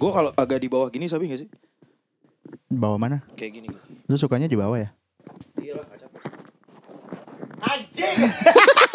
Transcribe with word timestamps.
Gue 0.00 0.10
kalau 0.16 0.32
agak 0.32 0.64
di 0.64 0.68
bawah 0.72 0.88
gini 0.88 1.12
sabi 1.12 1.28
gak 1.28 1.44
sih? 1.44 1.48
Bawa 2.72 2.96
mana? 2.96 3.20
Kayak 3.36 3.60
gini. 3.60 3.68
Lu 4.08 4.16
sukanya 4.16 4.48
di 4.48 4.56
bawah 4.56 4.80
ya? 4.80 4.96
Iya 5.60 5.76
lah, 5.76 5.84
gak 5.92 6.08
capek. 6.08 6.22
Anjing. 7.60 8.16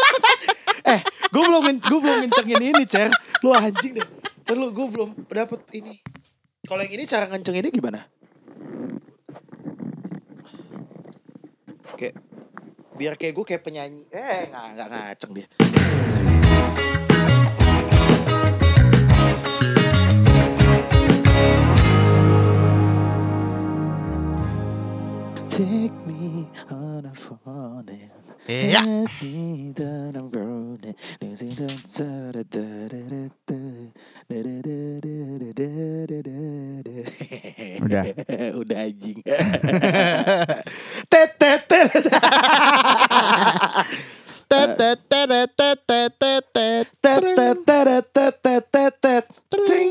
eh, 0.97 0.99
gue 1.05 1.43
belum 1.45 1.61
gue 1.77 1.99
belum 2.01 2.17
ngencengin 2.25 2.57
ini, 2.57 2.83
Cer. 2.89 3.13
Lu 3.45 3.53
anjing 3.53 4.01
deh. 4.01 4.07
Ntar 4.49 4.57
lu 4.57 4.73
gue 4.73 4.87
belum 4.89 5.09
dapet 5.29 5.61
ini. 5.77 6.01
Kalau 6.65 6.81
yang 6.81 6.97
ini 6.97 7.05
cara 7.05 7.29
ngencenginnya 7.29 7.69
gimana? 7.69 8.09
Kayak 12.01 12.17
biar 12.97 13.13
kayak 13.13 13.33
gue 13.37 13.45
kayak 13.45 13.61
penyanyi. 13.61 14.09
Eh, 14.09 14.49
nggak 14.49 14.65
nggak 14.73 14.87
ngaceng 14.89 15.31
dia. 15.37 15.45
Take 25.55 25.95
me 26.05 26.49
on 26.69 27.05
a 27.05 27.15
falling. 27.15 28.11
Yeah. 28.45 28.83
Let 28.83 29.23
me 29.23 29.71
down 29.71 30.17
I'm 30.17 30.29
da 44.49 44.67
da 44.75 44.95
da 45.09 45.25
da 45.25 45.45
da 45.55 45.75
da 45.85 46.09
da 46.09 46.11
da 46.11 46.11
da 46.11 46.11
da 46.11 46.41
da 46.51 46.83
da 47.01 47.21
da 47.31 47.53
da 47.63 48.01
da 48.13 48.31
da 48.43 48.59
da 48.71 48.89
da 49.01 49.21
da 49.49 49.84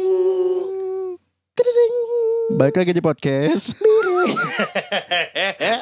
Balik 2.55 2.77
lagi 2.79 2.93
di 2.93 3.03
podcast. 3.03 3.75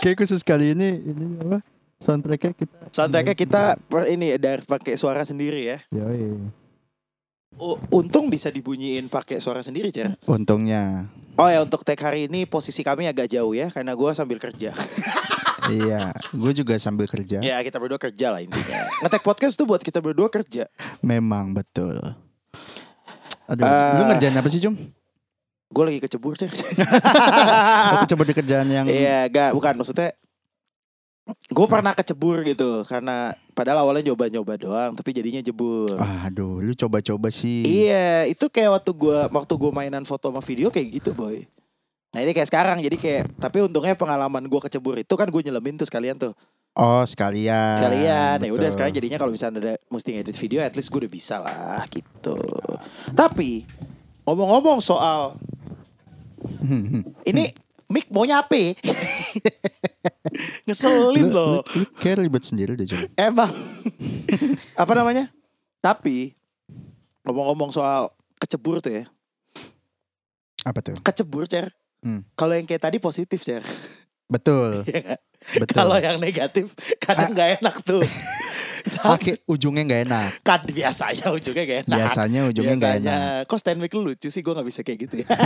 Kayak 0.00 0.16
khusus 0.18 0.42
kali 0.42 0.72
ini 0.72 0.88
ini 0.98 1.24
apa? 1.38 1.58
Soundtracknya 2.02 2.52
kita. 2.52 2.76
Soundtracknya 2.90 3.36
kita 3.36 3.62
per- 3.78 4.10
ini 4.10 4.34
dari 4.36 4.60
pakai 4.60 4.96
suara 4.96 5.22
sendiri 5.22 5.60
ya. 5.62 5.78
Yoi. 5.88 6.34
U- 7.60 7.80
Untung 7.92 8.26
bisa 8.26 8.48
dibunyiin 8.48 9.06
pakai 9.06 9.38
suara 9.38 9.60
sendiri, 9.60 9.92
Cer. 9.92 10.16
Untungnya. 10.24 11.06
Oh 11.36 11.46
ya, 11.46 11.62
untuk 11.62 11.84
tag 11.84 12.00
hari 12.00 12.26
ini 12.26 12.44
posisi 12.44 12.80
kami 12.80 13.06
agak 13.06 13.28
jauh 13.28 13.52
ya, 13.52 13.68
karena 13.68 13.92
gua 13.92 14.16
sambil 14.16 14.40
kerja. 14.40 14.72
iya, 15.72 16.10
gue 16.32 16.52
juga 16.52 16.74
sambil 16.76 17.06
kerja. 17.06 17.38
ya, 17.38 17.60
kita 17.60 17.76
berdua 17.76 18.00
kerja 18.00 18.32
lah 18.32 18.40
intinya. 18.40 18.88
Ngetek 19.00 19.22
podcast 19.22 19.54
tuh 19.54 19.68
buat 19.68 19.80
kita 19.80 20.00
berdua 20.00 20.26
kerja. 20.28 20.66
Memang 21.00 21.52
betul. 21.52 22.00
Aduh, 23.46 23.64
Eh. 23.68 23.94
lu 24.00 24.02
ngerjain 24.08 24.34
apa 24.34 24.48
sih, 24.48 24.60
Cum? 24.60 24.74
Gue 25.72 25.84
lagi 25.88 26.00
kecebur. 26.04 26.36
Aku 26.36 28.04
coba 28.12 28.22
di 28.28 28.34
kerjaan 28.36 28.68
yang 28.68 28.84
Iya, 28.84 29.26
gak, 29.32 29.50
bukan 29.56 29.80
maksudnya. 29.80 30.12
Gue 31.48 31.66
pernah 31.70 31.96
kecebur 31.96 32.44
gitu, 32.44 32.84
karena 32.84 33.32
padahal 33.56 33.88
awalnya 33.88 34.12
nyoba-nyoba 34.12 34.60
doang, 34.60 34.92
tapi 34.92 35.16
jadinya 35.16 35.40
jebur. 35.40 35.96
Aduh, 35.96 36.60
lu 36.60 36.76
coba-coba 36.76 37.32
sih. 37.32 37.64
Iya, 37.64 38.28
itu 38.28 38.50
kayak 38.50 38.82
waktu 38.82 38.90
gua 38.92 39.30
waktu 39.30 39.54
gua 39.54 39.70
mainan 39.70 40.02
foto 40.02 40.28
sama 40.28 40.42
video 40.42 40.68
kayak 40.68 40.98
gitu, 40.98 41.14
boy. 41.14 41.46
Nah 42.12 42.20
ini 42.26 42.34
kayak 42.36 42.50
sekarang, 42.50 42.82
jadi 42.82 42.96
kayak 42.98 43.24
tapi 43.38 43.62
untungnya 43.64 43.94
pengalaman 43.94 44.44
gua 44.50 44.60
kecebur 44.66 44.98
itu 44.98 45.14
kan 45.14 45.30
gue 45.30 45.40
nyelemin 45.46 45.78
tuh 45.78 45.88
sekalian 45.88 46.18
tuh. 46.18 46.34
Oh, 46.72 47.04
sekalian. 47.04 47.76
sekalian 47.76 48.40
ya 48.40 48.48
udah 48.48 48.72
sekarang 48.72 48.96
jadinya 48.96 49.20
kalau 49.20 49.28
misalnya 49.28 49.60
ada 49.60 49.74
mesti 49.92 50.08
ngedit 50.16 50.36
video 50.40 50.64
at 50.64 50.72
least 50.72 50.88
gue 50.88 51.04
udah 51.04 51.12
bisa 51.12 51.36
lah 51.36 51.84
gitu 51.92 52.32
tapi 53.12 53.68
ngomong-ngomong 54.24 54.80
soal 54.80 55.36
ini 57.24 57.44
mic 57.86 58.08
mau 58.08 58.22
nyape 58.22 58.72
ngeselin 60.66 61.28
loh 61.28 61.62
lu, 61.62 61.78
lu 61.78 61.84
kayak 61.96 62.18
ribet 62.18 62.42
sendiri 62.42 62.72
deh, 62.72 62.86
Cum. 62.86 63.06
emang 63.14 63.50
apa 64.82 64.92
namanya 64.92 65.28
tapi 65.78 66.34
ngomong-ngomong 67.22 67.70
soal 67.70 68.10
kecebur 68.36 68.78
tuh 68.78 68.92
ya 68.92 69.04
Apa 70.62 70.78
tuh? 70.80 70.94
kecebur 70.98 71.46
cer 71.46 71.70
Hmm. 72.02 72.26
kalau 72.34 72.50
yang 72.52 72.66
kayak 72.66 72.82
tadi 72.82 72.98
positif 72.98 73.40
cer 73.40 73.62
Betul. 74.26 74.82
Iya 74.84 74.98
nggak? 75.06 75.20
Betul. 75.54 75.74
kalau 75.76 75.94
yang 75.96 76.18
negatif 76.18 76.74
kadang 76.98 77.30
nggak 77.30 77.62
enak 77.62 77.78
tuh 77.82 78.02
Akhir 79.02 79.34
ujungnya 79.46 79.82
nggak 79.84 80.02
enak. 80.06 80.30
kan 80.42 80.60
biasanya 80.66 81.26
ujungnya 81.30 81.64
gak 81.64 81.80
enak 81.86 81.98
Biasanya 81.98 82.40
ujungnya 82.48 82.74
nggak 82.78 82.94
enak. 83.02 83.40
Kok 83.46 83.58
stand 83.58 83.78
mic 83.78 83.92
lu 83.92 84.10
lucu 84.10 84.28
sih 84.28 84.40
Gue 84.40 84.52
gak 84.52 84.66
bisa 84.66 84.80
kayak 84.82 84.98
gitu 85.06 85.14
ya 85.22 85.26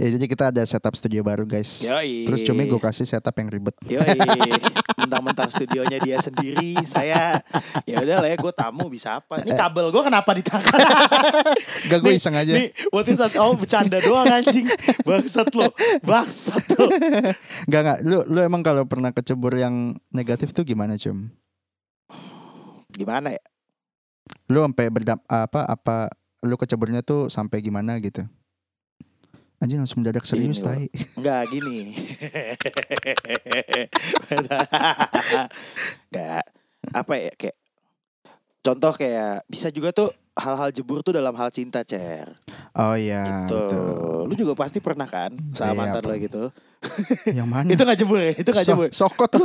ya 0.00 0.08
jadi 0.18 0.24
kita 0.28 0.44
ada 0.52 0.62
setup 0.64 0.94
studio 0.94 1.24
baru 1.24 1.44
guys. 1.44 1.84
Yoi. 1.84 2.28
Terus 2.28 2.40
cumi 2.44 2.66
gue 2.66 2.80
kasih 2.80 3.06
setup 3.08 3.34
yang 3.36 3.48
ribet. 3.48 3.74
Yoi 3.86 4.18
Mentang-mentang 5.04 5.50
studionya 5.52 6.00
dia 6.00 6.16
sendiri 6.16 6.80
Saya 6.86 7.42
Ya 7.84 8.00
udah 8.00 8.24
lah 8.24 8.28
ya 8.30 8.36
gue 8.40 8.52
tamu 8.56 8.88
bisa 8.88 9.20
apa 9.20 9.36
Ini 9.42 9.52
kabel 9.52 9.92
gue 9.92 10.02
kenapa 10.02 10.30
di 10.32 10.40
tangan 10.40 10.64
Gak 11.90 11.98
gue 12.00 12.12
iseng 12.16 12.36
aja. 12.36 12.52
Nih 12.56 12.72
what 12.88 13.04
is 13.04 13.20
that 13.20 13.34
Oh 13.36 13.52
bercanda 13.52 14.00
doang 14.00 14.28
anjing 14.28 14.64
Bangsat 15.04 15.52
lo 15.52 15.68
Bangsat 16.00 16.64
lo 16.78 16.88
Gak 17.68 17.80
gak. 17.84 17.98
Lu 18.04 18.24
lu 18.24 18.40
emang 18.40 18.64
kalau 18.64 18.88
pernah 18.88 19.12
kecebur 19.12 19.52
yang 19.56 19.96
negatif 20.10 20.43
tuh 20.50 20.66
gimana 20.66 20.98
cum? 20.98 21.30
Gimana 22.94 23.32
ya 23.32 23.42
Lu 24.48 24.60
sampai 24.64 24.88
berdam 24.92 25.20
apa 25.28 25.64
apa 25.68 26.12
lu 26.44 26.56
keceburnya 26.60 27.00
tuh 27.00 27.32
sampai 27.32 27.64
gimana 27.64 27.96
gitu? 28.00 28.24
Anjing 29.62 29.80
langsung 29.80 30.04
mendadak 30.04 30.28
serius 30.28 30.60
tai. 30.60 30.92
Enggak 31.16 31.48
gini 31.48 31.96
Enggak 36.12 36.44
Apa 36.92 37.14
ya 37.16 37.32
kayak 37.32 37.56
Contoh 38.60 38.92
kayak 38.92 39.48
Bisa 39.48 39.72
juga 39.72 39.94
tuh 39.96 40.12
Hal-hal 40.34 40.70
jebur 40.70 40.98
tuh 40.98 41.14
dalam 41.14 41.30
hal 41.32 41.46
cinta 41.48 41.82
Cer 41.82 42.34
Oh 42.74 42.98
iya 42.98 43.46
gitu. 43.46 43.54
betul. 43.54 44.26
Lu 44.26 44.34
juga 44.34 44.52
pasti 44.56 44.78
pernah 44.78 45.06
kan 45.06 45.30
sama 45.54 45.70
Iya, 45.70 45.78
mantan 45.78 46.02
lo 46.02 46.14
gitu. 46.16 46.42
Yang 47.30 47.48
mana? 47.48 47.68
itu 47.74 47.80
gak 47.80 47.96
jebur 47.96 48.18
ya? 48.18 48.32
Itu 48.34 48.50
gak 48.50 48.66
So- 48.66 48.70
jebur. 48.74 48.88
sokot 48.90 49.30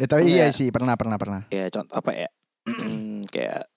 ya, 0.00 0.06
tapi 0.06 0.22
iya 0.26 0.48
Enggak. 0.48 0.56
sih 0.56 0.68
pernah 0.72 0.94
pernah 0.96 1.16
pernah. 1.16 1.40
Ya 1.48 1.68
contoh 1.68 1.94
apa 1.94 2.10
ya? 2.12 2.28
Hmm, 2.64 3.24
kayak 3.28 3.68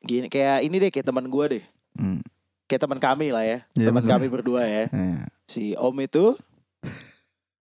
gini 0.00 0.26
kayak 0.28 0.64
ini 0.64 0.76
deh 0.78 0.90
kayak 0.90 1.06
teman 1.06 1.28
gua 1.28 1.52
deh. 1.52 1.64
Hmm. 1.96 2.20
Kayak 2.66 2.82
teman 2.88 2.98
kami 2.98 3.30
lah 3.30 3.44
ya. 3.44 3.58
Iya, 3.76 3.92
teman 3.92 4.04
kami 4.04 4.26
berdua 4.26 4.64
ya. 4.64 4.88
Iya. 4.88 5.28
Si 5.46 5.76
Om 5.76 5.96
itu 6.00 6.34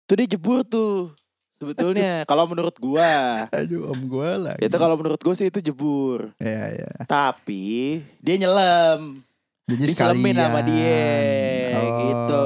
tuh 0.05 0.15
dia 0.15 0.27
jebur 0.27 0.61
tuh. 0.61 1.11
Sebetulnya 1.65 2.29
kalau 2.29 2.45
menurut 2.45 2.77
gua 2.77 3.49
Aduh 3.49 3.89
om 3.89 3.97
gue 4.05 4.31
lagi. 4.37 4.61
itu 4.61 4.77
kalau 4.77 4.93
menurut 4.93 5.17
gua 5.17 5.33
sih 5.33 5.49
itu 5.49 5.57
jebur. 5.59 6.29
Iya 6.37 6.77
iya. 6.77 6.91
Tapi 7.09 8.05
dia 8.21 8.35
nyelam. 8.37 9.25
Jadi 9.65 9.81
Diselemin 9.89 10.37
sama 10.37 10.61
dia 10.61 11.09
Oh, 11.73 11.97
gitu. 12.05 12.43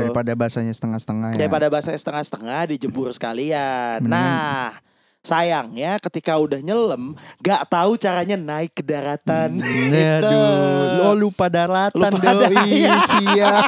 Daripada 0.00 0.32
bahasanya 0.32 0.72
setengah-setengah 0.72 1.36
ya. 1.36 1.44
daripada 1.44 1.68
bahasa 1.68 1.92
setengah-setengah 1.92 2.60
dijebur 2.72 3.12
sekalian. 3.12 4.00
Nah, 4.00 4.80
sayangnya 5.22 6.02
ketika 6.02 6.34
udah 6.36 6.58
nyelam, 6.58 7.14
gak 7.38 7.70
tahu 7.70 7.94
caranya 7.94 8.34
naik 8.34 8.74
ke 8.74 8.82
daratan. 8.82 9.56
Hmm, 9.56 9.90
Gitu. 9.94 10.26
Aduh, 10.26 10.98
lo 10.98 11.10
lupa 11.14 11.46
daratan 11.46 11.94
Lupa 12.12 12.30
doi 12.42 12.82
siap. 13.10 13.64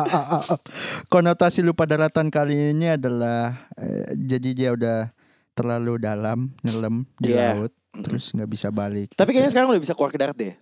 Konotasi 1.12 1.60
lupa 1.60 1.84
daratan 1.84 2.32
kali 2.32 2.72
ini 2.72 2.96
adalah 2.96 3.68
eh, 3.76 4.16
jadi 4.16 4.50
dia 4.52 4.70
udah 4.72 4.98
terlalu 5.52 6.00
dalam 6.00 6.56
nyelam 6.62 7.04
di 7.20 7.32
Iya. 7.32 7.54
laut 7.54 7.72
terus 8.00 8.30
nggak 8.32 8.48
bisa 8.48 8.68
balik. 8.70 9.12
Tapi 9.12 9.34
kayaknya 9.34 9.50
sekarang 9.52 9.70
udah 9.74 9.82
bisa 9.82 9.92
keluar 9.92 10.10
ke 10.10 10.18
darat 10.18 10.36
deh. 10.38 10.54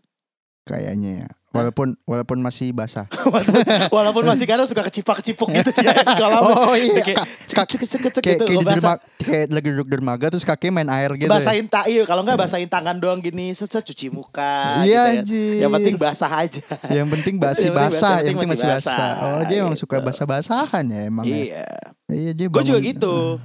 Kayaknya 0.68 1.24
ya. 1.24 1.30
Walaupun 1.48 1.96
walaupun 2.04 2.38
masih 2.38 2.70
basah. 2.70 3.08
walaupun, 3.24 3.64
walaupun 3.88 4.24
masih 4.28 4.44
kadang 4.44 4.68
suka 4.68 4.84
kecipak-kecipuk 4.84 5.48
gitu 5.50 5.72
dia 5.72 5.96
kalau 6.20 6.44
Oh, 6.44 6.76
iya. 6.76 7.00
kayak 7.00 7.24
Kayak 7.48 7.68
gitu 7.72 8.20
kayak, 8.20 8.36
kalau 8.38 8.52
di 8.52 8.56
basah 8.60 8.76
derma- 8.94 9.00
kayak 9.18 9.46
lagi 9.48 9.68
duduk 9.72 9.88
dermaga 9.88 10.26
terus 10.28 10.44
kakinya 10.44 10.72
main 10.76 10.90
air 10.92 11.10
gitu. 11.16 11.24
ya. 11.24 11.32
basahin 11.32 11.64
tak 11.64 11.88
iya 11.88 12.04
kalau 12.04 12.20
nggak 12.20 12.36
basahin 12.36 12.68
tangan 12.68 12.94
doang 12.94 13.18
gini 13.18 13.50
set 13.50 13.66
set 13.66 13.80
cuci 13.82 14.06
muka 14.08 14.84
Iya, 14.84 15.18
gitu 15.18 15.34
ya. 15.56 15.64
yang 15.64 15.72
penting 15.72 15.96
basah 15.96 16.30
aja 16.30 16.60
Yang 16.86 17.08
penting 17.16 17.34
basi 17.36 17.66
basah, 17.68 18.20
yang 18.20 18.36
penting 18.36 18.52
masih 18.54 18.68
basah. 18.68 19.08
Oh, 19.18 19.42
dia 19.42 19.56
emang 19.58 19.74
suka 19.74 19.96
gitu. 19.96 20.06
basah-basahan 20.06 20.84
ya 20.86 21.00
emang. 21.02 21.24
ya. 21.24 21.32
iya 21.34 21.66
Iya, 22.06 22.30
dia 22.34 22.46
gue 22.46 22.62
juga 22.62 22.78
gitu 22.78 23.40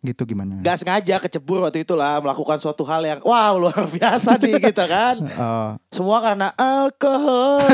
Gitu 0.00 0.24
gimana? 0.24 0.64
Gak 0.64 0.80
sengaja 0.80 1.20
kecebur 1.20 1.60
waktu 1.60 1.84
itu 1.84 1.92
lah 1.92 2.24
melakukan 2.24 2.56
suatu 2.56 2.80
hal 2.82 3.04
yang 3.04 3.20
wow 3.20 3.52
luar 3.54 3.84
biasa 3.92 4.40
nih 4.40 4.56
gitu 4.62 4.84
kan. 4.84 5.20
Oh, 5.36 5.76
Semua 5.92 6.18
karena 6.20 6.48
alkohol. 6.54 7.68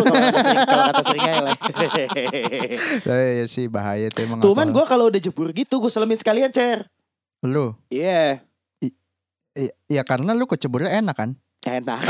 Kalau 0.66 0.82
kata 0.90 1.02
seringnya 1.02 1.34
iya 3.36 3.46
sih 3.46 3.66
bahaya 3.66 4.10
tuh 4.10 4.26
emang. 4.26 4.42
Cuman 4.42 4.66
gue 4.68 4.84
kalau 4.84 5.06
udah 5.06 5.18
jebur 5.18 5.50
gitu 5.50 5.78
gue 5.78 5.86
selemin 5.86 6.18
sekalian 6.18 6.50
cer. 6.50 6.90
lu 7.40 7.78
Iya. 7.86 8.42
i- 9.54 9.70
ya 9.88 10.02
karena 10.02 10.34
lu 10.34 10.44
keceburnya 10.44 10.90
enak 10.92 11.14
kan? 11.14 11.30
Enak. 11.62 12.02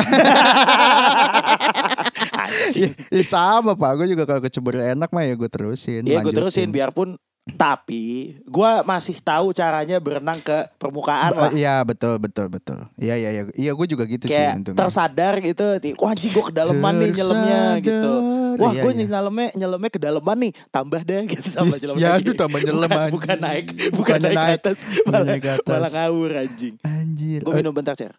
Ih, 3.10 3.22
sama 3.22 3.74
pak, 3.74 3.90
gue 3.96 4.06
juga 4.08 4.24
kalau 4.24 4.40
kecebur 4.40 4.76
enak 4.76 5.10
mah 5.10 5.22
ya 5.22 5.34
gue 5.34 5.46
terusin. 5.46 6.02
Iya 6.02 6.20
gue 6.20 6.32
terusin 6.32 6.68
biarpun 6.70 7.20
tapi 7.46 8.34
gue 8.43 8.70
masih 8.82 9.22
tahu 9.22 9.54
caranya 9.54 10.02
berenang 10.02 10.43
ke 10.43 10.66
permukaan 10.76 11.31
lah. 11.31 11.50
Iya 11.54 11.87
betul 11.87 12.19
betul 12.19 12.50
betul. 12.50 12.82
Iya 12.98 13.14
iya 13.14 13.31
iya. 13.31 13.43
Iya 13.54 13.70
gue 13.70 13.87
juga 13.87 14.02
gitu 14.02 14.26
sih 14.26 14.34
Kayak 14.34 14.58
untungnya. 14.58 14.78
tersadar 14.82 15.34
gitu. 15.38 15.64
Wah 15.96 16.10
anjing 16.10 16.34
gue 16.34 16.44
kedalaman 16.44 16.94
nih 16.98 17.10
nyelemnya 17.14 17.62
gitu. 17.78 18.12
Tersadar. 18.19 18.34
Wah 18.56 18.72
Iya, 18.72 18.82
gue 18.82 18.93
iya. 18.93 19.04
nyelemnya 19.06 19.48
nyelemnya 19.54 19.90
kedalaman 19.94 20.37
nih. 20.43 20.52
Tambah 20.69 21.00
deh 21.00 21.22
gitu 21.28 21.48
tambah 21.54 21.76
nyelam 21.78 21.94
Ya, 21.96 22.08
aduh, 22.19 22.34
tambah 22.34 22.58
nyelam, 22.58 22.88
bukan, 22.90 23.10
bukan 23.14 23.38
naik, 23.38 23.66
bukan 23.94 24.19
naik, 24.19 24.34
naik, 24.34 24.58
atas, 24.58 24.78
malah, 25.04 25.25
naik 25.25 25.44
atas. 25.46 25.69
malah 25.70 25.90
ngawur 25.92 26.31
anjing. 26.34 26.75
Anjir. 26.82 27.40
Gue 27.46 27.52
Eh, 27.54 27.58
minum 27.62 27.70
bentar 27.70 27.94
cer. 27.94 28.16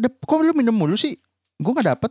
dap- 0.00 0.22
kok 0.24 0.40
lu 0.40 0.56
minum 0.56 0.72
mulu 0.72 0.96
sih? 0.96 1.20
Gue 1.60 1.72
gak 1.76 1.92
dapet. 1.92 2.10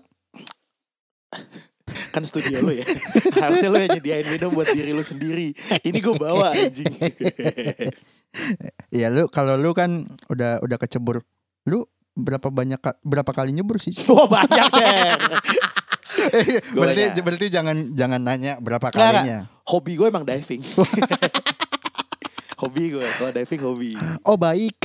Kan 2.16 2.24
studio 2.24 2.64
lu 2.64 2.80
ya. 2.80 2.86
Harusnya 3.44 3.68
lu 3.68 3.78
yang 3.84 3.92
nyediain 4.00 4.28
minum 4.32 4.56
buat 4.56 4.72
diri 4.72 4.96
lu 4.96 5.04
sendiri. 5.04 5.52
Ini 5.84 5.98
gue 6.00 6.16
bawa 6.16 6.56
anjing. 6.56 6.94
Ya 8.90 9.12
lu 9.12 9.28
kalau 9.28 9.60
lu 9.60 9.76
kan 9.76 10.08
udah 10.32 10.64
udah 10.64 10.78
kecebur. 10.80 11.22
Lu 11.68 11.86
berapa 12.14 12.48
banyak 12.50 12.80
berapa 13.02 13.32
kali 13.34 13.52
nyebur 13.52 13.82
sih? 13.82 13.94
Wah 14.10 14.30
banyak 14.30 14.68
cer. 14.74 15.20
Gua 16.72 16.88
berarti 16.88 17.04
banyak. 17.10 17.24
berarti 17.26 17.48
jangan 17.50 17.78
jangan 17.98 18.22
nanya 18.22 18.54
berapa 18.62 18.88
nggak. 18.88 18.96
kalinya. 18.96 19.40
Hobi 19.68 19.94
gue 19.98 20.08
emang 20.08 20.26
diving. 20.26 20.62
hobi 22.64 22.84
gue, 22.96 23.08
kalau 23.20 23.32
diving 23.34 23.62
hobi. 23.66 23.92
Oh 24.24 24.38
baik. 24.40 24.78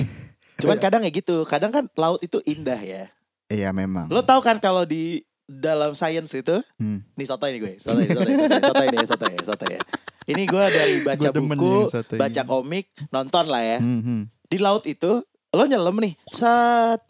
Cuman 0.59 0.79
kadang 0.83 1.07
ya 1.07 1.11
gitu, 1.15 1.47
kadang 1.47 1.71
kan 1.71 1.85
laut 1.95 2.19
itu 2.25 2.43
indah 2.43 2.81
ya. 2.81 3.05
Iya 3.47 3.71
memang. 3.71 4.11
Lo 4.11 4.25
tau 4.25 4.43
kan 4.43 4.59
kalau 4.59 4.83
di 4.83 5.23
dalam 5.49 5.97
science 5.97 6.37
itu, 6.37 6.61
Hmm. 6.77 7.01
nih 7.17 7.25
sotoy 7.25 7.57
nih 7.57 7.61
gue, 7.65 7.73
sotoy, 7.81 8.05
sotoy, 8.05 8.37
sotoy, 8.37 8.61
sotoy 8.61 8.87
nih, 8.93 9.07
sotoy, 9.09 9.35
sotoy 9.41 9.71
ya. 9.75 9.83
Ini 10.29 10.43
gue 10.45 10.65
dari 10.69 10.95
baca 11.01 11.29
Gua 11.33 11.41
buku, 11.41 11.75
baca 12.21 12.43
komik, 12.45 12.93
nonton 13.09 13.49
lah 13.49 13.65
ya. 13.65 13.79
Hmm, 13.81 14.01
hmm. 14.05 14.23
Di 14.45 14.61
laut 14.61 14.85
itu, 14.85 15.25
lo 15.57 15.65
nyelam 15.65 15.97
nih, 15.97 16.21
set, 16.29 17.01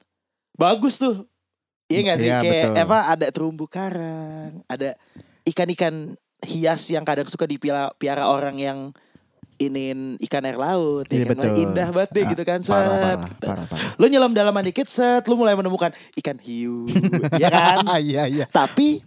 bagus 0.54 1.02
tuh. 1.02 1.26
Iya 1.90 2.14
gak 2.14 2.18
sih? 2.22 2.28
Iya, 2.30 2.38
Kayak 2.46 2.66
betul. 2.70 2.84
apa, 2.86 2.98
ada 3.10 3.26
terumbu 3.34 3.66
karang, 3.66 4.62
ada 4.70 4.94
ikan-ikan 5.42 6.14
hias 6.46 6.86
yang 6.94 7.02
kadang 7.02 7.26
suka 7.26 7.50
dipiara 7.50 7.90
piara 7.98 8.30
orang 8.30 8.54
yang 8.62 8.78
inin 9.58 10.16
ikan 10.20 10.42
air 10.42 10.54
laut. 10.54 11.04
Ya 11.06 11.22
kan? 11.22 11.34
betul. 11.34 11.50
Indah 11.58 11.88
banget 11.90 12.10
deh 12.10 12.22
Ah, 12.22 12.30
gitu 12.30 12.42
kan. 12.42 12.58
Set. 12.60 12.72
Parah 12.72 12.96
parah 12.96 13.18
parah 13.36 13.66
parah. 13.66 13.88
Lo 13.94 14.06
nyelam 14.06 14.32
dalaman 14.32 14.62
dikit, 14.64 14.86
set, 14.86 15.22
lo 15.22 15.34
mulai 15.34 15.52
menemukan 15.52 15.90
ikan 16.16 16.38
hiu. 16.38 16.86
ya 17.42 17.48
kan? 17.48 17.76
Ah, 17.84 17.98
iya 17.98 18.24
iya. 18.24 18.46
Tapi 18.46 19.02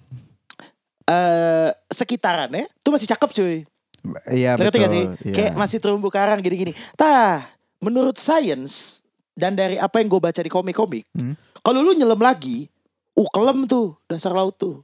eh 1.03 1.69
sekitarannya 1.87 2.67
tuh 2.79 2.91
masih 2.93 3.07
cakep 3.07 3.29
cuy. 3.33 3.57
Iya 4.27 4.57
betul. 4.57 4.81
gak 4.81 4.91
sih? 4.91 5.05
iya. 5.23 5.33
Kayak 5.33 5.53
masih 5.55 5.77
terumbu 5.77 6.09
karang 6.09 6.39
gini-gini. 6.39 6.73
Tah, 6.93 7.45
menurut 7.77 8.17
sains 8.17 9.01
dan 9.31 9.53
dari 9.53 9.77
apa 9.77 9.99
yang 9.99 10.09
gue 10.09 10.19
baca 10.19 10.37
di 10.37 10.49
komik-komik, 10.49 11.05
Hmm. 11.11 11.37
kalau 11.61 11.79
lu 11.79 11.93
nyelam 11.93 12.17
lagi, 12.17 12.65
uh 13.13 13.29
kelem 13.29 13.63
tuh 13.63 13.95
dasar 14.05 14.31
laut 14.31 14.55
tuh. 14.55 14.81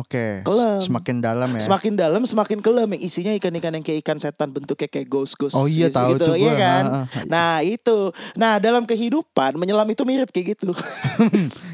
Oke. 0.00 0.40
Kelem. 0.42 0.80
Semakin 0.80 1.16
dalam 1.20 1.48
ya. 1.52 1.60
Semakin 1.60 1.92
dalam 1.92 2.22
semakin 2.24 2.58
yang 2.64 3.02
isinya 3.04 3.32
ikan-ikan 3.36 3.76
yang 3.76 3.84
kayak 3.84 4.00
ikan 4.00 4.16
setan 4.16 4.48
bentuknya 4.50 4.88
kayak 4.88 5.06
ghost-ghost. 5.12 5.52
Oh 5.52 5.68
iya 5.68 5.92
gitu, 5.92 6.00
tahu 6.00 6.12
tuh 6.16 6.36
iya 6.40 6.52
gua. 6.56 6.60
kan? 6.60 6.84
Nah 7.28 7.60
itu, 7.60 7.98
nah 8.32 8.56
dalam 8.56 8.88
kehidupan 8.88 9.60
menyelam 9.60 9.84
itu 9.92 10.02
mirip 10.08 10.32
kayak 10.32 10.56
gitu. 10.56 10.72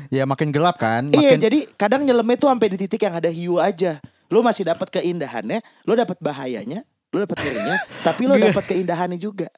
Ya 0.07 0.23
makin 0.23 0.55
gelap 0.55 0.79
kan. 0.79 1.11
Iya, 1.11 1.35
Makin 1.35 1.41
jadi 1.43 1.59
kadang 1.75 2.07
nyelamnya 2.07 2.39
tuh 2.39 2.47
sampai 2.47 2.71
di 2.71 2.79
titik 2.79 3.03
yang 3.03 3.19
ada 3.19 3.27
hiu 3.27 3.59
aja. 3.59 3.99
Lo 4.31 4.39
masih 4.39 4.63
dapat 4.63 4.87
keindahannya, 4.91 5.59
lo 5.83 5.99
dapat 5.99 6.19
bahayanya, 6.23 6.87
lo 7.11 7.27
dapat 7.27 7.43
ngerinya, 7.43 7.75
tapi 8.07 8.23
lo 8.31 8.39
dapat 8.39 8.65
keindahannya 8.71 9.19
juga. 9.19 9.51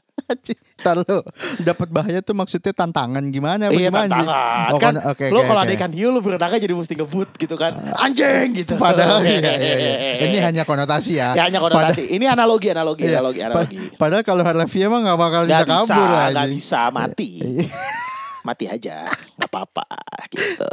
Ntar 0.78 0.96
lu 0.98 1.24
dapat 1.58 1.88
bahaya 1.88 2.20
tuh 2.20 2.32
maksudnya 2.32 2.70
tantangan 2.70 3.24
gimana? 3.26 3.68
iya 3.68 3.88
gimana 3.88 4.06
tantangan 4.06 4.68
Oh, 4.68 4.78
kan. 4.78 4.94
oke, 5.02 5.24
lo 5.26 5.40
oke, 5.40 5.46
kalau 5.46 5.60
oke. 5.60 5.66
ada 5.66 5.74
ikan 5.74 5.88
hiu 5.90 6.08
lo 6.08 6.20
berenangnya 6.20 6.60
jadi 6.60 6.74
mesti 6.74 6.94
ngebut 6.94 7.28
gitu 7.34 7.56
kan. 7.56 7.72
Anjing 7.96 8.52
gitu. 8.54 8.76
Padahal 8.76 9.24
iya, 9.24 9.56
iya, 9.56 9.74
iya. 9.74 9.94
Ini 10.22 10.36
hanya 10.42 10.62
konotasi 10.62 11.16
ya. 11.16 11.32
Ya, 11.32 11.48
hanya 11.48 11.58
konotasi. 11.58 12.06
Ini 12.06 12.28
analogi, 12.28 12.68
analogi, 12.68 13.04
Iya. 13.04 13.18
analogi, 13.18 13.40
analogi. 13.40 13.76
padahal 13.94 14.20
kalau 14.20 14.42
Harlevia 14.42 14.86
mah 14.86 15.00
gak 15.02 15.18
bakal 15.18 15.42
bisa 15.42 15.54
Gak 15.54 15.64
bisa, 15.64 15.76
kabur 15.88 16.06
gak 16.06 16.28
aja. 16.28 16.42
bisa 16.46 16.80
mati. 16.90 17.30
Mati 18.48 18.64
aja, 18.64 19.04
nggak 19.36 19.50
apa-apa 19.52 19.84
gitu. 20.32 20.64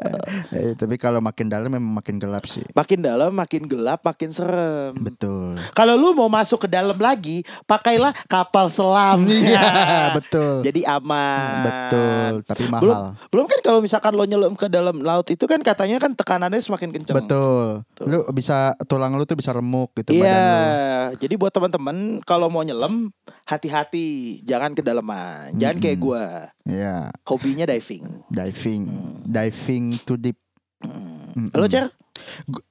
Eh, 0.55 0.71
tapi 0.73 0.95
kalau 0.95 1.19
makin 1.19 1.51
dalam 1.51 1.67
memang 1.67 1.99
makin 1.99 2.15
gelap 2.15 2.47
sih. 2.47 2.63
Makin 2.71 3.03
dalam, 3.03 3.35
makin 3.35 3.67
gelap, 3.67 3.99
makin 3.99 4.31
serem. 4.31 4.95
Betul. 4.95 5.59
Kalau 5.75 5.99
lu 5.99 6.15
mau 6.15 6.31
masuk 6.31 6.63
ke 6.63 6.69
dalam 6.71 6.95
lagi, 6.95 7.43
pakailah 7.67 8.15
kapal 8.25 8.71
selam. 8.71 9.27
Iya, 9.27 9.59
betul. 10.17 10.63
Jadi 10.63 10.87
aman. 10.87 11.67
Betul, 11.67 12.31
tapi 12.47 12.63
mahal. 12.71 12.79
Belum, 12.79 12.97
belum 13.27 13.45
kan 13.45 13.59
kalau 13.59 13.79
misalkan 13.83 14.15
lo 14.15 14.23
nyelam 14.23 14.55
ke 14.55 14.71
dalam 14.71 15.03
laut 15.03 15.27
itu 15.27 15.43
kan 15.43 15.59
katanya 15.59 15.99
kan 15.99 16.15
tekanannya 16.15 16.63
semakin 16.63 16.95
kencang. 16.95 17.15
Betul. 17.19 17.83
Lu 18.07 18.23
bisa 18.31 18.71
tulang 18.87 19.11
lu 19.13 19.27
tuh 19.27 19.35
bisa 19.35 19.51
remuk 19.51 19.91
gitu 19.93 20.15
Iya, 20.15 20.23
badan 20.23 20.39
lu. 20.39 21.19
jadi 21.19 21.33
buat 21.35 21.51
teman-teman 21.51 21.95
kalau 22.23 22.47
mau 22.47 22.63
nyelam 22.63 23.11
hati-hati, 23.45 24.41
jangan 24.41 24.73
kedalaman, 24.73 25.53
jangan 25.55 25.77
kayak 25.77 25.97
gua. 26.01 26.49
Iya, 26.65 27.13
Hobinya 27.29 27.69
diving. 27.69 28.25
diving. 28.27 28.83
Hmm. 28.89 29.21
Diving 29.23 29.85
too 30.01 30.17
deep. 30.17 30.37
Mm. 30.81 31.53
Lo 31.53 31.69
cer? 31.69 31.93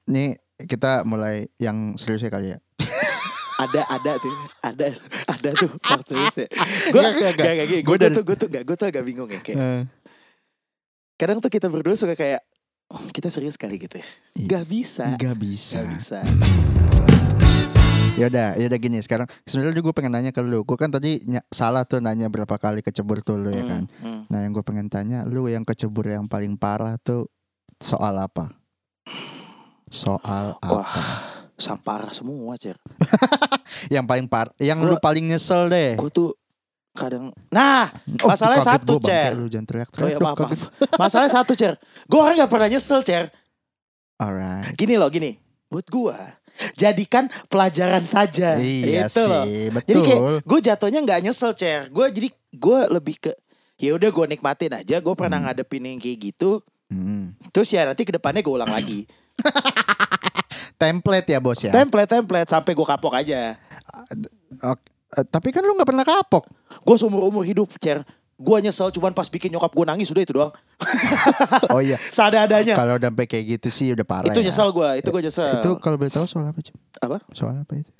Nih 0.07 0.35
kita 0.59 1.07
mulai 1.07 1.47
yang 1.57 1.95
seriusnya 1.95 2.29
kali 2.29 2.53
ya. 2.55 2.59
Ada 3.55 3.87
ada 3.87 4.19
tuh, 4.19 4.35
ada 4.59 4.87
ada 5.31 5.49
tuh 5.55 5.71
part 5.87 6.03
seriusnya. 6.03 6.51
Gue 6.91 6.99
gak 6.99 7.39
gak 7.39 7.55
Gua 7.87 7.95
Gue 7.95 8.11
tuh 8.11 8.23
gue 8.27 8.35
tuh 8.35 8.47
gak 8.51 8.63
gue 8.67 8.75
tuh 8.75 8.87
agak 8.91 9.03
bingung 9.07 9.31
ya 9.31 9.39
kayak. 9.39 9.55
Eh, 9.55 9.81
Kadang 11.15 11.39
tuh 11.39 11.47
kita 11.47 11.71
berdua 11.71 11.95
suka 11.95 12.19
kayak 12.19 12.43
"Oh, 12.91 12.99
kita 13.15 13.31
serius 13.31 13.55
kali 13.55 13.79
gitu 13.79 13.95
ya. 13.95 14.07
Iya. 14.35 14.47
Gak 14.59 14.65
bisa. 14.67 15.05
Nggak 15.15 15.37
bisa. 15.39 15.75
Gak 15.79 15.87
bisa. 15.95 16.19
Ya 18.15 18.27
udah, 18.27 18.55
ya 18.55 18.65
udah 18.65 18.79
gini 18.79 18.97
sekarang. 18.99 19.27
Sebenarnya 19.43 19.75
gue 19.77 19.91
pengen 19.91 20.13
nanya 20.13 20.31
ke 20.31 20.39
lu. 20.39 20.63
Gue 20.63 20.75
kan 20.75 20.87
tadi 20.87 21.19
salah 21.49 21.83
tuh 21.83 21.99
nanya 21.99 22.25
berapa 22.25 22.55
kali 22.55 22.79
kecebur 22.79 23.19
tuh 23.19 23.35
lu 23.35 23.51
ya 23.51 23.59
Hmm, 23.59 23.69
kan. 23.69 23.83
hmm. 23.99 24.21
Nah 24.31 24.39
yang 24.39 24.51
gue 24.51 24.63
pengen 24.63 24.87
tanya, 24.87 25.23
lu 25.23 25.45
yang 25.45 25.61
kecebur 25.61 26.07
yang 26.07 26.23
paling 26.23 26.55
parah 26.55 26.95
tuh 26.97 27.27
soal 27.75 28.15
apa? 28.15 28.55
Soal 29.85 30.55
apa? 30.57 30.71
Wah, 30.73 30.95
sampar 31.53 32.07
semua 32.11 32.55
cer. 32.55 32.79
Yang 33.91 34.05
paling 34.07 34.25
par, 34.25 34.49
yang 34.57 34.79
lu 34.79 34.95
Gua- 34.95 35.03
paling 35.03 35.25
nyesel 35.27 35.67
deh. 35.67 35.93
Gue 35.93 36.07
tuh 36.07 36.31
kadang. 36.91 37.29
Nah, 37.49 37.91
Oh, 38.23 38.31
masalahnya 38.31 38.63
satu, 38.65 38.97
Cer. 38.97 39.35
Lu 39.35 39.45
jangan 39.45 39.67
teriak 39.67 39.89
oh 39.91 39.99
ya 39.99 40.15
teriak. 40.15 40.21
maaf, 40.23 40.37
maaf. 40.39 40.59
Masalahnya 40.95 41.33
satu 41.33 41.53
cer. 41.53 41.75
Gue 42.07 42.17
orang 42.17 42.39
gak 42.39 42.49
pernah 42.49 42.65
nyesel 42.65 43.03
cer. 43.03 43.29
Alright. 44.15 44.73
Gini 44.73 44.95
loh, 44.95 45.05
gini. 45.07 45.35
Buat 45.67 45.85
gue, 45.85 46.17
jadikan 46.73 47.27
pelajaran 47.45 48.03
saja. 48.03 48.55
Iya 48.55 49.07
Itu 49.07 49.23
loh. 49.23 49.43
sih, 49.43 49.69
Jadi 49.85 49.99
kayak 50.01 50.19
betul. 50.19 50.35
gue 50.41 50.59
jatuhnya 50.63 50.99
nggak 51.01 51.19
nyesel 51.21 51.51
cer. 51.53 51.87
Gue 51.89 52.09
jadi 52.09 52.27
gue 52.51 52.79
lebih 52.89 53.15
ke 53.19 53.31
ya 53.75 53.93
udah 53.93 54.09
gue 54.09 54.25
nikmatin 54.29 54.71
aja. 54.73 54.99
Gue 54.99 55.13
pernah 55.13 55.37
Hmm. 55.37 55.47
ngadepin 55.49 55.83
yang 55.83 55.99
kayak 55.99 56.17
gitu. 56.25 56.63
Hmm. 56.87 57.33
Terus 57.49 57.69
ya 57.69 57.83
nanti 57.83 58.03
ke 58.03 58.11
depannya 58.11 58.39
gue 58.39 58.53
ulang 58.53 58.69
lagi. 58.69 59.03
Template 60.75 61.27
ya 61.29 61.39
bos 61.39 61.59
ya. 61.59 61.71
Template 61.71 62.09
template 62.09 62.49
sampai 62.49 62.71
gue 62.71 62.83
kapok 62.85 63.13
aja. 63.15 63.55
Ok, 64.59 64.79
eh, 65.15 65.25
tapi 65.25 65.49
kan 65.49 65.63
lu 65.63 65.71
nggak 65.73 65.87
pernah 65.87 66.03
kapok. 66.03 66.43
Gue 66.83 66.95
seumur 66.95 67.23
umur 67.23 67.43
hidup 67.43 67.71
cer. 67.79 68.03
Gue 68.35 68.57
nyesel 68.59 68.91
cuman 68.91 69.15
pas 69.15 69.31
bikin 69.31 69.47
nyokap 69.47 69.71
gue 69.71 69.85
nangis 69.87 70.11
udah 70.11 70.23
itu 70.23 70.33
doang. 70.35 70.53
Oh 71.71 71.79
iya. 71.79 71.95
Seada-adanya. 72.11 72.75
Kalau 72.75 72.99
udah 72.99 73.09
sampai 73.09 73.25
kayak 73.27 73.45
gitu 73.57 73.67
sih 73.71 73.87
udah 73.95 74.03
parah. 74.03 74.27
Itu 74.27 74.43
ya. 74.43 74.51
nyesel 74.51 74.69
gue. 74.75 74.89
Itu 74.99 75.09
gue 75.11 75.21
nyesel. 75.23 75.47
Itu 75.59 75.69
kalau 75.79 75.95
boleh 75.95 76.11
tahu 76.11 76.27
soal 76.27 76.51
apa 76.51 76.59
Cim? 76.59 76.75
Apa? 76.99 77.23
Soal 77.31 77.63
apa 77.63 77.73
itu? 77.79 77.91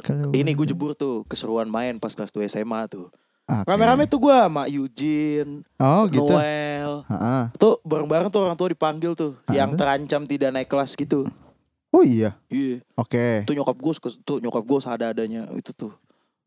Kalau 0.00 0.32
Ini 0.32 0.50
gue 0.56 0.66
jebur 0.66 0.96
tuh 0.96 1.28
keseruan 1.28 1.68
main 1.68 2.00
pas 2.00 2.16
kelas 2.16 2.32
2 2.32 2.48
SMA 2.48 2.88
tuh. 2.88 3.12
Oke. 3.50 3.66
Rame-rame 3.66 4.06
tuh 4.06 4.22
gue 4.22 4.30
sama 4.32 4.70
Eugene, 4.70 5.66
Oh 5.76 6.06
gitu. 6.06 6.30
Noel. 6.30 7.02
Heeh. 7.10 7.42
Tuh 7.58 7.82
bareng-bareng 7.82 8.30
tuh 8.30 8.40
orang 8.46 8.54
tua 8.54 8.70
dipanggil 8.70 9.12
tuh. 9.18 9.34
Ah, 9.50 9.58
yang 9.58 9.74
terancam 9.74 10.22
tidak 10.24 10.54
naik 10.54 10.70
kelas 10.70 10.94
gitu. 10.94 11.26
Oh 11.90 12.06
iya. 12.06 12.38
Iya. 12.46 12.86
Oke. 12.94 13.42
Tuh 13.44 13.54
nyokap 13.58 13.74
gue 13.74 13.92
tuh 14.22 14.38
nyokap 14.38 14.62
gue 14.62 14.78
seadanya 14.78 15.42
itu 15.58 15.74
tuh. 15.74 15.92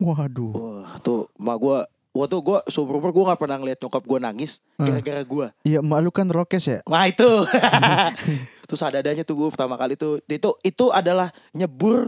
Waduh. 0.00 0.52
Wah, 0.56 0.96
tuh 1.04 1.28
mak 1.36 1.60
gue 1.60 1.78
Wah 2.14 2.24
tuh 2.24 2.40
gue 2.40 2.58
seumur 2.68 2.96
umur 2.96 3.10
gue 3.10 3.24
gak 3.26 3.36
pernah 3.36 3.58
ngeliat 3.58 3.76
nyokap 3.76 4.00
gue 4.00 4.18
nangis 4.20 4.62
Hmm. 4.74 4.86
gara-gara 4.86 5.20
gue. 5.20 5.46
Iya, 5.64 5.78
emak 5.80 5.98
lu 5.98 6.10
kan 6.10 6.26
rokes 6.26 6.62
ya. 6.64 6.78
Nah 6.84 7.04
itu. 7.04 7.26
Terus 8.66 8.80
adanya 8.80 9.20
tuh 9.20 9.34
gue 9.36 9.48
pertama 9.48 9.74
kali 9.74 9.94
tuh 9.94 10.22
itu 10.24 10.50
itu 10.62 10.84
adalah 10.88 11.28
nyebur 11.50 12.06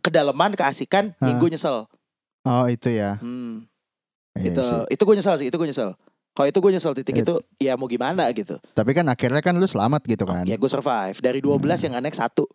kedalaman 0.00 0.54
keasikan 0.54 1.12
yang 1.18 1.36
Hah. 1.36 1.40
gue 1.40 1.50
nyesel. 1.50 1.76
Oh 2.42 2.66
itu 2.66 2.88
ya. 2.90 3.16
Hmm, 3.18 3.64
Iya 4.32 4.52
itu 4.52 4.60
sih. 4.62 4.80
itu 4.90 5.02
gue 5.02 5.14
nyesel 5.14 5.36
sih, 5.36 5.46
itu 5.48 5.56
gue 5.56 5.66
nyesel. 5.66 5.90
Kalau 6.30 6.46
itu 6.46 6.58
gue 6.58 6.70
nyesel 6.70 6.92
titik 6.94 7.14
Eh. 7.14 7.22
itu 7.22 7.34
ya 7.58 7.74
mau 7.74 7.84
gimana 7.84 8.30
gitu. 8.30 8.56
Tapi 8.70 8.92
kan 8.92 9.04
akhirnya 9.04 9.40
kan 9.40 9.52
lu 9.52 9.66
selamat 9.66 10.04
gitu 10.04 10.22
kan. 10.22 10.44
Ya 10.44 10.54
gue 10.54 10.70
survive. 10.70 11.16
Dari 11.18 11.40
12 11.40 11.58
yang 11.80 11.92
nggak 11.92 12.04
naik 12.04 12.16
satu. 12.16 12.46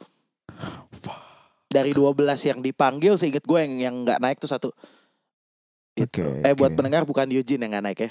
Dari 1.67 1.91
12 1.91 2.13
yang 2.45 2.59
dipanggil 2.59 3.17
seinget 3.17 3.41
gue 3.41 3.59
yang 3.59 3.73
yang 3.75 3.95
nggak 4.01 4.17
naik 4.19 4.37
tuh 4.37 4.47
satu. 4.47 4.69
Gitu. 5.93 6.25
Oke, 6.25 6.41
eh 6.41 6.53
buat 6.57 6.73
oke. 6.73 6.77
pendengar 6.81 7.05
bukan 7.05 7.29
Eugene 7.29 7.69
yang 7.69 7.77
nggak 7.77 7.85
naik 7.85 7.99
ya. 8.01 8.09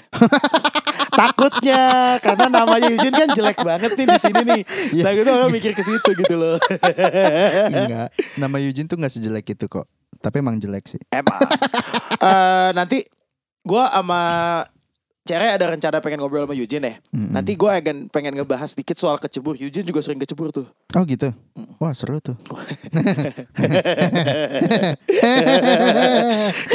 Takutnya 1.19 1.83
karena 2.23 2.47
namanya 2.49 2.87
Eugene 2.89 3.13
kan 3.13 3.29
jelek 3.35 3.59
banget 3.61 3.91
nih 3.93 4.05
di 4.07 4.17
sini 4.17 4.41
nih. 4.41 4.61
Iya. 4.95 5.03
Takutnya 5.03 5.33
orang 5.35 5.51
mikir 5.51 5.71
ke 5.75 5.83
situ 5.85 6.09
gitu 6.15 6.35
loh. 6.39 6.57
Enggak. 7.69 8.09
Nama 8.41 8.55
Eugene 8.63 8.87
tuh 8.87 8.97
nggak 8.97 9.13
sejelek 9.13 9.45
itu 9.51 9.65
kok. 9.69 9.85
Tapi 10.23 10.35
emang 10.39 10.57
jelek 10.57 10.89
sih. 10.89 11.01
Emang. 11.11 11.39
Eh, 12.23 12.71
nanti 12.71 13.03
gue 13.67 13.83
sama 13.91 14.63
Cere 15.23 15.55
ada 15.55 15.71
rencana 15.71 16.03
pengen 16.03 16.19
ngobrol 16.19 16.43
sama 16.43 16.51
Eugene 16.51 16.83
ya. 16.83 16.95
Mm-mm. 17.15 17.31
Nanti 17.31 17.55
gue 17.55 17.71
akan 17.71 18.11
pengen 18.11 18.35
ngebahas 18.35 18.75
dikit 18.75 18.99
soal 18.99 19.15
kecebur. 19.15 19.55
Eugene 19.55 19.87
juga 19.87 20.03
sering 20.03 20.19
kecebur 20.19 20.51
tuh. 20.51 20.67
Oh 20.91 21.03
gitu. 21.07 21.31
Wah 21.79 21.95
seru 21.95 22.19
tuh. 22.19 22.35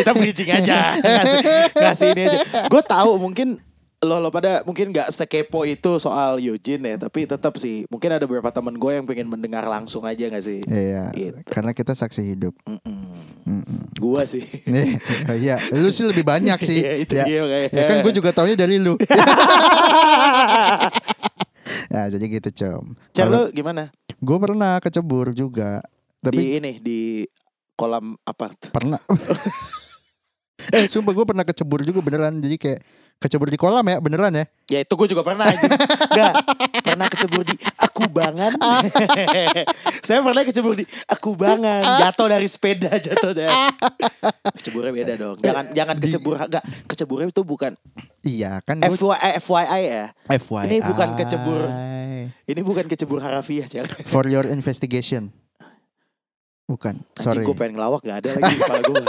Kita 0.01 0.17
bridging 0.17 0.49
aja 0.49 0.97
ngasih, 0.97 1.45
ngasih 1.77 2.09
ini 2.17 2.23
aja. 2.25 2.41
Gue 2.73 2.81
tahu 2.81 3.21
mungkin 3.21 3.61
lo 3.99 4.23
lo 4.23 4.31
pada 4.31 4.63
mungkin 4.63 4.95
nggak 4.95 5.11
sekepo 5.11 5.67
itu 5.67 5.99
soal 5.99 6.39
Eugene 6.39 6.95
ya, 6.95 6.97
tapi 7.11 7.27
tetap 7.27 7.59
sih 7.59 7.83
mungkin 7.91 8.15
ada 8.15 8.31
beberapa 8.31 8.55
temen 8.55 8.79
gue 8.79 8.93
yang 8.95 9.03
pengen 9.11 9.27
mendengar 9.27 9.67
langsung 9.67 10.07
aja 10.07 10.31
nggak 10.31 10.45
sih? 10.45 10.63
Iya. 10.71 11.11
Gitu. 11.11 11.43
Karena 11.51 11.75
kita 11.75 11.99
saksi 11.99 12.23
hidup. 12.23 12.55
Gue 13.99 14.23
sih. 14.27 14.47
Iya, 15.39 15.59
lu 15.75 15.91
sih 15.91 16.07
lebih 16.07 16.23
banyak 16.23 16.59
sih. 16.63 16.83
Iya, 16.83 16.93
itu 16.99 17.15
ya, 17.15 17.25
dia 17.27 17.43
ya 17.71 17.85
kan 17.87 18.03
gue 18.03 18.13
juga 18.15 18.31
taunya 18.31 18.55
dari 18.55 18.79
lu. 18.79 18.95
Nah, 21.89 22.09
jadi 22.09 22.25
gitu, 22.29 22.49
Com. 22.53 22.97
Cer 23.17 23.29
lo 23.29 23.49
gimana? 23.53 23.93
Gue 24.21 24.37
pernah 24.41 24.77
kecebur 24.81 25.33
juga. 25.33 25.81
Tapi 26.21 26.37
Di 26.37 26.47
ini 26.61 26.73
di 26.83 27.01
kolam 27.79 28.19
apa? 28.27 28.53
pernah. 28.73 29.01
eh, 30.77 30.85
sumpah 30.91 31.13
gue 31.15 31.27
pernah 31.29 31.45
kecebur 31.47 31.85
juga 31.87 32.01
beneran. 32.05 32.41
Jadi 32.43 32.57
kayak 32.61 32.81
kecebur 33.19 33.51
di 33.51 33.59
kolam 33.59 33.83
ya, 33.87 33.99
beneran 33.99 34.31
ya. 34.35 34.45
Ya 34.69 34.79
itu 34.87 34.93
gue 34.95 35.09
juga 35.11 35.23
pernah 35.27 35.49
anjing. 35.51 35.71
Nggak 36.09 36.33
Pernah 36.85 37.09
kecebur 37.15 37.43
di 37.45 37.57
akubangan 37.79 38.53
Saya 40.07 40.19
pernah 40.25 40.43
kecebur 40.43 40.75
di 40.77 40.85
akubangan 41.07 42.01
Jatuh 42.01 42.27
dari 42.33 42.49
sepeda 42.49 42.91
jatuh 42.97 43.33
dari 43.37 43.55
Keceburnya 44.57 44.93
beda 44.93 45.15
dong 45.15 45.37
Jangan 45.39 45.65
jangan 45.77 45.97
kecebur 46.01 46.35
Enggak 46.41 46.65
Keceburnya 46.89 47.29
itu 47.31 47.43
bukan 47.45 47.73
Iya, 48.25 48.61
kan 48.67 48.83
FYI, 48.83 49.39
FYI 49.41 49.83
ya 49.87 50.07
FYI. 50.27 50.65
Ini 50.69 50.79
bukan 50.85 51.09
kecebur. 51.17 51.61
Ini 52.51 52.61
bukan 52.67 52.85
kecebur 52.91 53.19
harafiah 53.23 53.65
jangan 53.71 53.95
For 54.05 54.27
your 54.27 54.45
investigation. 54.45 55.31
Bukan, 56.69 57.01
sorry. 57.17 57.41
Anjing 57.41 57.49
gue 57.49 57.57
pengen 57.57 57.81
ngelawak 57.81 58.05
Gak 58.05 58.27
ada 58.27 58.29
lagi 58.37 58.53
di 58.53 58.61
kepala 58.61 58.81
gue. 58.85 59.05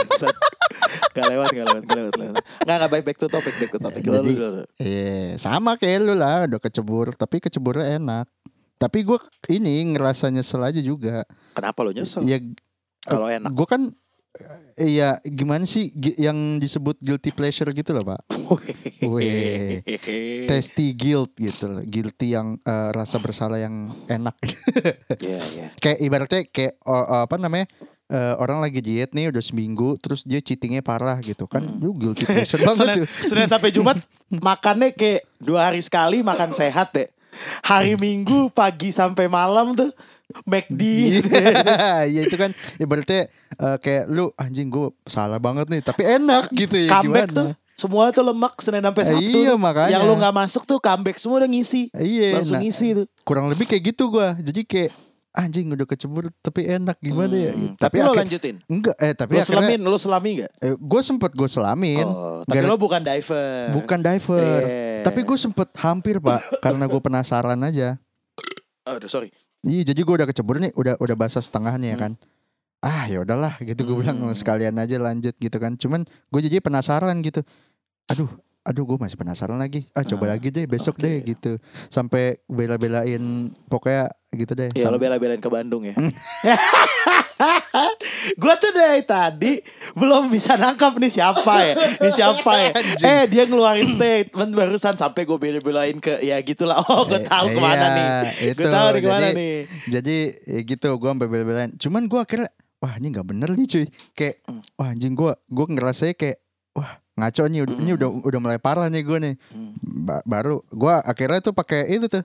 Gak 1.10 1.24
lewat 1.26 1.48
Gak 1.50 1.66
lewat 1.66 1.82
Gak 1.84 1.98
lewat, 1.98 2.14
lewat. 2.16 2.34
Nggak 2.62 2.76
nggak 2.76 2.90
baik 2.90 3.04
back 3.04 3.18
to 3.18 3.26
topic 3.26 3.54
Back 3.56 3.70
to 3.70 3.78
topic 3.78 4.02
Lu, 4.02 4.12
Jadi- 4.14 4.34
lu, 4.34 4.40
lu, 4.40 4.48
lu. 4.56 4.64
Iya, 4.76 5.36
sama 5.36 5.74
kayak 5.74 5.98
lu 6.00 6.14
lah, 6.14 6.46
udah 6.46 6.60
kecebur, 6.60 7.12
tapi 7.14 7.38
keceburnya 7.38 7.96
enak. 7.96 8.26
Tapi 8.76 9.04
gue 9.04 9.18
ini 9.48 9.92
ngerasa 9.92 10.28
nyesel 10.28 10.62
aja 10.62 10.80
juga. 10.80 11.28
Kenapa 11.52 11.84
lo 11.84 11.92
nyesel 11.92 12.24
Ya, 12.24 12.40
Kalau 13.02 13.28
enak 13.28 13.52
gue 13.52 13.66
kan, 13.66 13.82
iya 14.76 15.18
gimana 15.20 15.66
sih 15.66 15.90
yang 16.16 16.56
disebut 16.56 16.96
guilty 16.96 17.28
pleasure 17.28 17.68
gitu 17.70 17.90
loh 17.92 18.04
pak? 18.06 18.20
Weh. 19.02 19.82
Tasty 20.48 20.94
guilt 20.94 21.34
gitu 21.34 21.66
loh, 21.66 21.82
guilty 21.82 22.32
yang 22.32 22.56
eh, 22.62 22.88
rasa 22.90 23.18
bersalah 23.18 23.58
yang 23.58 23.92
enak. 24.06 24.36
Iya 25.18 25.40
iya 25.52 25.66
kayak 25.82 25.98
ibaratnya 26.00 26.40
kayak 26.48 26.80
oh, 26.84 27.26
apa 27.26 27.36
namanya? 27.36 27.68
Eh, 28.10 28.34
orang 28.36 28.58
lagi 28.58 28.78
diet 28.78 29.10
nih 29.10 29.30
udah 29.30 29.40
seminggu 29.40 29.94
terus 29.96 30.20
dia 30.22 30.38
cheatingnya 30.38 30.82
parah 30.82 31.16
gitu 31.18 31.46
kan 31.46 31.62
lu 31.78 31.94
guilty 31.94 32.26
pleasure 32.26 32.60
banget 32.60 33.06
Senin, 33.22 33.46
sampai 33.46 33.70
Jumat 33.70 33.96
makannya 34.28 34.90
kayak 34.90 35.24
dua 35.38 35.70
hari 35.70 35.80
sekali 35.80 36.20
makan 36.20 36.50
sehat 36.50 36.90
deh. 36.92 37.08
Hari 37.62 37.94
Minggu 37.94 38.50
pagi 38.50 38.90
sampai 38.90 39.30
malam 39.30 39.72
tuh 39.72 39.94
McD. 40.42 40.82
Iya 42.10 42.20
itu 42.26 42.36
kan 42.36 42.50
ibaratnya 42.76 43.30
eh, 43.54 43.76
kayak 43.78 44.04
lu 44.06 44.34
anjing 44.34 44.66
gue 44.66 44.90
salah 45.06 45.38
banget 45.38 45.70
nih 45.70 45.80
tapi 45.80 46.02
enak 46.04 46.50
gitu 46.50 46.74
ya 46.76 46.90
comeback 46.92 47.30
gimana? 47.30 47.38
tuh 47.38 47.48
semua 47.74 48.04
tuh 48.12 48.20
lemak 48.22 48.54
Senin 48.60 48.84
sampai 48.84 49.02
Eh, 49.02 49.08
Sabtu. 49.08 49.38
iya, 49.40 49.54
makanya. 49.56 49.90
Yang 49.96 50.02
lu 50.04 50.14
nggak 50.14 50.34
masuk 50.36 50.62
tuh 50.68 50.76
comeback 50.76 51.16
semua 51.16 51.40
udah 51.40 51.48
ngisi. 51.48 51.88
Iya 51.90 52.36
Langsung 52.36 52.60
nah, 52.60 52.62
ngisi 52.62 52.86
tuh. 52.92 53.06
kurang 53.24 53.48
lebih 53.48 53.64
kayak 53.64 53.94
gitu 53.94 54.10
gua 54.10 54.36
jadi 54.36 54.60
kayak 54.62 54.90
anjing 55.32 55.66
udah 55.68 55.84
kecebur 55.84 56.28
tapi 56.36 56.66
enak 56.66 56.98
gimana 56.98 57.30
ya 57.32 57.52
Hmm, 57.52 57.62
gitu. 57.70 57.74
Tapi, 57.78 57.96
lo 57.96 58.10
akhir- 58.10 58.20
lanjutin. 58.20 58.56
enggak 58.64 58.96
eh 58.96 59.12
tapi 59.12 59.32
Lo 59.32 59.38
akhirnya 59.38 59.62
selamin, 59.62 59.80
lo 59.80 59.96
selami 59.96 60.30
gak? 60.38 60.50
eh, 60.58 60.74
gue 60.74 61.00
sempet 61.00 61.30
gue 61.32 61.46
selamin 61.46 62.02
Oh, 62.02 62.42
tapi 62.42 62.56
Gara- 62.56 62.66
lo 62.66 62.76
bukan 62.76 63.00
diver. 63.00 63.70
bukan 63.72 63.98
diver 64.00 64.60
Iya. 64.60 65.02
tapi 65.02 65.20
gue 65.22 65.38
sempet 65.38 65.68
hampir 65.76 66.18
pak 66.18 66.40
karena 66.60 66.84
gue 66.84 67.00
penasaran 67.00 67.60
aja 67.60 67.94
Aduh 68.82 69.06
sorry. 69.06 69.30
Iya 69.60 69.86
jadi 69.86 70.00
gue 70.00 70.14
udah 70.16 70.26
kecebur 70.26 70.56
nih 70.58 70.72
udah 70.72 70.96
udah 70.96 71.14
basah 71.14 71.38
setengahnya 71.38 71.92
ya 71.92 71.98
kan 72.00 72.12
ah 72.80 73.04
ya 73.04 73.20
udahlah 73.20 73.60
gitu 73.60 73.84
gue 73.84 73.96
bilang 73.98 74.18
Hmm. 74.18 74.32
sekalian 74.32 74.74
aja 74.74 74.96
lanjut 74.96 75.36
gitu 75.36 75.56
kan 75.56 75.74
cuman 75.74 76.02
gue 76.02 76.40
jadi 76.42 76.58
penasaran 76.58 77.14
gitu 77.20 77.44
aduh 78.06 78.26
aduh 78.62 78.84
gue 78.84 78.98
masih 78.98 79.16
penasaran 79.16 79.56
lagi 79.56 79.88
ah 79.90 80.02
coba 80.02 80.24
Ah, 80.26 80.30
lagi 80.32 80.48
deh 80.48 80.64
besok 80.64 80.94
oke. 80.94 81.02
deh 81.02 81.16
gitu 81.24 81.56
sampai 81.86 82.38
bela-belain 82.44 83.22
pokoknya 83.64 84.06
gitu 84.30 84.52
deh 84.52 84.68
Ya 84.72 84.86
lo 84.86 84.96
bela-belain 84.96 85.38
ke 85.38 85.48
Bandung 85.48 85.82
ya. 85.82 85.96
Gua 88.36 88.54
tuh 88.54 88.70
dari 88.70 89.00
tadi 89.02 89.58
belum 89.92 90.28
bisa 90.28 90.54
nangkap 90.54 90.92
nih 90.94 91.08
siapa 91.10 91.54
ya. 91.62 91.74
Ini 91.96 92.10
siapa 92.10 92.52
ya. 92.54 92.70
Eh 93.00 93.22
dia 93.26 93.44
ngeluarin 93.44 93.88
statement 93.88 94.52
barusan 94.52 94.94
sampai 94.94 95.24
gue 95.24 95.38
bela-belain 95.38 95.96
ke 95.98 96.20
ya 96.20 96.36
gitulah. 96.40 96.78
Oh 96.84 97.06
gue 97.06 97.16
Eh, 97.16 97.24
tahu 97.24 97.46
ke 97.48 97.58
mana 97.58 97.86
iya, 97.86 97.96
nih. 97.96 98.08
Gue 98.52 98.68
tahu 98.68 98.86
nih 98.90 99.00
ke 99.00 99.08
mana 99.08 99.20
Jadi- 99.22 99.36
nih. 99.36 99.56
jadi 99.88 100.16
ya 100.46 100.60
gitu 100.64 100.88
gue 100.94 101.10
sampai 101.10 101.28
bela-belain 101.28 101.70
cuman 101.74 102.02
gue 102.04 102.20
akhirnya 102.20 102.50
wah 102.76 102.92
ini 102.94 103.06
nggak 103.08 103.26
bener 103.26 103.48
nih 103.50 103.66
cuy 103.66 103.84
kayak 104.12 104.36
Hmm. 104.44 104.60
wah 104.74 104.88
anjing 104.90 105.14
gue 105.14 105.32
gue 105.32 105.66
ngerasanya 105.66 106.14
kayak 106.14 106.38
wah 106.72 106.99
ngaco 107.18 107.42
nih 107.50 107.60
udah, 107.66 107.76
ini 107.78 107.90
udah 107.96 108.08
udah 108.22 108.40
mulai 108.40 108.58
parah 108.62 108.86
nih 108.86 109.02
gue 109.02 109.18
nih. 109.18 109.34
Hmm. 109.52 109.72
Ba- 110.06 110.24
baru 110.24 110.62
gue 110.70 110.94
akhirnya 111.04 111.40
tuh 111.42 111.54
pakai 111.54 111.90
itu 111.90 112.06
tuh 112.06 112.24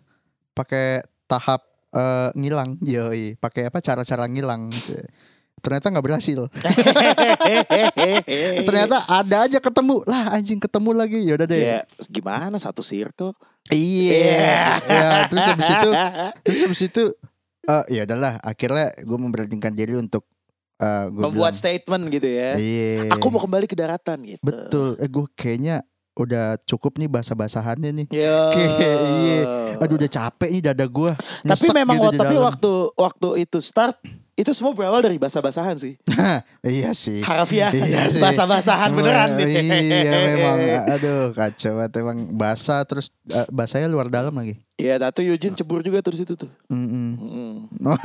pakai 0.54 1.02
tahap 1.26 1.66
eh, 1.94 2.30
ngilang. 2.38 2.78
Yoi 2.86 3.38
pakai 3.40 3.70
apa 3.70 3.82
cara-cara 3.82 4.30
ngilang. 4.30 4.70
Ternyata 5.66 5.90
nggak 5.90 6.06
berhasil. 6.06 6.46
Ternyata 8.68 8.98
ada 9.10 9.50
aja 9.50 9.58
ketemu. 9.58 10.06
Lah 10.06 10.38
anjing 10.38 10.62
ketemu 10.62 10.90
lagi. 10.94 11.18
Yaudah 11.26 11.48
deh. 11.50 11.58
Ya 11.58 11.80
gimana 12.06 12.62
satu 12.62 12.86
circle? 12.86 13.34
iya. 13.74 14.78
Ya 14.78 15.26
terus 15.26 15.42
habis 15.50 15.66
itu 15.66 15.90
terus 16.46 16.60
habis 16.62 16.82
itu 16.86 17.04
eh 17.66 17.84
ya 17.90 18.06
udahlah. 18.06 18.38
Akhirnya 18.46 18.94
gue 18.94 19.18
memberanikan 19.18 19.74
diri 19.74 19.98
untuk 19.98 20.30
eh 20.76 21.06
gue 21.08 21.22
Membuat 21.22 21.54
statement 21.54 22.04
gitu 22.10 22.28
ya. 22.28 22.56
iya 22.56 23.08
Aku 23.16 23.32
mau 23.32 23.40
kembali 23.40 23.64
ke 23.64 23.74
daratan 23.74 24.18
gitu. 24.26 24.44
betul 24.44 24.96
eh 24.98 25.08
gue 25.08 25.26
kayaknya 25.34 25.84
udah 26.16 26.56
cukup 26.64 26.96
nih 26.96 27.12
bahasa-basahannya 27.12 27.92
nih 27.92 28.08
iya. 28.16 29.44
aduh 29.76 30.00
udah 30.00 30.08
capek 30.08 30.48
nih 30.50 30.62
dada 30.64 30.88
gue 30.88 31.12
Tapi 31.44 31.68
memang 31.76 32.00
gitu 32.02 32.16
tapi 32.16 32.36
waktu 32.40 32.72
waktu 32.96 33.28
itu 33.44 33.60
start 33.60 34.00
itu 34.36 34.52
semua 34.52 34.76
berawal 34.76 35.00
dari 35.00 35.16
bahasa-basahan 35.16 35.80
sih. 35.80 35.96
iya 36.68 36.92
sih 36.92 37.24
Harafiah. 37.24 37.72
Iya 37.72 38.12
sih. 38.12 38.20
Bahasa-basahan 38.20 38.92
beneran 38.92 39.32
Wah, 39.32 39.40
nih. 39.40 39.48
Iya 40.04 40.12
memang 40.28 40.58
Aduh 41.00 41.32
kacau 41.32 41.80
banget 41.80 42.04
Emang 42.04 42.20
basah 42.36 42.84
Terus 42.84 43.16
eh, 43.32 43.48
Bahasanya 43.48 43.88
luar 43.88 44.12
dalam 44.12 44.36
lagi 44.36 44.60
Iya, 44.76 45.00
tato 45.00 45.24
Eugene 45.24 45.56
cebur 45.56 45.80
juga 45.80 46.04
terus 46.04 46.20
itu 46.20 46.36
tuh. 46.36 46.52
Mm-mm. 46.68 47.16
Mm. 47.16 47.96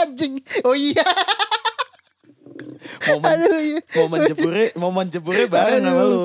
Anjing 0.00 0.40
Oh 0.64 0.72
iya 0.72 1.04
Momen 3.06 3.36
iya 3.60 3.80
momen 3.94 4.18
jeburnya 4.24 4.68
momen 4.74 5.06
jeburnya 5.08 5.46
bareng 5.46 5.82
sama 5.82 6.02
lu. 6.02 6.18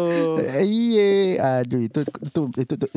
Iya 0.55 1.09
Aduh 1.59 1.81
itu 1.81 1.99
Itu 2.01 2.41
Itu, 2.55 2.73
itu, 2.75 2.87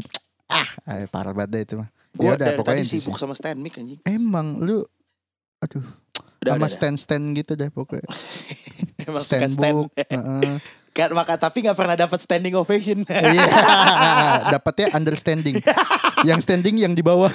Ah 0.46 0.68
Parah 1.08 1.32
banget 1.32 1.50
deh 1.50 1.62
itu 1.64 1.74
mah 1.76 1.88
Ya 2.16 2.34
udah, 2.34 2.38
dari 2.40 2.56
pokoknya 2.56 2.82
tadi 2.82 2.90
sibuk 2.90 3.14
sama 3.14 3.34
stand 3.34 3.58
mic 3.58 3.74
anjing. 3.74 3.98
Emang 4.02 4.58
Lu 4.58 4.82
Aduh 5.60 5.82
Udah, 6.38 6.38
udah, 6.38 6.52
Sama 6.54 6.66
udah. 6.66 6.70
stand-stand 6.70 7.24
gitu 7.34 7.52
deh 7.54 7.66
pokoknya 7.68 8.06
Emang 9.06 9.22
suka 9.22 9.42
Stand 9.42 9.52
stand. 9.54 9.74
book 9.74 9.90
heeh. 9.96 10.56
Kan 10.90 11.14
maka 11.14 11.34
tapi 11.34 11.62
nggak 11.62 11.78
pernah 11.78 11.94
dapat 11.94 12.18
standing 12.18 12.54
ovation. 12.54 13.06
Iya 13.06 13.46
Dapatnya 14.54 14.90
understanding 14.92 15.62
Yang 16.22 16.40
standing 16.42 16.74
yang 16.74 16.90
di 16.90 17.02
bawah 17.02 17.30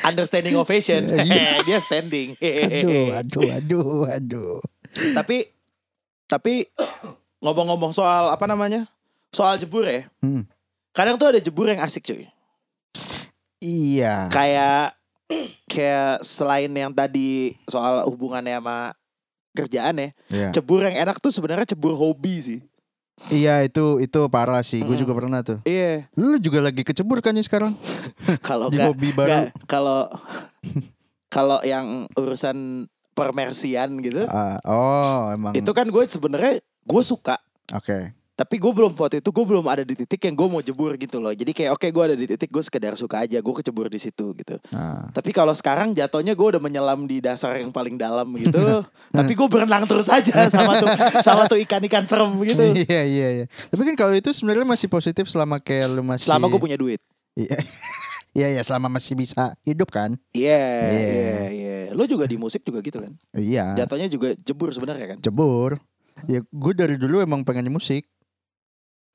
Understanding 0.00 0.56
ovation. 0.56 1.08
Iya. 1.08 1.60
Dia 1.66 1.78
standing. 1.80 2.36
Aduh 2.36 3.16
Aduh 3.16 3.48
Aduh 3.48 4.00
Aduh 4.08 4.60
tapi 5.12 5.50
tapi 6.24 6.66
ngomong-ngomong 7.38 7.90
soal 7.90 8.30
apa 8.30 8.44
namanya? 8.44 8.86
Soal 9.30 9.56
jebur 9.56 9.82
ya. 9.82 10.06
Hmm. 10.20 10.46
Kadang 10.90 11.14
tuh 11.16 11.30
ada 11.30 11.38
jebur 11.38 11.66
yang 11.66 11.78
asik 11.78 12.02
cuy. 12.02 12.26
Iya. 13.60 14.28
Kayak 14.30 14.96
kayak 15.70 16.24
selain 16.24 16.70
yang 16.70 16.90
tadi 16.90 17.54
soal 17.64 18.02
hubungannya 18.04 18.58
sama 18.58 18.96
kerjaan 19.50 19.94
ya, 19.98 20.08
Iya. 20.30 20.48
cebur 20.54 20.82
yang 20.82 20.94
enak 20.96 21.18
tuh 21.18 21.30
sebenarnya 21.30 21.66
cebur 21.68 21.94
hobi 21.94 22.34
sih. 22.40 22.60
Iya 23.28 23.60
itu 23.62 24.00
itu 24.00 24.20
parah 24.32 24.64
sih. 24.64 24.80
Gue 24.80 24.96
Mm. 24.96 25.02
juga 25.04 25.12
pernah 25.12 25.40
tuh. 25.44 25.60
Iya. 25.62 26.08
Lu 26.16 26.40
juga 26.40 26.64
lagi 26.64 26.80
kecebur 26.80 27.20
kan 27.20 27.36
nih 27.36 27.44
sekarang 27.44 27.76
Kalau 28.48 28.72
di 28.72 28.80
hobi 28.80 29.12
baru. 29.12 29.52
kalau 29.68 30.08
kalau 31.28 31.60
yang 31.62 32.08
urusan 32.16 32.88
permersian 33.20 34.00
gitu, 34.00 34.24
Ah, 34.26 34.56
oh 34.64 35.28
emang. 35.30 35.52
itu 35.52 35.70
kan 35.70 35.84
gue 35.84 36.02
sebenarnya 36.06 36.56
gue 36.62 37.02
suka. 37.02 37.36
Oke. 37.70 38.16
Tapi 38.32 38.56
gue 38.56 38.72
belum 38.72 38.96
waktu 38.96 39.20
itu 39.20 39.28
gue 39.28 39.44
belum 39.44 39.68
ada 39.68 39.84
di 39.84 39.92
titik 39.92 40.16
yang 40.24 40.32
gue 40.32 40.48
mau 40.48 40.58
jebur 40.58 40.96
gitu 40.96 41.20
loh. 41.20 41.28
Jadi 41.28 41.52
kayak 41.52 41.76
oke 41.76 41.84
gue 41.84 42.02
ada 42.02 42.16
di 42.16 42.24
titik 42.24 42.48
gue 42.48 42.64
sekedar 42.64 42.96
suka 42.96 43.20
aja 43.20 43.36
gue 43.36 43.54
kecebur 43.54 43.92
di 43.92 44.00
situ 44.00 44.32
gitu. 44.32 44.56
Nah. 44.72 45.12
Tapi 45.12 45.28
kalau 45.28 45.52
sekarang 45.52 45.92
jatuhnya 45.92 46.32
gue 46.32 46.46
udah 46.48 46.58
menyelam 46.58 47.04
di 47.04 47.20
dasar 47.20 47.60
yang 47.60 47.68
paling 47.68 48.00
dalam 48.00 48.24
gitu. 48.34 48.56
tapi 49.12 49.36
gue 49.36 49.44
berenang 49.44 49.84
terus 49.84 50.08
aja 50.08 50.48
sama 50.56 50.80
tuh 50.80 50.88
sama 51.20 51.42
tuh 51.46 51.60
ikan-ikan 51.60 52.08
serem 52.08 52.32
gitu. 52.40 52.64
Iya 52.80 53.02
iya 53.04 53.28
iya. 53.28 53.46
Tapi 53.68 53.82
kan 53.84 53.94
kalau 53.98 54.16
itu 54.16 54.32
sebenarnya 54.32 54.64
masih 54.64 54.88
positif 54.88 55.28
selama 55.28 55.60
kayak 55.60 55.92
lu 55.92 56.00
masih. 56.00 56.24
Selama 56.24 56.48
gue 56.48 56.60
punya 56.64 56.80
duit. 56.80 56.96
Iya. 57.36 57.60
Iya 58.30 58.46
iya 58.46 58.62
selama 58.62 58.86
masih 58.86 59.18
bisa 59.18 59.58
hidup 59.66 59.90
kan. 59.90 60.14
Iya, 60.30 60.62
Iya. 60.86 61.50
iya, 61.50 61.69
iya. 61.90 61.98
Lo 61.98 62.06
juga 62.06 62.24
di 62.30 62.38
musik 62.38 62.62
juga 62.62 62.78
gitu 62.80 63.02
kan? 63.02 63.12
Iya. 63.34 63.74
Jatuhnya 63.74 64.06
juga 64.06 64.38
jebur 64.38 64.70
sebenarnya 64.70 65.16
kan? 65.16 65.18
Cebur. 65.18 65.82
Ya 66.30 66.44
gue 66.44 66.72
dari 66.76 66.94
dulu 66.94 67.18
emang 67.18 67.42
pengen 67.42 67.66
di 67.66 67.72
musik. 67.74 68.06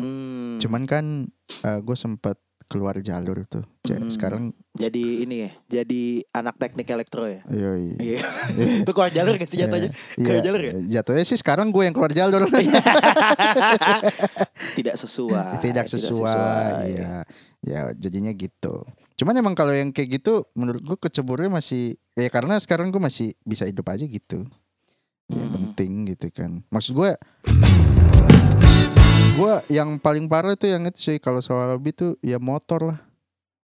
Hmm. 0.04 0.60
Cuman 0.60 0.84
kan 0.84 1.32
gue 1.64 1.98
sempat 1.98 2.36
keluar 2.66 2.98
jalur 2.98 3.46
tuh. 3.46 3.62
Hmm. 3.86 4.10
Sekarang 4.10 4.50
jadi 4.74 5.22
ini 5.22 5.46
ya, 5.46 5.52
jadi 5.80 6.26
anak 6.34 6.58
teknik 6.58 6.90
elektro 6.90 7.30
ya. 7.30 7.46
yoi. 7.48 7.94
Iya. 8.02 8.26
Itu 8.84 8.92
keluar 8.92 9.14
jalur 9.14 9.38
gak 9.38 9.48
sih 9.48 9.62
jatuhnya? 9.62 9.94
Iya, 10.18 10.26
Keluar 10.26 10.42
jalur 10.42 10.62
ya? 10.66 10.74
Jatuhnya 11.00 11.24
sih 11.30 11.38
sekarang 11.38 11.70
gue 11.70 11.86
yang 11.86 11.94
keluar 11.94 12.12
jalur. 12.12 12.42
Tidak 14.76 14.96
sesuai. 14.98 15.64
tidak 15.64 15.88
sesuai, 15.88 16.84
ya 16.92 17.24
ya 17.66 17.92
jadinya 17.98 18.32
gitu 18.32 18.86
cuman 19.16 19.36
emang 19.40 19.56
kalau 19.56 19.72
yang 19.72 19.96
kayak 19.96 20.20
gitu 20.20 20.44
menurut 20.56 20.84
gue 20.84 20.98
keceburnya 21.00 21.48
masih 21.48 21.96
ya 22.16 22.28
karena 22.28 22.60
sekarang 22.60 22.92
gue 22.92 23.00
masih 23.00 23.32
bisa 23.48 23.64
hidup 23.64 23.88
aja 23.88 24.04
gitu 24.04 24.44
ya 25.26 25.42
Hmm. 25.42 25.74
penting 25.74 26.06
gitu 26.14 26.30
kan 26.30 26.62
maksud 26.70 26.94
gue 26.94 27.18
gue 29.36 29.54
yang 29.74 29.98
paling 29.98 30.30
parah 30.30 30.54
itu 30.54 30.70
yang 30.70 30.86
itu 30.86 31.02
sih 31.02 31.18
kalau 31.18 31.42
soal 31.42 31.74
hobi 31.74 31.90
tuh 31.92 32.14
ya 32.22 32.38
motor 32.38 32.94
lah 32.94 33.00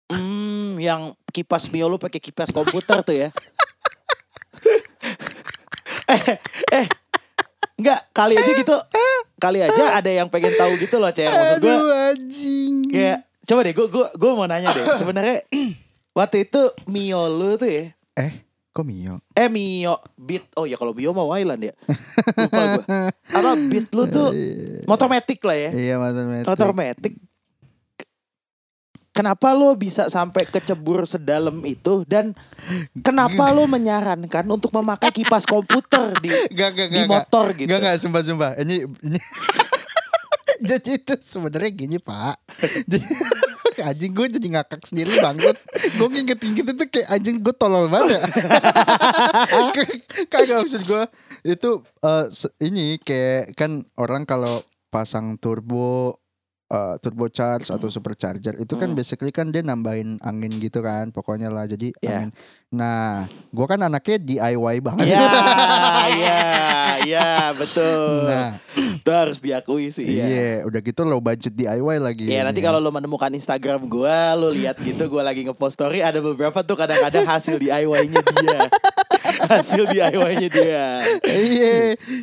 Hmm, 0.07 0.79
yang 0.79 1.11
kipas 1.35 1.67
Mio 1.67 1.91
lu 1.91 1.99
pakai 1.99 2.23
kipas 2.23 2.55
komputer 2.55 3.03
tuh 3.03 3.11
ya. 3.11 3.27
eh, 6.07 6.39
eh. 6.71 6.87
Enggak, 7.75 8.07
kali 8.15 8.39
aja 8.39 8.51
gitu. 8.55 8.71
Kali 9.35 9.59
aja 9.67 9.99
ada 9.99 10.07
yang 10.07 10.31
pengen 10.31 10.55
tahu 10.55 10.79
gitu 10.79 10.95
loh, 10.95 11.11
Cer. 11.11 11.27
Maksud 11.27 11.59
gue 11.59 11.75
anjing 11.91 12.73
kayak 12.87 13.26
coba 13.47 13.59
deh 13.63 13.73
gue 13.73 13.87
gue 13.87 14.05
gue 14.11 14.31
mau 14.35 14.45
nanya 14.45 14.69
deh. 14.75 14.85
Sebenarnya 14.99 15.39
waktu 16.17 16.43
itu 16.45 16.61
Mio 16.91 17.31
lu 17.31 17.55
tuh 17.55 17.69
ya. 17.71 17.95
eh 18.17 18.43
kok 18.75 18.85
Mio 18.85 19.23
Eh 19.33 19.47
Mio 19.47 19.95
Beat. 20.19 20.51
Oh 20.59 20.67
ya 20.67 20.75
kalau 20.75 20.91
Mio 20.91 21.15
mah 21.15 21.25
Wayland 21.25 21.63
ya. 21.63 21.73
Lupa 22.35 22.61
gue. 22.75 22.83
Apa 23.31 23.51
Beat 23.55 23.87
lu 23.95 24.03
tuh 24.11 24.29
motor 24.89 25.07
metik 25.07 25.39
lah 25.47 25.57
ya. 25.57 25.69
iya. 25.73 25.95
Motor 26.43 26.75
metik. 26.75 27.15
Kenapa 29.17 29.49
lo 29.57 29.73
bisa 29.73 30.13
sampai 30.13 30.45
kecebur 30.45 31.09
sedalam 31.09 31.65
itu 31.65 32.05
dan 32.05 32.37
kenapa 33.01 33.49
lo 33.49 33.65
menyarankan 33.65 34.45
untuk 34.45 34.69
memakai 34.77 35.09
kipas 35.09 35.41
komputer 35.49 36.13
di 36.21 36.29
Gak, 36.53 36.69
gak, 36.77 36.87
di 36.93 37.01
gak, 37.01 37.09
motor 37.09 37.45
gitu? 37.57 37.65
Gak, 37.65 37.81
gak, 37.81 37.95
sumpah, 37.97 38.21
sumpah. 38.21 38.51
Ini, 38.61 38.85
ini. 38.85 39.17
jadi 40.69 40.89
itu 40.97 41.13
sebenarnya 41.19 41.71
gini 41.73 41.97
pak. 41.97 42.37
Jadi, 42.87 43.05
anjing 43.87 44.11
gue 44.13 44.27
jadi 44.39 44.47
ngakak 44.57 44.81
sendiri 44.89 45.21
banget. 45.21 45.55
Gue 45.95 46.07
nginget-nginget 46.09 46.67
itu 46.73 46.85
kayak 46.89 47.07
anjing 47.13 47.37
gue 47.41 47.53
tolol 47.53 47.85
banget. 47.87 48.25
Kagak 50.33 50.65
maksud 50.65 50.81
gue 50.85 51.03
itu 51.45 51.69
se- 52.33 52.53
ini 52.61 52.97
kayak 52.97 53.53
kan 53.53 53.85
orang 54.01 54.25
kalau 54.25 54.65
pasang 54.89 55.37
turbo 55.37 56.17
eh, 56.67 56.95
turbo 56.99 57.27
charge 57.27 57.67
atau 57.67 57.87
supercharger 57.87 58.55
itu 58.55 58.73
kan 58.73 58.87
Hmm. 58.87 58.95
basically 58.95 59.31
kan 59.31 59.47
dia 59.47 59.61
nambahin 59.61 60.19
angin 60.19 60.51
gitu 60.57 60.79
kan 60.79 61.09
pokoknya 61.09 61.47
lah 61.47 61.63
jadi 61.63 61.95
Ya. 61.97 62.21
angin. 62.21 62.31
Nah, 62.67 63.23
gue 63.47 63.63
kan 63.65 63.79
anaknya 63.79 64.19
DIY 64.19 64.83
banget. 64.83 65.07
Ya, 65.07 65.23
ya, 66.19 66.43
ya, 67.01 67.29
betul. 67.51 68.27
Nah, 68.27 68.59
Itu 68.75 69.09
harus 69.09 69.39
diakui 69.39 69.87
sih. 69.87 70.03
Iya, 70.03 70.25
Iya. 70.27 70.51
udah 70.63 70.79
gitu 70.81 71.01
low 71.01 71.17
budget 71.17 71.55
DIY 71.55 71.97
lagi. 71.97 72.27
Iya 72.27 72.43
nanti 72.43 72.59
kalau 72.59 72.77
lo 72.77 72.91
menemukan 72.91 73.31
Instagram 73.31 73.87
gua, 73.87 74.35
lo 74.35 74.51
lihat 74.51 74.75
gitu 74.77 75.07
gua 75.07 75.23
lagi 75.23 75.47
ngepost 75.47 75.79
story 75.79 76.03
ada 76.03 76.19
beberapa 76.19 76.59
tuh 76.59 76.75
kadang-kadang 76.75 77.23
hasil 77.23 77.55
DIY-nya 77.55 78.19
dia. 78.19 78.59
hasil 79.47 79.87
DIY-nya 79.87 80.49
dia. 80.49 80.85
Iya, 81.23 81.75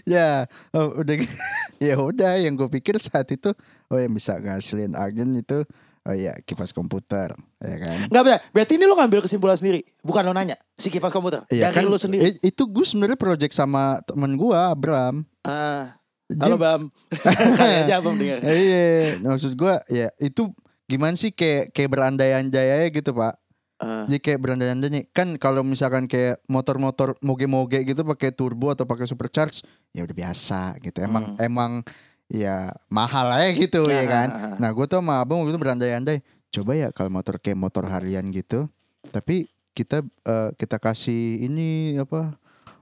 ya, 0.04 0.28
oh, 0.72 1.00
udah 1.00 1.14
ya 1.80 1.94
udah 1.96 2.36
yang 2.36 2.52
gue 2.52 2.68
pikir 2.70 3.00
saat 3.00 3.28
itu 3.30 3.50
oh 3.88 3.96
yang 3.96 4.10
bisa 4.10 4.36
ngasilin 4.36 4.94
angin 4.94 5.34
itu 5.34 5.64
oh 6.04 6.12
ya 6.12 6.36
kipas 6.40 6.70
komputer, 6.70 7.32
ya 7.58 7.76
kan. 7.80 7.96
Enggak 8.06 8.22
benar. 8.22 8.40
Berarti 8.52 8.72
ini 8.76 8.84
lo 8.84 8.94
ngambil 8.94 9.20
kesimpulan 9.20 9.56
sendiri, 9.56 9.80
bukan 10.00 10.20
lo 10.22 10.32
nanya. 10.32 10.60
Si 10.74 10.88
kipas 10.88 11.08
komputer 11.08 11.48
Iya 11.48 11.72
dari 11.72 11.80
kan, 11.80 11.88
lo 11.88 11.96
sendiri. 11.96 12.36
itu 12.38 12.62
gue 12.62 12.84
sebenarnya 12.84 13.16
project 13.16 13.52
sama 13.52 13.98
temen 14.02 14.36
gue 14.36 14.52
Abram. 14.52 15.24
Ah. 15.42 15.96
Halo 16.24 16.56
Bam. 16.56 16.88
Aja 17.84 18.00
Bam 18.00 18.16
denger. 18.16 18.40
Iya, 18.42 18.84
maksud 19.20 19.52
gue 19.54 19.74
ya 19.88 20.08
itu 20.18 20.52
gimana 20.84 21.16
sih 21.16 21.32
kayak 21.32 21.72
kayak 21.72 21.90
berandai-andai 21.90 22.68
aja 22.68 22.88
gitu 22.90 23.12
pak. 23.12 23.36
Ah. 23.76 24.04
Jadi 24.04 24.20
kayak 24.20 24.40
berandai-andai 24.40 24.88
nih 24.90 25.04
kan 25.08 25.36
kalau 25.36 25.60
misalkan 25.60 26.04
kayak 26.04 26.40
motor-motor 26.46 27.16
moge-moge 27.20 27.80
gitu 27.82 28.04
pakai 28.04 28.28
turbo 28.30 28.72
atau 28.72 28.84
pakai 28.84 29.04
supercharge 29.04 29.64
ya 29.90 30.04
udah 30.04 30.16
biasa 30.16 30.76
gitu. 30.80 31.00
Emang 31.00 31.32
Hmm. 31.32 31.40
emang 31.40 31.72
ya 32.26 32.72
mahal 32.88 33.28
aja 33.30 33.50
gitu 33.52 33.84
ya 33.92 34.02
Ah, 34.02 34.06
kan. 34.06 34.28
ah, 34.28 34.40
ah. 34.52 34.56
Nah 34.58 34.70
gue 34.70 34.84
tuh 34.84 34.98
sama 34.98 35.20
abang 35.20 35.42
waktu 35.42 35.52
itu 35.52 35.60
berandai-andai 35.60 36.18
coba 36.48 36.72
ya 36.72 36.88
kalau 36.90 37.10
motor 37.10 37.36
kayak 37.36 37.58
motor 37.58 37.84
harian 37.84 38.24
gitu. 38.30 38.70
Tapi 39.04 39.46
kita 39.72 40.00
eh, 40.22 40.50
kita 40.54 40.78
kasih 40.78 41.42
ini 41.42 41.98
apa 41.98 42.34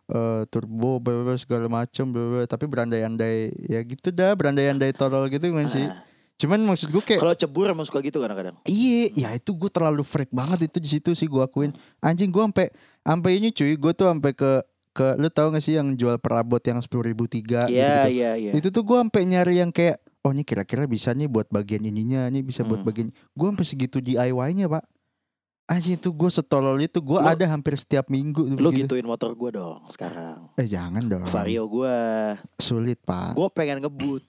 eh, 0.06 0.42
turbo 0.46 1.00
bla 1.00 1.12
bla, 1.16 1.24
bla, 1.24 1.36
segala 1.36 1.66
macam 1.66 2.04
bla 2.06 2.44
tapi 2.44 2.64
berandai-andai 2.66 3.36
ya 3.66 3.80
gitu 3.80 4.12
dah 4.12 4.32
berandai-andai 4.32 4.92
tolol 4.92 5.26
gitu 5.26 5.48
kan 5.50 5.66
sih. 5.66 5.88
Ah. 5.88 6.04
Cuman 6.32 6.58
maksud 6.64 6.90
gue 6.90 6.98
kayak 6.98 7.22
Kalau 7.22 7.36
cebur 7.38 7.70
emang 7.70 7.86
suka 7.86 8.02
gitu 8.02 8.18
kadang-kadang. 8.18 8.58
Iya, 8.66 9.14
ya 9.14 9.28
itu 9.30 9.54
gue 9.54 9.70
terlalu 9.70 10.02
freak 10.02 10.26
banget 10.34 10.66
itu 10.66 10.78
di 10.82 10.88
situ 10.90 11.10
sih 11.14 11.30
gue 11.30 11.38
akuin. 11.38 11.70
Anjing 12.02 12.28
gue 12.28 12.42
sampai 12.42 12.66
sampai 12.98 13.30
ini 13.38 13.54
cuy, 13.54 13.78
gue 13.78 13.92
tuh 13.94 14.10
sampai 14.10 14.34
ke 14.34 14.50
ke 14.92 15.16
lu 15.16 15.26
tahu 15.26 15.50
gak 15.50 15.60
sih 15.60 15.74
yang 15.74 15.92
jual 15.92 16.16
perabot 16.16 16.60
yang 16.60 16.78
sepuluh 16.78 17.04
ribu 17.06 17.24
tiga 17.24 17.64
Iya, 17.64 18.06
gitu, 18.06 18.12
iya, 18.14 18.30
iya. 18.36 18.52
Itu 18.52 18.68
tuh 18.68 18.82
gue 18.82 18.98
sampai 18.98 19.24
nyari 19.24 19.58
yang 19.58 19.68
kayak 19.68 19.96
oh 20.20 20.30
ini 20.30 20.40
kira-kira 20.42 20.84
bisa 20.84 21.10
nih 21.10 21.26
buat 21.26 21.48
bagian 21.48 21.82
ininya, 21.82 22.28
nih 22.28 22.40
bisa 22.40 22.62
buat 22.62 22.78
Hmm. 22.78 22.86
bagian. 22.86 23.08
Gue 23.32 23.46
sampai 23.48 23.64
segitu 23.64 23.98
DIY-nya 23.98 24.68
pak. 24.68 24.84
Anjing 25.64 25.94
itu 25.94 26.10
gue 26.10 26.28
setolol 26.28 26.76
itu 26.76 26.98
gue 26.98 27.16
Lu- 27.16 27.24
ada 27.24 27.44
hampir 27.48 27.72
setiap 27.74 28.06
minggu. 28.06 28.44
Lo 28.52 28.68
begitu. 28.68 28.92
gituin 28.92 29.06
motor 29.06 29.32
gua 29.32 29.50
dong 29.50 29.80
sekarang. 29.88 30.52
Eh 30.54 30.66
jangan 30.66 31.00
dong. 31.00 31.24
Vario 31.24 31.64
gua. 31.64 32.36
Sulit 32.56 33.00
pak. 33.00 33.32
Gua 33.32 33.48
pengen 33.48 33.80
ngebut. 33.80 34.20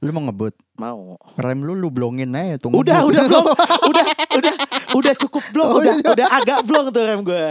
Lu 0.00 0.16
mau 0.16 0.24
ngebut? 0.24 0.56
Mau. 0.80 1.20
Rem 1.36 1.60
lu 1.60 1.76
lu 1.76 1.92
blongin 1.92 2.32
aja 2.32 2.56
tunggu. 2.56 2.80
Udah, 2.80 3.04
udah 3.04 3.22
blong. 3.28 3.46
udah, 3.92 4.06
udah, 4.32 4.54
udah 4.96 5.12
cukup 5.20 5.44
blong. 5.52 5.68
Oh, 5.68 5.78
udah, 5.84 5.92
iya. 5.92 6.08
udah 6.08 6.28
agak 6.40 6.60
blong 6.64 6.88
tuh 6.88 7.04
rem 7.04 7.20
gue. 7.20 7.48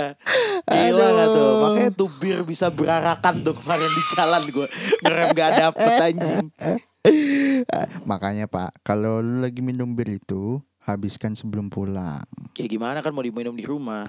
Gila 0.65 1.07
gak 1.13 1.27
tuh. 1.29 1.49
Makanya 1.61 1.91
tuh 1.93 2.09
bir 2.17 2.41
bisa 2.41 2.73
berarakan 2.73 3.45
tuh 3.45 3.53
kemarin 3.53 3.89
di 3.93 4.03
jalan 4.17 4.41
gue. 4.49 4.67
Ngerem 5.05 5.29
gak 5.37 5.51
dapet 5.61 5.91
anjing. 6.01 6.47
Makanya 8.09 8.49
pak, 8.49 8.81
kalau 8.81 9.21
lu 9.21 9.45
lagi 9.45 9.61
minum 9.61 9.93
bir 9.93 10.09
itu 10.09 10.57
habiskan 10.89 11.33
sebelum 11.33 11.67
pulang. 11.67 12.21
Ya 12.55 12.65
gimana 12.65 12.99
kan 12.99 13.09
mau 13.09 13.19
diminum 13.19 13.51
di 13.51 13.63
rumah. 13.63 14.07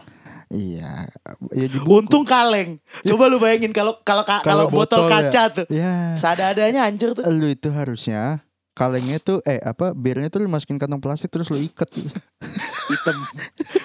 Iya, 0.48 1.06
ya 1.52 1.66
Untung 1.86 2.24
kaleng. 2.24 2.78
Coba 3.02 3.26
lu 3.26 3.38
bayangin 3.38 3.70
kalau 3.70 3.98
kalau 4.02 4.22
ka- 4.22 4.42
kalau 4.42 4.66
botol, 4.66 5.06
ya. 5.06 5.30
kaca 5.30 5.42
tuh. 5.52 5.64
Ya, 5.70 6.14
Sada-adanya 6.14 6.84
hancur 6.84 7.14
tuh. 7.14 7.22
lu 7.26 7.46
itu 7.46 7.68
harusnya 7.70 8.42
kalengnya 8.72 9.18
tuh 9.18 9.38
eh 9.44 9.60
apa 9.60 9.92
birnya 9.92 10.26
tuh 10.26 10.40
lu 10.40 10.48
masukin 10.48 10.74
kantong 10.74 10.98
plastik 10.98 11.30
terus 11.30 11.48
lu 11.48 11.56
ikat. 11.56 11.86
Hitam. 12.90 13.16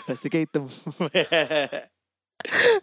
Plastiknya 0.06 0.40
hitam. 0.42 0.64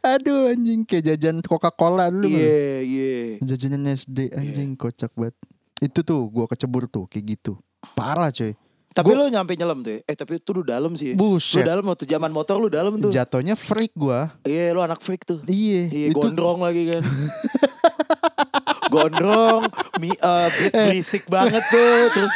Aduh 0.03 0.51
anjing 0.51 0.83
kayak 0.83 1.15
jajan 1.15 1.39
Coca-Cola 1.43 2.11
dulu. 2.11 2.27
Bang. 2.27 2.39
Iya, 2.39 2.79
iya. 2.83 3.13
Jajanan 3.43 3.91
SD 3.91 4.31
anjing 4.31 4.75
kocak 4.75 5.11
banget. 5.15 5.35
Itu 5.79 6.03
tuh 6.03 6.27
gua 6.31 6.47
kecebur 6.47 6.87
tuh 6.87 7.07
kayak 7.07 7.39
gitu. 7.39 7.59
Parah 7.95 8.31
coy. 8.31 8.55
Tapi 8.93 9.11
lu 9.17 9.25
nyampe 9.33 9.57
nyelam 9.57 9.81
tuh 9.81 9.97
ya? 9.97 10.01
Eh 10.05 10.15
tapi 10.17 10.37
itu 10.37 10.51
lu 10.53 10.63
dalam 10.63 10.93
sih 10.93 11.13
ya. 11.13 11.15
Lu 11.17 11.37
Buset. 11.37 11.65
dalam 11.65 11.85
waktu 11.89 12.05
zaman 12.05 12.29
motor 12.29 12.61
lu 12.61 12.69
dalam 12.69 13.01
tuh. 13.01 13.09
Jatuhnya 13.09 13.57
freak 13.57 13.97
gua. 13.97 14.37
Iya 14.45 14.77
lu 14.77 14.85
anak 14.85 15.01
freak 15.01 15.25
tuh. 15.25 15.41
Iya. 15.49 15.89
Iya 15.89 16.07
itu 16.13 16.21
gondrong 16.21 16.61
lagi 16.61 16.83
kan. 16.93 17.03
gondrong, 18.93 19.63
mi, 19.97 20.13
eh, 20.13 20.49
beat 20.53 20.73
berisik 20.77 21.25
banget 21.33 21.65
tuh. 21.73 22.13
Terus 22.13 22.35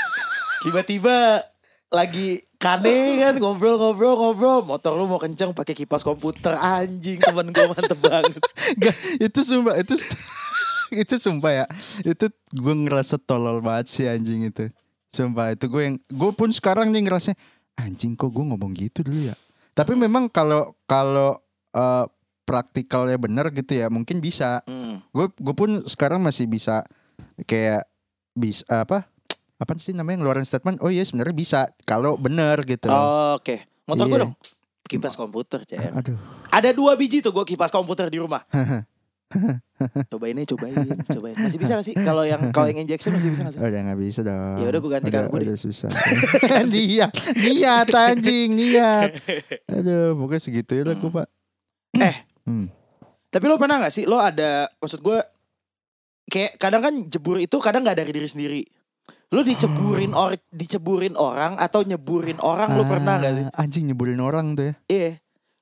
tiba-tiba 0.65 1.45
lagi 1.93 2.41
kane 2.57 3.21
kan 3.21 3.35
ngobrol-ngobrol-ngobrol. 3.37 4.65
Motor 4.65 4.93
lu 4.97 5.05
mau 5.07 5.21
kenceng 5.21 5.53
pakai 5.53 5.77
kipas 5.77 6.01
komputer 6.01 6.57
anjing 6.57 7.21
temen 7.21 7.53
gue 7.53 7.67
mantep 7.69 7.99
banget. 8.01 8.41
Gak, 8.81 8.97
itu 9.21 9.41
sumpah 9.45 9.77
itu 9.77 9.95
itu 11.05 11.15
sumpah 11.21 11.53
ya. 11.53 11.67
Itu 12.03 12.33
gue 12.57 12.75
ngerasa 12.89 13.21
tolol 13.21 13.61
banget 13.61 13.87
sih 13.93 14.05
anjing 14.09 14.49
itu. 14.49 14.73
Sumpah 15.17 15.57
itu 15.57 15.65
gue 15.67 15.83
yang 15.83 15.97
gue 15.97 16.31
pun 16.37 16.53
sekarang 16.53 16.93
nih 16.93 17.09
ngerasa 17.09 17.33
anjing 17.81 18.13
kok 18.13 18.29
gue 18.29 18.45
ngomong 18.45 18.77
gitu 18.77 19.01
dulu 19.01 19.33
ya. 19.33 19.37
Tapi 19.73 19.97
memang 19.97 20.29
kalau 20.29 20.77
kalau 20.85 21.41
eh, 21.73 22.05
praktikalnya 22.45 23.17
bener 23.17 23.49
gitu 23.51 23.73
ya 23.73 23.89
mungkin 23.89 24.21
bisa. 24.21 24.61
Hmm. 24.69 25.01
Gue 25.11 25.33
gue 25.33 25.55
pun 25.57 25.89
sekarang 25.89 26.21
masih 26.21 26.45
bisa 26.45 26.85
kayak 27.49 27.89
bisa 28.37 28.63
apa 28.69 29.09
apa 29.57 29.73
sih 29.81 29.97
namanya 29.97 30.21
ngeluarin 30.21 30.45
statement 30.45 30.85
oh 30.85 30.93
iya 30.93 31.01
sebenarnya 31.01 31.33
bisa 31.33 31.61
kalau 31.89 32.21
bener 32.21 32.61
gitu. 32.69 32.93
Oke, 33.33 33.65
motor 33.89 34.05
gue 34.05 34.19
Iya. 34.21 34.25
dong. 34.29 34.35
Kipas 34.87 35.19
komputer, 35.19 35.67
Cek. 35.67 35.99
Aduh. 35.99 36.15
Ada 36.47 36.71
dua 36.71 36.95
biji 36.95 37.19
tuh 37.19 37.35
gue 37.35 37.43
kipas 37.43 37.75
komputer 37.75 38.07
di 38.07 38.23
rumah. 38.23 38.47
cobain 40.13 40.39
aja, 40.39 40.47
cobain, 40.55 40.75
cobain. 41.11 41.37
Masih 41.37 41.59
bisa 41.59 41.73
gak 41.77 41.87
sih? 41.87 41.95
Kalau 41.99 42.23
yang 42.23 42.41
kalau 42.55 42.71
yang 42.71 42.81
injection 42.81 43.11
masih 43.13 43.35
bisa 43.35 43.43
gak 43.47 43.55
sih? 43.55 43.61
Udah 43.61 43.81
nggak 43.91 43.99
bisa 43.99 44.21
dong. 44.23 44.57
Ya 44.63 44.67
udah, 44.71 44.81
gua 44.81 44.91
ganti 44.99 45.09
Udah- 45.11 45.23
karbu 45.27 45.37
deh. 45.37 45.47
Udah 45.51 45.59
susah. 45.59 45.91
kan 46.51 46.67
dia 46.71 47.07
niat 47.35 47.89
anjing 47.91 48.51
niat. 48.55 49.11
Aduh, 49.69 50.15
pokoknya 50.15 50.41
segitu 50.43 50.73
ya 50.79 50.83
lah 50.87 50.95
gue 50.95 51.11
pak. 51.11 51.27
Eh. 51.99 52.17
Hmm. 52.47 52.67
Tapi 53.27 53.45
lo 53.51 53.59
pernah 53.59 53.83
gak 53.83 53.93
sih? 53.93 54.05
Lo 54.07 54.23
ada 54.23 54.71
maksud 54.79 55.03
gue 55.03 55.19
kayak 56.27 56.59
kadang 56.59 56.83
kan 56.83 56.95
jebur 57.07 57.39
itu 57.39 57.57
kadang 57.59 57.83
nggak 57.83 57.99
dari 57.99 58.13
diri 58.15 58.29
sendiri. 58.31 58.63
Lo 59.35 59.43
diceburin 59.43 60.15
or 60.15 60.39
diceburin 60.55 61.19
orang 61.19 61.59
atau 61.59 61.83
nyeburin 61.83 62.39
orang 62.39 62.79
lo 62.79 62.87
pernah 62.87 63.19
gak 63.19 63.33
sih? 63.35 63.45
Ah, 63.51 63.67
Anjing 63.67 63.91
nyeburin 63.91 64.23
orang 64.23 64.55
tuh 64.55 64.71
ya. 64.71 64.75
Iya. 64.87 65.11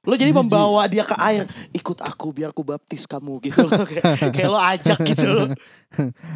Lo 0.04 0.14
jadi 0.20 0.30
membawa 0.36 0.84
dia 0.84 1.04
ke 1.04 1.16
air, 1.16 1.48
ikut 1.72 1.98
aku 2.04 2.26
biar 2.32 2.52
aku 2.52 2.60
baptis 2.60 3.08
kamu 3.08 3.40
gitu 3.40 3.64
loh. 3.64 3.84
kayak, 3.88 4.04
kayak 4.36 4.50
lo 4.52 4.60
ajak 4.60 4.98
gitu 5.04 5.28
loh. 5.32 5.48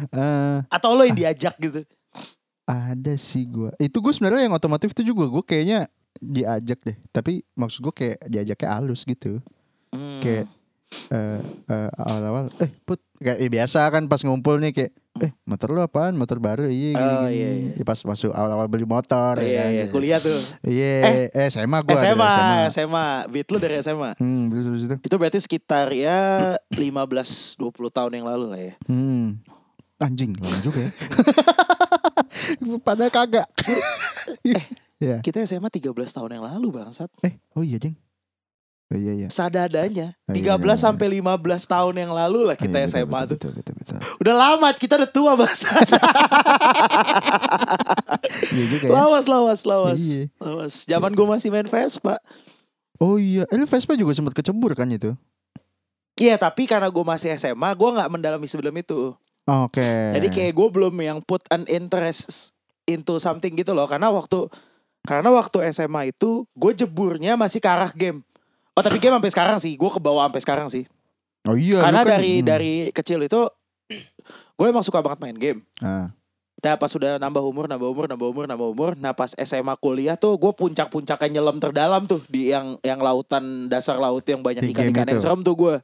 Eh, 0.09 0.57
Atau 0.73 0.97
lo 0.97 1.05
yang 1.05 1.17
diajak 1.17 1.55
gitu. 1.61 1.85
ada 2.69 3.13
sih 3.17 3.45
gue. 3.49 3.69
Itu 3.81 4.01
gue 4.01 4.13
sebenarnya 4.13 4.45
yang 4.49 4.53
otomotif 4.53 4.93
itu 4.93 5.13
juga 5.13 5.25
gue 5.29 5.43
kayaknya 5.45 5.89
diajak 6.17 6.81
deh. 6.85 6.97
Tapi 7.09 7.41
maksud 7.57 7.81
gue 7.85 7.93
kayak 7.93 8.17
diajaknya 8.29 8.69
halus 8.73 9.05
gitu. 9.05 9.41
Hmm. 9.89 10.21
Kayak 10.21 10.45
eh 11.09 11.37
eh, 11.65 11.89
awal-awal 11.95 12.49
eh 12.57 12.69
put 12.81 12.97
kayak 13.15 13.37
eh, 13.37 13.47
biasa 13.47 13.85
kan 13.87 14.05
pas 14.05 14.17
ngumpul 14.19 14.57
nih 14.57 14.71
kayak 14.71 14.91
eh 15.19 15.31
motor 15.43 15.69
lu 15.69 15.81
apaan 15.81 16.15
motor 16.15 16.37
baru 16.37 16.65
iya 16.65 16.89
gini, 16.89 16.97
Oh, 16.97 17.25
gini. 17.25 17.35
iya, 17.35 17.49
iya. 17.51 17.71
Ya, 17.75 17.83
pas 17.83 17.99
masuk 17.99 18.31
awal-awal 18.31 18.65
beli 18.65 18.83
motor 18.83 19.35
Oh, 19.35 19.41
ya 19.41 19.45
iya, 19.45 19.61
kan. 19.61 19.69
iya, 19.69 19.83
kuliah 19.87 20.19
tuh. 20.19 20.39
Iya, 20.63 20.93
eh, 21.29 21.47
SMA 21.49 21.77
gue 21.83 21.93
SMA, 21.93 22.31
SMA, 22.69 23.07
Beat 23.27 23.47
lo 23.47 23.57
dari 23.57 23.75
SMA. 23.79 24.15
Hmm, 24.15 24.47
terus 24.47 24.65
habis 24.65 24.83
itu. 24.85 24.95
Itu 25.03 25.15
berarti 25.15 25.39
sekitar 25.39 25.91
ya 25.91 26.55
15 26.71 27.59
20 27.59 27.69
tahun 27.91 28.11
yang 28.15 28.25
lalu 28.25 28.45
lah 28.47 28.61
ya. 28.63 28.73
Hmm. 28.87 29.43
Anjing, 29.99 30.31
lama 30.39 30.57
juga 30.63 30.87
ya. 30.87 30.91
Pada 32.87 33.05
kagak. 33.07 33.47
Eh. 34.45 34.65
ya. 34.99 35.17
Kita 35.19 35.41
SMA 35.43 35.67
13 35.67 35.91
tahun 35.91 36.39
yang 36.39 36.45
lalu 36.45 36.71
bangsat. 36.71 37.09
Eh, 37.21 37.35
oh 37.53 37.61
iya, 37.61 37.75
Ding. 37.75 37.97
Oh 38.89 38.97
iya 38.97 39.13
iya. 39.13 39.27
Sadadanya 39.29 40.17
Oh, 40.25 40.33
13 40.33 40.41
iya, 40.41 40.57
iya, 40.57 40.65
iya. 40.65 40.75
sampai 40.81 41.07
15 41.21 41.45
tahun 41.69 41.95
yang 42.01 42.09
lalu 42.09 42.49
lah 42.49 42.57
kita 42.57 42.73
Oh, 42.73 42.81
iya, 42.81 42.89
SMA 42.89 43.05
betul, 43.05 43.37
tuh. 43.37 43.37
Betul, 43.37 43.51
betul, 43.61 43.73
betul. 43.77 43.97
Udah 44.17 44.33
lama 44.33 44.67
kita 44.73 44.97
udah 44.97 45.09
tua 45.09 45.31
bangsat. 45.37 45.87
Iya 48.49 48.65
juga 48.65 48.85
ya. 48.89 48.91
lawas 48.93 49.25
lawas 49.29 49.61
lawas. 49.63 49.99
Iya. 50.01 50.25
Lawas. 50.41 50.73
Zaman 50.85 51.11
gue 51.13 51.27
masih 51.27 51.49
main 51.53 51.65
Vespa. 51.69 52.17
Oh 52.99 53.15
iya, 53.15 53.47
eh, 53.47 53.63
Vespa 53.63 53.95
juga 53.95 54.11
sempat 54.11 54.35
kecebur 54.35 54.75
kan 54.75 54.89
itu? 54.91 55.15
Iya 56.19 56.35
tapi 56.35 56.67
karena 56.67 56.91
gue 56.91 57.05
masih 57.05 57.31
SMA 57.39 57.69
gue 57.77 57.89
nggak 57.95 58.09
mendalami 58.11 58.43
sebelum 58.49 58.75
itu. 58.75 59.15
Oke. 59.47 60.13
Jadi 60.17 60.27
kayak 60.29 60.53
gue 60.53 60.67
belum 60.69 60.93
yang 60.99 61.19
put 61.23 61.41
an 61.49 61.63
interest 61.71 62.51
into 62.83 63.17
something 63.17 63.55
gitu 63.55 63.71
loh. 63.71 63.87
Karena 63.87 64.11
waktu 64.11 64.51
karena 65.07 65.31
waktu 65.31 65.63
SMA 65.71 66.11
itu 66.11 66.43
gue 66.53 66.71
jeburnya 66.75 67.39
masih 67.39 67.63
ke 67.63 67.69
arah 67.71 67.93
game. 67.95 68.19
Oh 68.79 68.83
tapi 68.83 68.95
game 69.03 69.11
sampai 69.19 69.31
sekarang 69.35 69.57
sih. 69.59 69.75
Gue 69.75 69.91
ke 69.91 69.99
bawah 69.99 70.23
sampai 70.31 70.39
sekarang 70.39 70.67
sih. 70.71 70.87
Oh 71.43 71.59
iya. 71.59 71.83
karena 71.83 72.07
kan- 72.07 72.11
dari 72.15 72.31
hmm. 72.39 72.45
dari 72.47 72.73
kecil 72.95 73.19
itu 73.27 73.43
gue 74.59 74.65
emang 74.71 74.83
suka 74.87 75.03
banget 75.03 75.19
main 75.19 75.35
game. 75.35 75.59
Ah. 75.83 76.15
Nah 76.59 76.75
pas 76.75 76.91
sudah 76.91 77.19
nambah 77.19 77.43
umur, 77.43 77.67
nambah 77.71 77.87
umur, 77.87 78.05
nambah 78.07 78.27
umur, 78.31 78.45
nambah 78.47 78.67
umur. 78.71 78.91
Nah 78.95 79.11
pas 79.11 79.35
SMA 79.35 79.75
kuliah 79.79 80.15
tuh 80.15 80.39
gue 80.39 80.51
puncak-puncaknya 80.55 81.39
nyelam 81.39 81.59
terdalam 81.59 82.07
tuh 82.07 82.23
di 82.31 82.55
yang 82.55 82.79
yang 82.83 82.99
lautan 83.03 83.67
dasar 83.67 83.99
laut 83.99 84.23
yang 84.27 84.39
banyak 84.39 84.63
ikan-ikan 84.71 85.07
yang 85.07 85.19
serem 85.19 85.43
tuh 85.43 85.55
gue. 85.59 85.75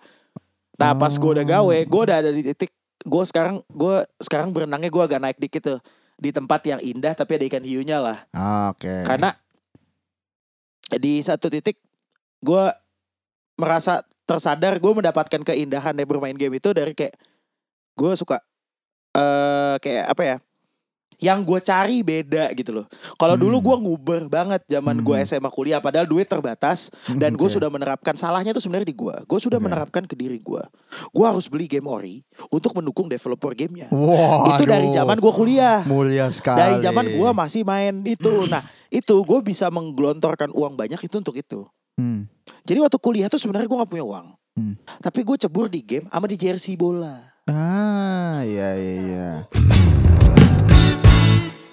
Nah 0.80 0.92
pas 0.96 1.12
gue 1.12 1.32
udah 1.36 1.44
Oh. 1.48 1.52
gawe, 1.68 1.78
gue 1.84 2.02
udah 2.08 2.18
ada 2.24 2.32
di 2.32 2.44
titik 2.44 2.72
gue 3.06 3.24
sekarang 3.28 3.60
gue 3.72 4.08
sekarang 4.24 4.56
berenangnya 4.56 4.92
gue 4.92 5.04
agak 5.04 5.20
naik 5.20 5.38
dikit 5.40 5.62
tuh 5.64 5.80
di 6.16 6.32
tempat 6.32 6.64
yang 6.64 6.80
indah 6.80 7.12
tapi 7.16 7.40
ada 7.40 7.46
ikan 7.48 7.64
hiunya 7.64 8.00
lah. 8.00 8.28
Oke. 8.72 9.04
Karena 9.04 9.32
di 11.00 11.24
satu 11.24 11.48
titik 11.48 11.80
gue 12.44 12.64
merasa 13.56 14.04
tersadar 14.24 14.78
gue 14.78 14.92
mendapatkan 14.92 15.42
keindahan 15.44 15.94
dari 15.94 16.04
bermain 16.04 16.34
game 16.34 16.58
itu 16.58 16.72
dari 16.72 16.92
kayak 16.92 17.14
gue 17.94 18.12
suka 18.14 18.42
eh 19.14 19.76
kayak 19.80 20.06
apa 20.12 20.24
ya 20.26 20.38
yang 21.16 21.48
gue 21.48 21.64
cari 21.64 22.04
beda 22.04 22.52
gitu 22.52 22.76
loh. 22.76 22.92
Kalau 23.16 23.40
dulu 23.40 23.56
Hmm. 23.56 23.64
gue 23.64 23.76
nguber 23.88 24.22
banget 24.28 24.60
zaman 24.68 25.00
gue 25.00 25.16
Hmm. 25.16 25.24
SMA 25.24 25.48
kuliah 25.48 25.80
padahal 25.80 26.04
duit 26.04 26.28
terbatas 26.28 26.92
dan 27.08 27.40
gue 27.40 27.48
Oke. 27.48 27.56
sudah 27.56 27.72
menerapkan 27.72 28.20
salahnya 28.20 28.52
tuh 28.52 28.60
sebenarnya 28.60 28.92
di 28.92 28.98
gue. 29.00 29.16
Gue 29.24 29.40
sudah 29.40 29.56
Oke. 29.56 29.64
menerapkan 29.64 30.04
ke 30.04 30.12
diri 30.12 30.36
gue. 30.38 30.60
Gue 31.16 31.24
harus 31.24 31.48
beli 31.48 31.72
game 31.72 31.88
ori 31.88 32.20
untuk 32.52 32.76
mendukung 32.76 33.08
developer 33.08 33.56
gamenya. 33.56 33.88
Wah, 33.96 34.44
itu 34.52 34.68
dari 34.68 34.92
aduh. 34.92 34.96
zaman 35.00 35.16
gue 35.16 35.32
kuliah. 35.32 35.88
mulia 35.88 36.28
sekali. 36.36 36.60
Dari 36.60 36.76
zaman 36.84 37.06
gue 37.08 37.30
masih 37.32 37.64
main 37.64 37.96
itu. 38.04 38.52
Nah 38.52 38.68
itu 38.92 39.16
gue 39.16 39.40
bisa 39.40 39.72
menggelontorkan 39.72 40.52
uang 40.52 40.76
banyak 40.76 41.00
itu 41.00 41.16
untuk 41.16 41.40
itu. 41.40 41.64
Hmm. 41.96 42.28
Jadi 42.66 42.80
waktu 42.82 42.98
kuliah 43.02 43.28
tuh 43.30 43.42
sebenarnya 43.42 43.70
gue 43.70 43.78
gak 43.78 43.92
punya 43.92 44.06
uang. 44.06 44.28
Hmm. 44.56 44.74
Tapi 45.04 45.20
gue 45.28 45.36
cebur 45.36 45.68
di 45.68 45.84
game 45.84 46.08
sama 46.08 46.26
di 46.26 46.38
jersey 46.40 46.80
bola. 46.80 47.36
Ah, 47.46 48.42
iya 48.42 48.74
iya 48.80 48.94
iya. 49.04 49.30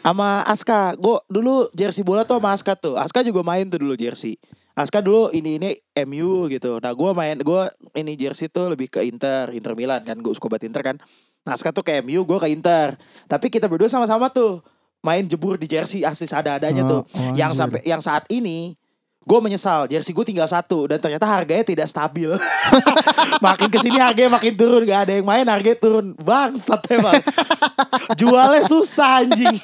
Sama 0.03 0.43
Aska. 0.45 0.99
Gue 0.99 1.23
dulu 1.31 1.71
jersey 1.73 2.03
bola 2.03 2.27
tuh 2.27 2.43
sama 2.43 2.51
Aska 2.53 2.75
tuh. 2.75 2.99
Aska 2.99 3.23
juga 3.23 3.47
main 3.47 3.71
tuh 3.71 3.79
dulu 3.79 3.95
jersey. 3.95 4.37
Aska 4.73 4.99
dulu 5.05 5.31
ini 5.31 5.61
ini 5.61 5.71
MU 6.09 6.49
gitu. 6.51 6.81
Nah 6.83 6.97
gue 6.97 7.11
main 7.15 7.39
gue 7.39 7.63
ini 7.95 8.19
jersey 8.19 8.51
tuh 8.51 8.73
lebih 8.73 8.91
ke 8.91 9.05
Inter, 9.07 9.53
Inter 9.55 9.73
Milan 9.79 10.03
kan. 10.03 10.19
Gue 10.19 10.35
suka 10.35 10.51
banget 10.51 10.73
Inter 10.73 10.83
kan. 10.83 10.97
Nah 11.47 11.55
Aska 11.55 11.71
tuh 11.71 11.87
ke 11.87 12.03
MU, 12.03 12.27
gue 12.27 12.39
ke 12.41 12.49
Inter. 12.51 12.99
Tapi 13.31 13.47
kita 13.53 13.71
berdua 13.71 13.87
sama-sama 13.87 14.27
tuh 14.33 14.59
main 15.03 15.23
jebur 15.27 15.59
di 15.59 15.71
jersey 15.71 16.03
asli 16.03 16.27
ada-adanya 16.31 16.83
tuh. 16.83 17.03
Oh, 17.05 17.19
oh, 17.21 17.33
yang 17.39 17.53
sampai 17.53 17.83
yang 17.87 18.03
saat 18.03 18.27
ini 18.27 18.75
gue 19.23 19.39
menyesal 19.39 19.87
jersey 19.87 20.11
gue 20.11 20.27
tinggal 20.27 20.51
satu 20.51 20.91
dan 20.91 20.99
ternyata 20.99 21.23
harganya 21.25 21.63
tidak 21.63 21.87
stabil. 21.87 22.31
Makin 23.47 23.69
ke 23.71 23.79
sini 23.79 23.99
harganya 23.99 24.39
makin 24.39 24.55
turun 24.55 24.83
gak 24.87 25.09
ada 25.09 25.13
yang 25.19 25.27
main 25.27 25.47
harganya 25.47 25.79
turun. 25.79 26.15
Bangsat 26.19 26.83
emang. 26.91 27.19
Jualnya 28.21 28.63
susah 28.67 29.23
anjing. 29.23 29.59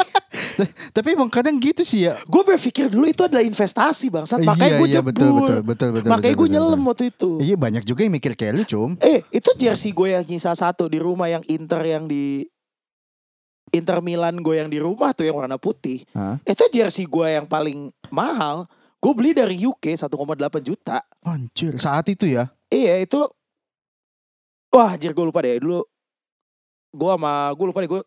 Tapi 0.90 1.14
emang 1.14 1.30
kadang 1.30 1.58
gitu 1.62 1.86
sih 1.86 2.10
ya. 2.10 2.18
gue 2.26 2.42
berpikir 2.42 2.90
dulu 2.90 3.06
itu 3.06 3.22
adalah 3.22 3.42
investasi 3.42 4.10
bangsat. 4.10 4.42
Makanya 4.42 4.66
Iya, 4.68 4.78
gue 4.78 4.88
iya, 4.90 5.02
betul, 5.02 5.30
betul, 5.30 5.58
betul, 5.62 5.88
betul, 5.94 6.10
makanya 6.10 6.34
gue 6.34 6.48
nyelam 6.50 6.78
betul. 6.78 6.88
waktu 6.90 7.04
itu. 7.10 7.30
Iya 7.42 7.56
banyak 7.58 7.82
juga 7.86 8.00
yang 8.06 8.14
mikir 8.14 8.32
kayak 8.34 8.52
lu 8.54 8.64
cum. 8.66 8.90
eh 8.98 9.22
itu 9.30 9.50
jersey 9.54 9.90
gue 9.90 10.08
yang 10.14 10.24
nyisa 10.26 10.54
satu 10.54 10.86
di 10.90 10.98
rumah 10.98 11.30
yang 11.30 11.42
Inter 11.46 11.82
yang 11.82 12.06
di 12.06 12.46
Inter 13.68 14.00
Milan 14.00 14.40
gue 14.40 14.54
yang 14.56 14.70
di 14.72 14.80
rumah 14.80 15.12
tuh 15.12 15.28
yang 15.28 15.36
warna 15.38 15.60
putih. 15.60 16.02
Hah? 16.16 16.40
itu 16.42 16.64
jersey 16.72 17.04
gue 17.04 17.26
yang 17.28 17.44
paling 17.44 17.92
mahal 18.08 18.64
gue 18.98 19.12
beli 19.14 19.30
dari 19.30 19.54
UK 19.54 19.94
1,8 19.94 20.10
juta. 20.60 20.98
Anjir, 21.22 21.78
saat 21.78 22.10
itu 22.10 22.26
ya. 22.26 22.50
Iya 22.68 23.00
itu 23.00 23.24
Wah 24.68 24.92
anjir 24.92 25.16
gue 25.16 25.24
lupa 25.24 25.40
deh. 25.40 25.56
Dulu 25.56 25.80
Gue 26.92 27.10
sama 27.16 27.48
Gue 27.56 27.66
lupa 27.72 27.80
deh 27.80 27.88
gue 27.88 28.02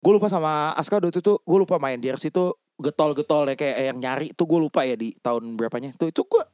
Gue 0.00 0.12
lupa 0.16 0.32
sama 0.32 0.72
Aska 0.72 0.96
waktu 0.96 1.12
itu 1.12 1.20
tuh 1.20 1.36
Gue 1.44 1.58
lupa 1.60 1.76
main. 1.76 2.00
Jersey 2.00 2.32
tuh 2.32 2.56
Getol-getol 2.80 3.52
ya 3.52 3.54
Kayak 3.60 3.76
yang 3.92 3.98
nyari 4.00 4.32
tuh 4.32 4.48
gue 4.48 4.56
lupa 4.56 4.88
ya 4.88 4.96
Di 4.96 5.12
tahun 5.20 5.60
berapanya. 5.60 5.92
Tuh 6.00 6.08
itu 6.08 6.24
gue 6.24 6.44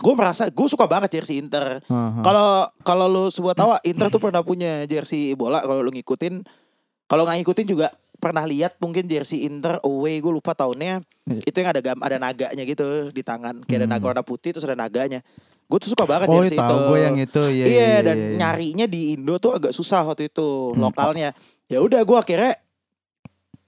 Gue 0.00 0.14
merasa 0.16 0.48
Gue 0.48 0.64
suka 0.72 0.88
banget 0.88 1.20
jersey 1.20 1.36
Inter. 1.44 1.84
Kalau 2.24 2.64
kalau 2.80 3.04
lu 3.04 3.24
semua 3.28 3.52
tahu 3.52 3.76
Inter 3.84 4.08
tuh 4.08 4.16
pernah 4.24 4.40
punya 4.40 4.88
jersey 4.88 5.36
bola. 5.36 5.60
Kalau 5.60 5.84
lu 5.84 5.92
ngikutin 5.92 6.40
Kalau 7.04 7.28
nggak 7.28 7.44
ngikutin 7.44 7.66
juga 7.68 7.92
pernah 8.20 8.44
lihat 8.44 8.76
mungkin 8.76 9.04
jersey 9.04 9.42
Inter 9.42 9.80
away 9.80 10.18
gue 10.18 10.30
lupa 10.30 10.52
tahunnya 10.52 11.00
Iya. 11.24 11.42
itu 11.42 11.56
yang 11.56 11.70
ada 11.70 11.80
gam 11.80 11.98
ada 11.98 12.16
naganya 12.16 12.62
gitu 12.62 12.84
di 13.08 13.22
tangan 13.22 13.62
kayak 13.62 13.78
ada 13.78 13.86
Hmm. 13.86 13.94
naga 13.96 14.04
warna 14.04 14.22
putih 14.22 14.50
terus 14.50 14.62
ada 14.62 14.74
naganya 14.74 15.24
gue 15.66 15.78
tuh 15.78 15.88
suka 15.88 16.02
banget 16.04 16.26
Oh, 16.26 16.34
jersey 16.36 16.54
tahu 16.54 16.66
itu 16.68 16.76
gue 16.84 16.98
yang 17.00 17.16
itu. 17.16 17.42
Iya, 17.48 17.64
iya 17.64 17.70
iya, 17.70 17.98
dan 18.02 18.16
iya, 18.16 18.26
iya. 18.26 18.36
nyarinya 18.36 18.86
di 18.86 19.00
Indo 19.12 19.34
tuh 19.36 19.52
agak 19.52 19.70
susah 19.70 20.02
waktu 20.04 20.26
itu 20.26 20.74
Hmm. 20.74 20.82
lokalnya 20.82 21.30
ya 21.66 21.78
udah 21.78 22.00
gue 22.00 22.18
akhirnya 22.18 22.52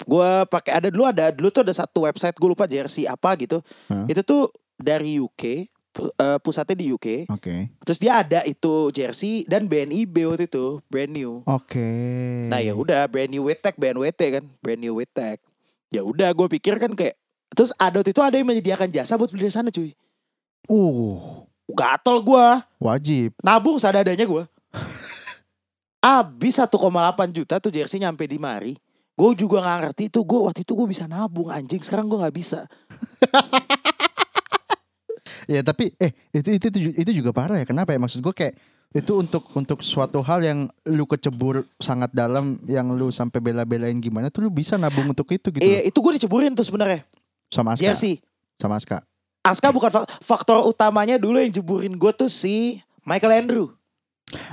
gue 0.03 0.31
pakai 0.47 0.73
ada 0.75 0.89
dulu 0.89 1.05
ada 1.05 1.31
dulu 1.31 1.49
tuh 1.49 1.63
ada 1.63 1.71
satu 1.73 2.03
website 2.03 2.35
gue 2.35 2.49
lupa 2.49 2.67
jersey 2.67 3.07
apa 3.07 3.33
gitu 3.37 3.63
Hah? 3.87 4.05
itu 4.05 4.21
tuh 4.21 4.51
dari 4.75 5.17
UK 5.17 5.71
eh, 5.99 6.39
pusatnya 6.41 6.77
di 6.77 6.89
UK 6.93 7.29
Oke. 7.29 7.69
terus 7.85 7.99
dia 8.01 8.25
ada 8.25 8.41
itu 8.49 8.89
jersey 8.93 9.45
dan 9.45 9.69
BNIB 9.69 10.29
waktu 10.29 10.49
itu 10.49 10.81
brand 10.89 11.13
new 11.13 11.43
Oke. 11.45 11.89
Nah 12.49 12.61
ya 12.61 12.77
udah 12.77 13.09
brand 13.09 13.31
new 13.33 13.45
tag 13.59 13.75
BNWT 13.77 14.21
kan 14.41 14.45
brand 14.61 14.81
new 14.81 14.95
tag. 15.09 15.39
Ya 15.93 16.01
udah 16.05 16.33
gue 16.33 16.47
pikir 16.59 16.79
kan 16.81 16.93
kayak 16.97 17.17
terus 17.53 17.75
ada 17.77 18.01
waktu 18.01 18.13
itu 18.17 18.23
ada 18.25 18.37
yang 18.37 18.49
menyediakan 18.49 18.89
jasa 18.89 19.17
buat 19.21 19.29
beli 19.29 19.49
dari 19.49 19.55
sana 19.55 19.69
cuy. 19.69 19.93
Uh, 20.71 21.45
Gatel 21.69 22.23
gue 22.23 22.47
wajib. 22.81 23.31
nabung 23.43 23.77
seadanya 23.77 24.25
gue. 24.25 24.45
Abis 26.03 26.59
1,8 26.59 26.73
juta 27.31 27.63
tuh 27.63 27.71
jersey 27.71 28.03
nyampe 28.03 28.27
di 28.27 28.39
mari. 28.39 28.75
Gue 29.13 29.37
juga 29.37 29.61
nggak 29.63 29.79
ngerti 29.87 30.05
tuh 30.09 30.25
gue 30.25 30.41
waktu 30.41 30.65
itu 30.65 30.73
gue 30.73 30.89
bisa 30.89 31.05
nabung 31.07 31.53
anjing 31.53 31.83
sekarang 31.85 32.09
gue 32.09 32.19
nggak 32.19 32.37
bisa. 32.37 32.67
Ya 35.47 35.61
tapi 35.61 35.93
eh 35.97 36.11
itu 36.31 36.49
itu 36.53 36.67
itu, 36.69 36.79
itu 36.95 37.11
juga 37.13 37.31
parah 37.31 37.57
ya. 37.57 37.67
Kenapa 37.67 37.91
ya? 37.91 37.99
Maksud 37.99 38.21
gue 38.21 38.31
kayak 38.31 38.55
itu 38.93 39.13
untuk 39.17 39.49
untuk 39.53 39.81
suatu 39.81 40.21
hal 40.21 40.45
yang 40.45 40.59
lu 40.85 41.05
kecebur 41.05 41.65
sangat 41.79 42.13
dalam 42.13 42.61
yang 42.69 42.93
lu 42.93 43.09
sampai 43.09 43.41
bela-belain 43.41 43.97
gimana 43.97 44.29
tuh 44.29 44.45
lu 44.45 44.51
bisa 44.53 44.77
nabung 44.77 45.09
untuk 45.09 45.25
itu 45.33 45.49
gitu 45.49 45.65
Iya 45.65 45.81
itu 45.83 45.97
gue 45.97 46.21
diceburin 46.21 46.53
tuh 46.53 46.61
sebenarnya 46.61 47.01
sama 47.49 47.73
Aska 47.73 47.81
jersey. 47.83 48.21
sama 48.61 48.77
Aska 48.77 49.01
Aska 49.41 49.73
bukan 49.73 49.89
fak- 49.89 50.21
faktor 50.21 50.61
utamanya 50.63 51.17
dulu 51.17 51.41
yang 51.41 51.49
jeburin 51.49 51.97
gue 51.97 52.13
tuh 52.13 52.29
si 52.29 52.85
Michael 53.03 53.33
Andrew. 53.41 53.73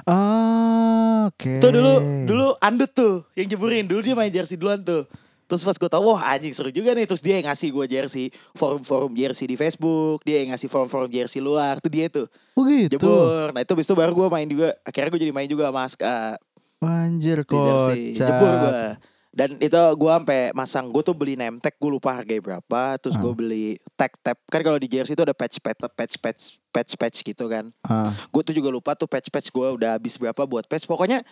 ah 0.08 1.28
oke 1.28 1.60
Tuh 1.60 1.72
dulu 1.72 1.94
dulu 2.24 2.48
Andut 2.60 2.92
tuh 2.92 3.28
yang 3.36 3.48
jeburin 3.48 3.86
dulu 3.86 4.00
dia 4.00 4.16
main 4.16 4.32
jersey 4.32 4.56
duluan 4.56 4.80
tuh. 4.80 5.04
Terus 5.50 5.66
pas 5.66 5.74
gue 5.74 5.90
tau 5.90 6.06
wah 6.06 6.22
anjing 6.30 6.54
seru 6.54 6.70
juga 6.70 6.94
nih. 6.94 7.10
Terus 7.10 7.26
dia 7.26 7.42
yang 7.42 7.50
ngasih 7.50 7.74
gue 7.74 7.86
jersey 7.90 8.30
Forum-forum 8.54 9.18
jersey 9.18 9.50
di 9.50 9.58
Facebook 9.58 10.22
Dia 10.22 10.46
yang 10.46 10.54
ngasih 10.54 10.70
forum-forum 10.70 11.10
jersey 11.10 11.42
luar 11.42 11.82
Tuh 11.82 11.90
dia 11.90 12.06
tuh. 12.06 12.30
Oh 12.54 12.64
gitu? 12.70 13.02
Jebur. 13.02 13.50
Nah 13.50 13.66
itu 13.66 13.74
abis 13.74 13.90
itu 13.90 13.96
baru 13.98 14.14
gue 14.14 14.28
main 14.30 14.46
juga 14.46 14.78
Akhirnya 14.86 15.10
gue 15.10 15.22
jadi 15.26 15.34
main 15.34 15.50
juga 15.50 15.74
sama 15.74 15.90
Aska 15.90 16.38
anjir 16.80 17.44
di 17.44 17.58
jersey. 17.58 18.02
kocak. 18.16 18.28
Jebur 18.30 18.54
gue 18.56 18.82
Dan 19.30 19.62
itu 19.62 19.78
gue 19.78 20.12
sampai 20.12 20.50
masang 20.58 20.90
Gue 20.90 21.06
tuh 21.06 21.14
beli 21.14 21.38
name 21.38 21.62
tag 21.62 21.78
Gue 21.78 21.94
lupa 21.94 22.18
harganya 22.18 22.42
berapa 22.42 22.98
Terus 22.98 23.14
gue 23.14 23.30
Ah. 23.30 23.38
beli 23.38 23.68
tag 23.94 24.12
tab 24.26 24.42
Kan 24.50 24.62
kalau 24.66 24.82
di 24.82 24.90
jersey 24.90 25.14
itu 25.14 25.22
ada 25.22 25.38
patch 25.38 25.62
patch 25.62 25.80
patch 25.94 26.16
patch 26.18 26.44
patch 26.70 26.94
patch 26.98 27.18
gitu 27.26 27.50
kan 27.50 27.74
ah, 27.90 28.14
gue 28.30 28.42
tuh 28.46 28.54
juga 28.54 28.70
lupa 28.70 28.94
tuh 28.94 29.10
patch-patch 29.10 29.50
gue 29.50 29.68
udah 29.74 29.98
habis 29.98 30.22
berapa 30.22 30.38
buat 30.46 30.70
patch. 30.70 30.86
Pokoknya 30.86 31.26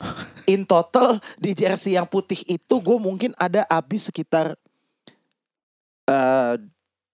in 0.49 0.65
total 0.65 1.21
di 1.37 1.53
jersey 1.53 1.93
yang 1.93 2.09
putih 2.09 2.41
itu 2.49 2.75
gue 2.81 2.97
mungkin 2.97 3.37
ada 3.37 3.61
habis 3.69 4.09
sekitar 4.09 4.57
eh 6.09 6.53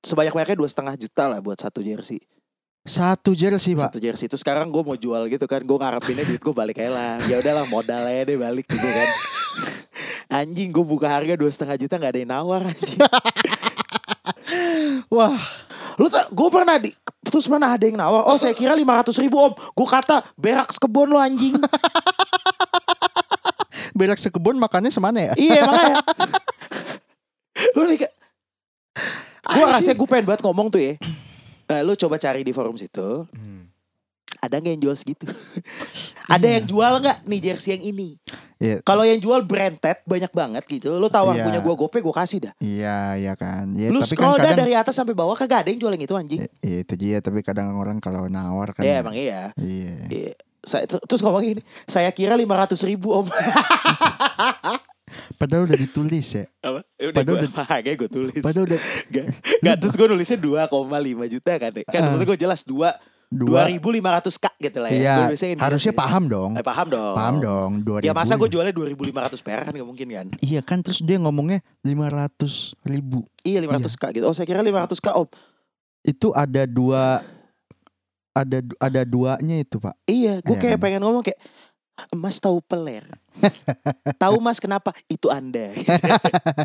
sebanyak-banyaknya 0.04 0.60
dua 0.60 0.70
setengah 0.72 0.96
juta 0.96 1.24
lah 1.32 1.40
buat 1.44 1.60
satu 1.60 1.84
jersey. 1.84 2.24
Satu 2.84 3.32
jersey 3.32 3.80
pak 3.80 3.96
Satu 3.96 4.04
jersey 4.04 4.28
itu 4.28 4.36
sekarang 4.36 4.68
gue 4.68 4.84
mau 4.84 5.00
jual 5.00 5.24
gitu 5.32 5.48
kan. 5.48 5.64
Gue 5.64 5.80
ngarepinnya 5.80 6.28
duit 6.28 6.44
gue 6.44 6.56
balik 6.56 6.84
aja 6.84 6.92
lah. 6.92 7.16
Ya 7.32 7.40
udahlah 7.40 7.64
modal 7.72 8.04
aja 8.04 8.28
deh 8.28 8.36
balik 8.36 8.68
gitu 8.68 8.84
kan. 8.84 9.08
Anjing 10.44 10.68
gue 10.68 10.84
buka 10.84 11.08
harga 11.08 11.40
dua 11.40 11.48
setengah 11.48 11.80
juta 11.80 11.96
nggak 11.96 12.12
ada 12.12 12.20
yang 12.20 12.32
nawar 12.36 12.62
anjing. 12.68 13.00
wah 15.16 15.40
Lu 15.94 16.10
tak, 16.10 16.34
gue 16.34 16.50
pernah 16.50 16.82
di, 16.82 16.90
terus 17.22 17.46
mana 17.46 17.78
ada 17.78 17.86
yang 17.86 17.94
nawar. 17.94 18.26
Oh 18.26 18.34
saya 18.34 18.58
kira 18.58 18.74
500 18.74 19.14
ribu 19.22 19.38
om. 19.38 19.54
Gue 19.54 19.86
kata 19.86 20.26
berak 20.34 20.74
sekebon 20.74 21.14
lo 21.14 21.22
anjing. 21.22 21.54
berak 23.94 24.18
sekebun 24.18 24.58
makannya 24.58 24.90
semana 24.90 25.22
ya 25.22 25.34
iya 25.38 25.70
makanya. 25.70 26.02
Gue 29.54 29.66
rasanya 29.70 29.94
gue 29.94 30.08
pengen 30.10 30.26
banget 30.26 30.42
ngomong 30.42 30.74
tuh 30.74 30.82
ya. 30.82 30.98
Eh, 31.68 31.82
lu 31.82 31.96
coba 31.96 32.16
cari 32.18 32.42
di 32.42 32.52
forum 32.52 32.76
situ. 32.76 33.24
Hmm. 33.32 33.72
Ada 34.44 34.60
nggak 34.60 34.74
yang 34.76 34.84
jual 34.84 34.96
segitu? 35.00 35.24
ada 36.36 36.44
yang 36.44 36.68
jual 36.68 37.00
nggak 37.00 37.24
nih 37.24 37.40
jersey 37.40 37.80
yang 37.80 37.84
ini? 37.88 38.20
Iya. 38.60 38.84
Kalau 38.84 39.08
yang 39.08 39.20
jual 39.20 39.40
branded 39.44 40.04
banyak 40.04 40.32
banget 40.32 40.64
gitu. 40.68 41.00
Lu 41.00 41.08
tawar 41.08 41.36
Iya. 41.36 41.48
punya 41.48 41.60
gue 41.64 41.76
gope 41.76 42.00
gue 42.04 42.16
kasih 42.16 42.40
dah. 42.48 42.54
Iya, 42.60 43.16
iya 43.16 43.34
kan. 43.40 43.72
Ya, 43.72 43.88
lu 43.88 44.04
tapi 44.04 44.16
scroll 44.16 44.36
kan 44.36 44.52
kadang 44.52 44.60
dari 44.68 44.74
atas 44.76 44.96
sampai 44.96 45.16
bawah 45.16 45.36
kagak 45.36 45.64
ada 45.64 45.70
yang 45.72 45.80
jual 45.80 45.92
yang 45.96 46.04
itu 46.04 46.16
anjing. 46.16 46.40
Ya, 46.44 46.52
ya, 46.60 46.78
itu 46.84 46.94
dia, 47.00 47.18
tapi 47.24 47.40
kadang 47.40 47.72
orang 47.76 48.04
kalau 48.04 48.28
nawar 48.28 48.76
kan. 48.76 48.84
Iya 48.84 49.00
ya, 49.00 49.04
emang 49.04 49.16
iya. 49.16 49.42
Iya. 49.56 49.96
Iya. 50.12 50.34
Saya, 50.64 50.88
terus 50.88 51.20
ngomong 51.20 51.44
gini, 51.44 51.62
saya 51.88 52.08
kira 52.12 52.36
500 52.36 52.80
ribu 52.88 53.12
om. 53.16 53.28
Padahal 55.36 55.66
udah 55.66 55.78
ditulis 55.78 56.28
ya. 56.30 56.46
Apa? 56.60 56.80
Ya 56.96 57.06
udah 57.10 57.16
Padahal 57.16 57.36
gue, 57.36 57.50
udah- 57.50 57.98
gue 58.00 58.10
tulis. 58.10 58.42
Padahal 58.42 58.66
udah 58.68 58.80
Gak, 59.08 59.26
gak 59.60 59.76
terus 59.78 59.94
gue 59.94 60.08
nulisnya 60.08 60.40
2,5 60.40 60.70
juta 61.30 61.52
kan 61.58 61.72
Kan 61.72 61.84
Ah. 61.94 62.02
maksudnya 62.08 62.28
gue 62.28 62.40
jelas 62.40 62.62
2 62.64 62.90
dua. 63.34 63.66
2500 63.66 64.30
k 64.38 64.46
gitu 64.62 64.78
lah 64.78 64.90
ya 64.90 64.96
Iya, 64.96 65.16
Gua 65.16 65.26
biasanya 65.28 65.52
gitu 65.52 65.64
harusnya 65.66 65.90
sih. 65.90 65.98
paham 65.98 66.24
dong. 66.28 66.52
eh, 66.54 66.62
Paham 66.62 66.88
dong 66.88 67.16
Paham 67.18 67.36
dong. 67.40 67.72
2000. 67.82 68.06
Ya 68.06 68.14
masa 68.14 68.38
gue 68.38 68.46
jualnya 68.46 68.70
2500 68.72 69.42
perak 69.42 69.64
kan 69.66 69.74
gak 69.74 69.88
mungkin 69.88 70.08
kan 70.08 70.28
Iya 70.38 70.62
kan 70.62 70.78
terus 70.80 71.00
dia 71.00 71.18
ngomongnya 71.18 71.66
500 71.82 72.78
ribu. 72.84 73.26
Iya 73.42 73.58
500 73.60 73.98
k 73.98 74.04
gitu 74.14 74.26
Oh 74.26 74.34
saya 74.34 74.46
kira 74.46 74.62
500 74.62 75.02
k 75.02 75.08
om 75.12 75.26
Itu 76.04 76.30
ada 76.32 76.62
dua 76.64 77.26
ada 78.34 78.58
ada 78.78 79.02
duanya 79.04 79.58
itu 79.58 79.78
pak. 79.78 79.94
Iya 80.04 80.38
gue 80.40 80.52
Iya 80.52 80.62
kayak 80.64 80.78
kan? 80.78 80.84
pengen 80.84 81.02
ngomong 81.02 81.22
kayak 81.22 81.38
Mas 82.12 82.42
tahu 82.42 82.58
peler 82.60 83.06
Tahu 84.22 84.38
mas 84.38 84.58
kenapa 84.58 84.94
Itu 85.06 85.30
anda 85.30 85.74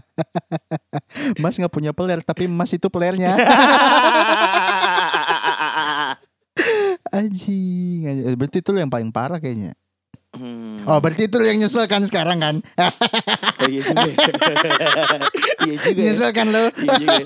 Mas 1.43 1.57
nggak 1.57 1.73
punya 1.73 1.93
peler 1.93 2.21
tapi 2.23 2.49
Mas 2.49 2.73
itu 2.73 2.88
pelernya. 2.88 3.37
anjing, 7.14 8.01
anjing. 8.05 8.37
Berarti 8.37 8.59
itu 8.61 8.71
yang 8.75 8.91
paling 8.91 9.11
parah 9.11 9.38
kayaknya. 9.38 9.73
Hmm. 10.29 10.85
Oh 10.85 11.01
berarti 11.01 11.25
itu 11.25 11.41
yang 11.41 11.57
nyesel 11.57 11.88
kan 11.88 12.05
sekarang 12.05 12.37
kan? 12.37 12.57
Oh, 12.61 13.64
iya 13.64 13.81
juga 13.81 14.05
Iya 15.64 15.75
juga 15.81 15.97
ya. 15.97 16.05
nyesel 16.05 16.31
kan 16.37 16.47
lo? 16.49 16.69
Iya 16.77 16.93
juga 17.01 17.17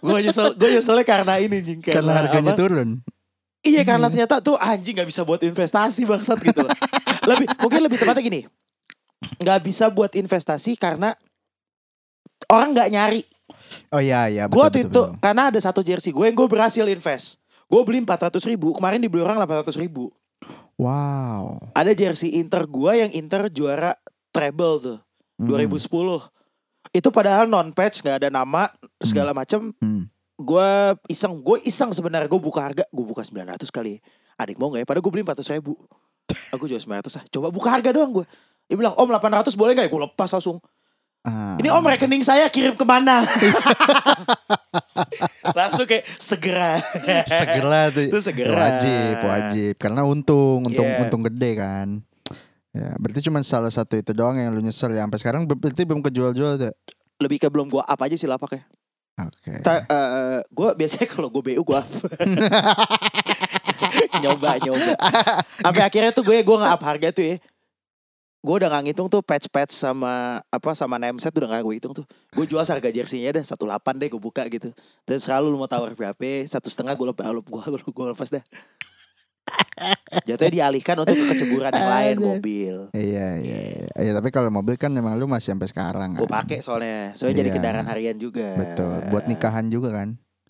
Gue 0.00 0.18
nyesel 0.24 0.46
Gue 0.56 0.68
nyeselnya 0.72 1.04
karena 1.04 1.34
ini 1.38 1.60
Jing 1.60 1.80
Karena 1.84 2.24
harganya 2.24 2.56
apa? 2.56 2.60
turun. 2.60 3.04
Iya 3.68 3.82
karena 3.84 4.08
ternyata 4.08 4.40
tuh 4.40 4.56
anjing 4.56 4.96
nggak 4.96 5.08
bisa 5.08 5.22
buat 5.22 5.40
investasi 5.44 6.08
bangsat 6.08 6.38
gitu 6.40 6.64
loh. 6.64 6.72
lebih 7.28 7.46
mungkin 7.60 7.80
lebih 7.84 7.98
tepatnya 8.00 8.24
gini. 8.24 8.40
nggak 9.42 9.60
bisa 9.66 9.90
buat 9.90 10.14
investasi 10.14 10.78
karena 10.78 11.12
orang 12.48 12.72
nggak 12.72 12.88
nyari. 12.90 13.22
Oh 13.92 14.00
iya 14.00 14.28
iya. 14.30 14.44
Gue 14.48 14.56
betul, 14.56 14.64
waktu 14.64 14.78
betul, 14.80 14.88
itu 14.88 15.02
betul. 15.04 15.20
karena 15.20 15.42
ada 15.52 15.60
satu 15.60 15.80
jersey 15.84 16.10
gue 16.14 16.24
yang 16.24 16.36
gue 16.36 16.48
berhasil 16.48 16.84
invest. 16.88 17.36
Gue 17.68 17.84
beli 17.84 18.00
400 18.00 18.40
ribu, 18.48 18.72
kemarin 18.72 18.96
dibeli 18.96 19.20
orang 19.20 19.36
800 19.44 19.76
ribu. 19.76 20.08
Wow. 20.80 21.60
Ada 21.76 21.92
jersey 21.92 22.38
Inter 22.40 22.64
gue 22.64 22.92
yang 22.96 23.10
Inter 23.12 23.52
juara 23.52 23.92
treble 24.32 24.74
tuh, 24.80 24.98
Hmm, 25.38 25.50
2010. 25.50 26.32
Itu 26.94 27.12
padahal 27.12 27.46
non 27.46 27.70
patch 27.76 28.00
nggak 28.00 28.24
ada 28.24 28.28
nama 28.32 28.70
segala 29.02 29.36
macem. 29.36 29.74
hmm. 29.78 30.08
Gue 30.38 30.94
iseng, 31.06 31.34
gue 31.36 31.58
iseng 31.66 31.90
sebenarnya 31.90 32.26
gue 32.26 32.38
buka 32.38 32.62
harga, 32.62 32.84
gue 32.86 33.04
buka 33.04 33.20
900 33.20 33.68
kali. 33.68 33.98
Adik 34.38 34.54
mau 34.54 34.70
gak 34.70 34.82
ya? 34.82 34.86
Padahal 34.86 35.02
gue 35.02 35.12
beli 35.12 35.22
400 35.26 35.58
ribu. 35.58 35.74
Aku 36.54 36.64
jual 36.64 36.78
900 36.78 37.10
lah. 37.10 37.24
Coba 37.26 37.46
buka 37.50 37.68
harga 37.68 37.90
doang 37.90 38.14
gue. 38.14 38.24
Dia 38.70 38.76
bilang, 38.76 38.94
om 38.94 39.04
800 39.04 39.52
boleh 39.52 39.74
gak 39.74 39.84
ya? 39.84 39.90
Gue 39.90 40.00
lepas 40.06 40.30
langsung. 40.30 40.62
Ah. 41.26 41.58
Ini 41.58 41.68
om 41.68 41.82
rekening 41.82 42.22
saya 42.22 42.46
kirim 42.46 42.72
ke 42.72 42.86
mana? 42.86 43.26
langsung 45.58 45.84
kayak 45.84 46.06
segera. 46.14 46.78
segera 47.26 47.90
tuh. 47.90 48.06
Itu 48.06 48.18
segera. 48.22 48.54
Wajib, 48.54 49.14
wajib. 49.20 49.72
Karena 49.76 50.06
untung, 50.06 50.62
untung, 50.64 50.86
Iya. 50.86 51.02
untung 51.02 51.22
gede 51.26 51.50
kan. 51.58 51.88
Ya, 52.70 52.94
berarti 52.94 53.20
cuma 53.24 53.42
salah 53.42 53.72
satu 53.72 53.98
itu 53.98 54.14
doang 54.14 54.38
yang 54.38 54.54
lu 54.54 54.62
nyesel 54.62 54.94
ya. 54.94 55.02
Sampai 55.02 55.18
sekarang 55.18 55.42
ber- 55.44 55.58
berarti 55.58 55.82
belum 55.82 55.98
kejual-jual 55.98 56.54
tuh. 56.56 56.72
Lebih 57.18 57.42
ke 57.42 57.48
belum 57.50 57.66
gue 57.66 57.82
apa 57.82 58.06
aja 58.06 58.14
sih 58.14 58.30
lapaknya. 58.30 58.62
Oke. 59.18 59.52
Ta- 59.66 59.82
eh, 59.82 60.38
gue 60.46 60.68
biasanya 60.78 61.06
kalau 61.14 61.28
gue 61.32 61.42
BU 61.42 61.62
gue 61.62 61.80
nyoba 64.22 64.58
nyoba. 64.62 64.94
Sampai 65.58 65.82
akhirnya 65.82 66.10
tuh 66.14 66.24
gue 66.26 66.36
gue 66.38 66.56
nge 66.58 66.68
up 66.70 66.82
harga 66.82 67.08
tuh 67.10 67.24
ya. 67.34 67.36
Gue 68.38 68.54
udah 68.62 68.70
gak 68.70 68.86
ngitung 68.86 69.10
tuh 69.10 69.18
patch-patch 69.18 69.74
sama 69.74 70.38
apa 70.46 70.70
sama 70.78 70.94
name 70.94 71.18
set 71.18 71.34
udah 71.34 71.50
gak 71.58 71.62
gue 71.66 71.74
hitung 71.74 71.90
tuh. 71.90 72.06
Gue 72.30 72.46
jual 72.46 72.62
harga 72.62 72.88
dah 73.34 73.42
satu 73.42 73.66
delapan 73.66 73.98
deh 73.98 74.06
gue 74.06 74.22
buka 74.22 74.46
gitu. 74.46 74.70
Dan 75.02 75.18
selalu 75.18 75.50
lu 75.50 75.58
mau 75.58 75.66
tawar 75.66 75.90
berapa? 75.98 76.46
Satu 76.46 76.70
setengah 76.70 76.94
gue 76.94 77.06
lepas 77.10 77.26
gue 77.26 77.62
gue 77.82 78.06
lepas 78.14 78.28
dah. 78.30 78.44
Jatuhnya 80.24 80.52
dialihkan 80.66 80.94
untuk 80.98 81.14
ke 81.14 81.24
keceburan 81.30 81.70
yang 81.70 81.88
lain 81.88 82.16
mobil. 82.18 82.74
Iya 82.90 83.26
iya. 83.38 83.58
iya. 83.94 83.94
Ya, 83.94 84.10
tapi 84.12 84.28
kalau 84.28 84.50
mobil 84.50 84.74
kan 84.74 84.90
memang 84.90 85.14
lu 85.14 85.24
masih 85.24 85.54
sampai 85.54 85.66
sekarang 85.66 86.16
Gue 86.16 86.24
kan. 86.24 86.42
pakai 86.42 86.58
soalnya, 86.60 87.12
soalnya 87.14 87.40
jadi 87.40 87.48
Iya. 87.48 87.54
kendaraan 87.56 87.86
harian 87.86 88.16
juga. 88.16 88.46
Betul. 88.56 88.96
Buat 89.08 89.24
nikahan 89.26 89.66
juga 89.68 89.94
kan. 89.94 90.08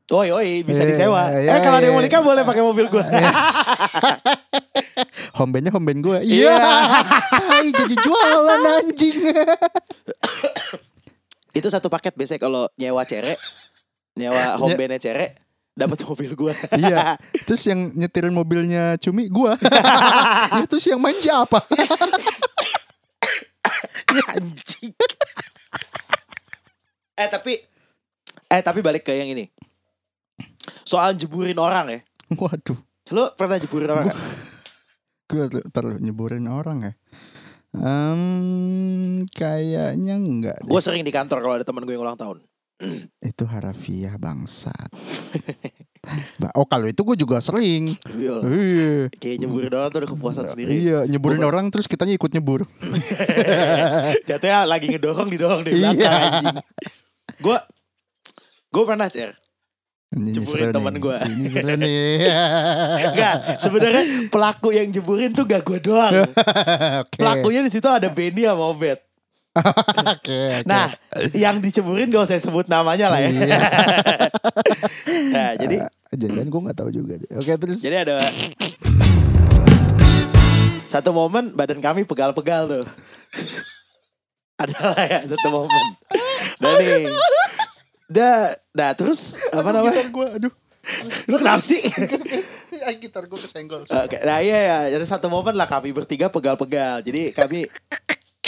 Oi 0.08 0.32
oi 0.32 0.50
bisa 0.64 0.82
Iya, 0.82 0.88
disewa. 0.88 1.22
iya, 1.36 1.52
eh 1.52 1.60
kalau 1.60 1.78
mau 1.84 2.00
iya. 2.00 2.08
nikah 2.08 2.22
boleh 2.24 2.40
pakai 2.40 2.62
mobil 2.64 2.86
gue. 2.88 3.04
Home 5.36 5.52
bandnya 5.52 5.70
home 5.70 5.86
band 5.86 6.00
gue. 6.02 6.18
Iya. 6.24 6.56
Hai, 7.30 7.70
jadi 7.70 7.94
jualan 7.94 8.62
anjing. 8.74 9.18
Itu 11.54 11.68
satu 11.68 11.86
paket 11.86 12.14
biasanya 12.14 12.40
kalau 12.40 12.62
nyewa 12.74 13.02
cere, 13.04 13.38
nyewa 14.14 14.58
home 14.58 14.74
Ya. 14.74 14.76
bandnya 14.76 14.98
cere, 14.98 15.26
dapat 15.78 16.02
mobil 16.02 16.34
gue. 16.34 16.54
iya. 16.82 17.14
Terus 17.46 17.62
yang 17.70 17.94
nyetirin 17.94 18.34
mobilnya 18.34 18.98
Cumi 18.98 19.30
gua. 19.30 19.54
ya, 20.58 20.66
terus 20.66 20.90
yang 20.90 20.98
main 20.98 21.14
siapa? 21.22 21.62
Anjing. 24.34 24.92
eh 27.14 27.28
tapi, 27.30 27.62
eh 28.50 28.62
tapi 28.62 28.82
balik 28.82 29.06
ke 29.06 29.14
yang 29.14 29.30
ini. 29.30 29.46
Soal 30.82 31.14
jeburin 31.14 31.56
orang 31.56 31.86
ya. 31.86 32.00
Waduh. 32.34 32.78
Lu 33.14 33.30
pernah 33.38 33.56
jeburin 33.62 33.88
orang? 33.88 34.10
Gue 35.28 35.46
terlalu 35.70 36.02
nyeburin 36.02 36.48
orang 36.50 36.78
ya. 36.90 36.92
Em, 37.76 38.22
kayaknya 39.28 40.16
enggak. 40.16 40.58
Gue 40.64 40.80
sering 40.80 41.04
di 41.04 41.12
kantor 41.12 41.44
kalau 41.44 41.54
ada 41.60 41.66
teman 41.68 41.84
gue 41.84 41.94
yang 41.94 42.04
ulang 42.04 42.16
tahun. 42.16 42.40
Itu 43.18 43.42
harafiah 43.44 44.14
bangsat. 44.14 44.90
Ba- 46.38 46.54
oh 46.54 46.62
kalau 46.62 46.86
itu 46.86 47.02
gue 47.02 47.18
juga 47.18 47.42
sering. 47.42 47.98
Iya. 48.06 48.38
Iya. 48.40 48.92
Kayak 49.18 49.36
nyeburin 49.42 49.72
orang 49.74 49.90
tuh 49.90 49.98
udah 49.98 50.10
kepuasan 50.14 50.44
sendiri. 50.46 50.70
Iya, 50.78 50.98
nyeburin 51.04 51.42
Gua- 51.42 51.50
orang 51.50 51.64
terus 51.74 51.90
kitanya 51.90 52.14
ikut 52.14 52.30
nyebur. 52.30 52.70
Jatuhnya 54.28 54.62
lagi 54.62 54.86
ngedorong 54.88 55.28
didorong 55.28 55.62
di 55.66 55.74
belakang 55.74 55.98
Iya. 55.98 56.14
Gue 57.38 57.58
gue 58.68 58.84
pernah 58.86 59.10
cer. 59.10 59.34
Jeburin 60.08 60.72
temen 60.72 60.94
nih. 60.96 61.02
gua. 61.02 61.16
Ini 61.20 61.46
seru 61.50 61.74
nih. 61.76 62.00
Enggak, 63.12 63.34
sebenarnya 63.60 64.02
pelaku 64.30 64.72
yang 64.72 64.88
jeburin 64.88 65.34
tuh 65.34 65.44
gak 65.44 65.66
gue 65.66 65.82
doang. 65.82 66.14
Oke. 67.04 67.18
Pelakunya 67.18 67.60
di 67.60 67.68
situ 67.68 67.84
ada 67.84 68.08
Benny 68.08 68.46
sama 68.46 68.70
Obet. 68.72 69.04
Oke, 69.58 69.98
oke. 69.98 70.42
Nah, 70.68 70.94
yang 71.34 71.58
diceburin 71.58 72.08
gak 72.10 72.30
usah 72.30 72.38
sebut 72.38 72.66
namanya 72.70 73.10
lah 73.10 73.20
ya. 73.22 73.30
Iya. 73.30 73.58
nah, 75.34 75.50
jadi 75.58 75.76
Jangan 76.08 76.48
gue 76.48 76.60
gak 76.72 76.78
tahu 76.78 76.90
juga. 76.90 77.14
Oke 77.36 77.52
terus. 77.60 77.78
jadi 77.84 78.08
ada 78.08 78.16
satu 80.88 81.12
momen 81.12 81.52
badan 81.52 81.84
kami 81.84 82.08
pegal-pegal 82.08 82.64
tuh. 82.64 82.84
Adalah 84.62 85.04
ya 85.04 85.20
satu 85.28 85.48
momen. 85.52 85.86
Dan 86.58 86.72
nih, 86.80 87.02
dah, 88.10 88.56
nah 88.74 88.90
terus 88.96 89.36
apa 89.52 89.68
namanya? 89.70 90.00
Gitar 90.02 90.10
gue, 90.10 90.26
aduh. 90.40 90.52
Lu 91.28 91.36
kenapa 91.36 91.62
sih? 91.62 91.84
Gitar 92.98 93.28
gue 93.28 93.38
kesenggol. 93.38 93.84
Oke, 93.84 94.18
nah 94.24 94.40
iya 94.40 94.58
ya, 94.58 94.78
jadi 94.98 95.04
satu 95.04 95.28
momen 95.28 95.54
lah 95.54 95.68
kami 95.68 95.92
bertiga 95.92 96.32
pegal-pegal. 96.32 97.04
Jadi 97.04 97.36
kami 97.36 97.68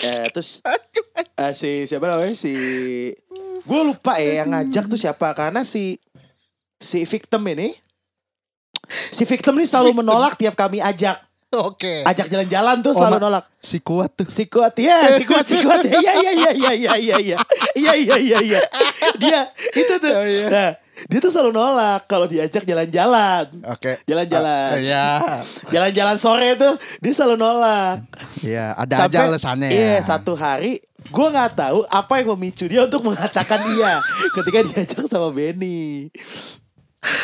eh, 0.02 0.26
terus 0.32 0.60
uh, 0.64 1.52
si 1.52 1.84
siapa 1.88 2.06
namanya 2.08 2.36
si 2.36 2.52
gue 3.60 3.80
lupa 3.84 4.16
ya 4.16 4.44
yang 4.44 4.52
ngajak 4.52 4.88
tuh 4.88 4.98
siapa 4.98 5.32
karena 5.36 5.62
si 5.62 6.00
si 6.80 7.04
victim 7.04 7.44
ini 7.52 7.76
si 9.12 9.28
victim 9.28 9.56
ini 9.60 9.66
selalu 9.68 10.00
menolak 10.00 10.36
tiap 10.40 10.56
kami 10.56 10.80
ajak 10.80 11.30
Oke. 11.50 12.06
Okay. 12.06 12.06
Ajak 12.06 12.30
jalan-jalan 12.30 12.78
tuh 12.78 12.94
oh, 12.94 12.98
selalu 13.02 13.16
Oma, 13.18 13.24
nolak. 13.26 13.44
Si 13.58 13.82
kuat 13.82 14.14
tuh. 14.14 14.30
Si 14.30 14.46
kuat 14.46 14.70
ya, 14.78 15.18
si 15.18 15.26
kuat, 15.26 15.42
si 15.50 15.58
kuat. 15.58 15.82
Iya, 15.98 16.12
iya 16.22 16.30
iya 16.30 16.30
iya 16.30 16.50
iya 16.54 16.72
iya 16.78 16.94
iya 16.94 17.16
iya. 17.18 17.36
Iya 17.74 17.92
iya 18.22 18.38
iya. 18.38 18.60
Dia 19.18 19.50
itu 19.74 19.94
tuh. 19.98 20.14
Oh, 20.14 20.22
yeah. 20.22 20.46
Nah, 20.46 20.70
dia 21.06 21.18
tuh 21.18 21.28
selalu 21.28 21.52
nolak 21.52 22.04
kalau 22.04 22.26
diajak 22.26 22.62
jalan-jalan 22.62 23.48
Oke. 23.64 24.02
Jalan-jalan. 24.04 24.70
Ah, 24.70 24.76
Iya. 24.76 25.06
jalan-jalan 25.68 26.16
sore 26.16 26.52
tuh 26.54 26.74
dia 26.98 27.12
selalu 27.12 27.36
nolak 27.38 28.04
Iya, 28.40 28.74
ada 28.74 29.06
aja 29.06 29.18
alasannya 29.24 29.68
ya. 29.68 29.72
Iya, 29.72 29.96
satu 30.02 30.34
hari 30.34 30.76
gue 31.00 31.26
nggak 31.26 31.56
tahu 31.56 31.80
apa 31.86 32.12
yang 32.18 32.34
memicu 32.34 32.66
dia 32.66 32.84
untuk 32.84 33.00
mengatakan 33.02 33.64
iya 33.70 34.04
ketika 34.30 34.58
diajak 34.62 35.06
sama 35.06 35.30
Benny. 35.30 36.12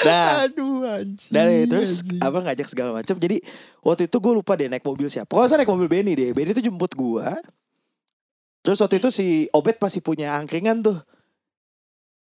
Nah, 0.03 0.49
Aduh 0.49 0.89
anjing. 0.89 1.29
dari 1.29 1.69
terus 1.69 2.01
anjing. 2.01 2.17
apa 2.19 2.39
ngajak 2.41 2.65
segala 2.67 2.91
macam. 2.95 3.13
Jadi 3.13 3.45
waktu 3.81 4.09
itu 4.09 4.17
gue 4.17 4.33
lupa 4.33 4.57
deh 4.57 4.73
naik 4.73 4.81
mobil 4.81 5.05
siapa. 5.07 5.29
Pokoknya 5.29 5.49
saya 5.51 5.59
naik 5.61 5.69
mobil 5.69 5.85
Benny 5.85 6.17
deh. 6.17 6.33
Benny 6.33 6.57
tuh 6.57 6.65
jemput 6.65 6.89
gue. 6.91 7.27
Terus 8.65 8.81
waktu 8.81 8.97
itu 8.97 9.13
si 9.13 9.27
Obet 9.53 9.77
masih 9.77 10.01
punya 10.01 10.33
angkringan 10.35 10.81
tuh. 10.81 10.97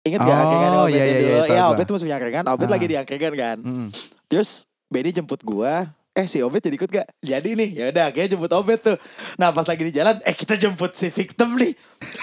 Ingat 0.02 0.18
gak 0.20 0.28
Oh, 0.28 0.42
angkringan 0.42 0.70
iya, 0.70 0.82
iya, 0.82 1.04
iya, 1.06 1.18
Iya, 1.46 1.62
gua. 1.62 1.70
Obet 1.72 1.84
tuh 1.86 1.94
punya 1.94 2.16
angkringan. 2.18 2.44
Obet 2.50 2.66
Ah. 2.66 2.72
lagi 2.74 2.86
di 2.86 2.96
angkringan 2.98 3.34
kan. 3.34 3.56
Mm. 3.62 3.88
Terus 4.26 4.50
Benny 4.90 5.10
jemput 5.10 5.40
gua. 5.40 5.94
Eh 6.12 6.28
si 6.28 6.44
Obet 6.44 6.60
jadi 6.60 6.76
ikut 6.76 6.90
gak? 6.90 7.08
Jadi 7.22 7.56
nih, 7.56 7.70
ya 7.72 7.84
udah 7.88 8.12
kayak 8.12 8.28
jemput 8.28 8.52
Obet 8.52 8.82
tuh. 8.82 8.98
Nah 9.38 9.48
pas 9.48 9.64
lagi 9.64 9.80
di 9.80 9.94
jalan, 9.94 10.20
eh 10.20 10.34
kita 10.34 10.60
jemput 10.60 10.92
si 10.92 11.08
victim 11.08 11.56
nih. 11.56 11.72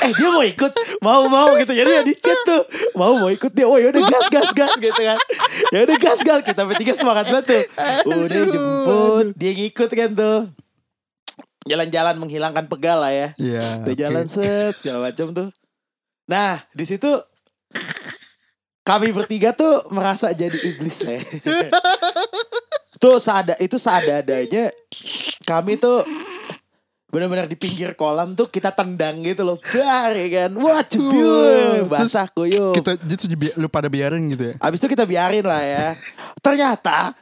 Eh 0.05 0.11
dia 0.13 0.29
mau 0.29 0.45
ikut, 0.45 0.71
mau 0.99 1.25
mau 1.25 1.57
gitu. 1.57 1.73
Jadi 1.73 1.89
ya 1.89 2.03
di 2.03 2.13
chat 2.13 2.37
tuh, 2.43 2.67
mau 2.93 3.17
mau 3.17 3.31
ikut 3.31 3.49
dia. 3.49 3.65
Oh 3.65 3.79
ya 3.79 3.89
udah 3.89 4.03
gas 4.05 4.27
gas 4.29 4.49
gas 4.51 4.73
gitu 4.75 4.93
kan. 4.99 5.17
Ya 5.71 5.79
udah 5.81 5.97
gas 5.97 6.19
gas 6.21 6.39
kita 6.43 6.61
bertiga 6.63 6.93
semangat 6.93 7.33
banget 7.33 7.45
tuh. 7.47 7.63
Udah 8.05 8.43
jemput, 8.45 9.25
dia 9.33 9.51
ngikut 9.55 9.89
kan 9.89 10.09
tuh. 10.13 10.39
Jalan-jalan 11.65 12.15
menghilangkan 12.17 12.65
pegal 12.67 13.01
lah 13.01 13.09
ya. 13.09 13.27
Iya. 13.35 13.83
Udah 13.83 13.93
oke. 13.93 13.99
jalan 13.99 14.25
set 14.25 14.73
segala 14.79 15.09
macam 15.09 15.33
tuh. 15.33 15.49
Nah 16.25 16.61
di 16.71 16.85
situ 16.85 17.09
kami 18.89 19.13
bertiga 19.13 19.54
tuh 19.54 19.86
merasa 19.93 20.34
jadi 20.34 20.58
iblis 20.65 21.06
ya. 21.06 21.21
tuh 22.97 23.21
seada 23.21 23.54
itu 23.62 23.78
seada-adanya 23.78 24.73
kami 25.45 25.78
tuh 25.78 26.02
benar-benar 27.10 27.49
di 27.49 27.58
pinggir 27.58 27.97
kolam 27.97 28.38
tuh 28.38 28.45
kita 28.49 28.69
tendang 28.69 29.25
gitu 29.25 29.41
loh. 29.41 29.58
Bar 29.58 30.13
ya 30.13 30.45
kan. 30.45 30.52
Wah 30.62 30.86
terus 30.86 31.89
Basah 31.89 32.30
kuyup. 32.30 32.78
Kita 32.78 33.02
bi- 33.34 33.54
lu 33.58 33.65
pada 33.65 33.89
biarin 33.89 34.30
gitu 34.30 34.54
ya. 34.54 34.56
Abis 34.62 34.78
itu 34.78 34.93
kita 34.93 35.10
biarin 35.10 35.41
lah 35.41 35.62
ya. 35.62 35.97
Ternyata 36.38 37.17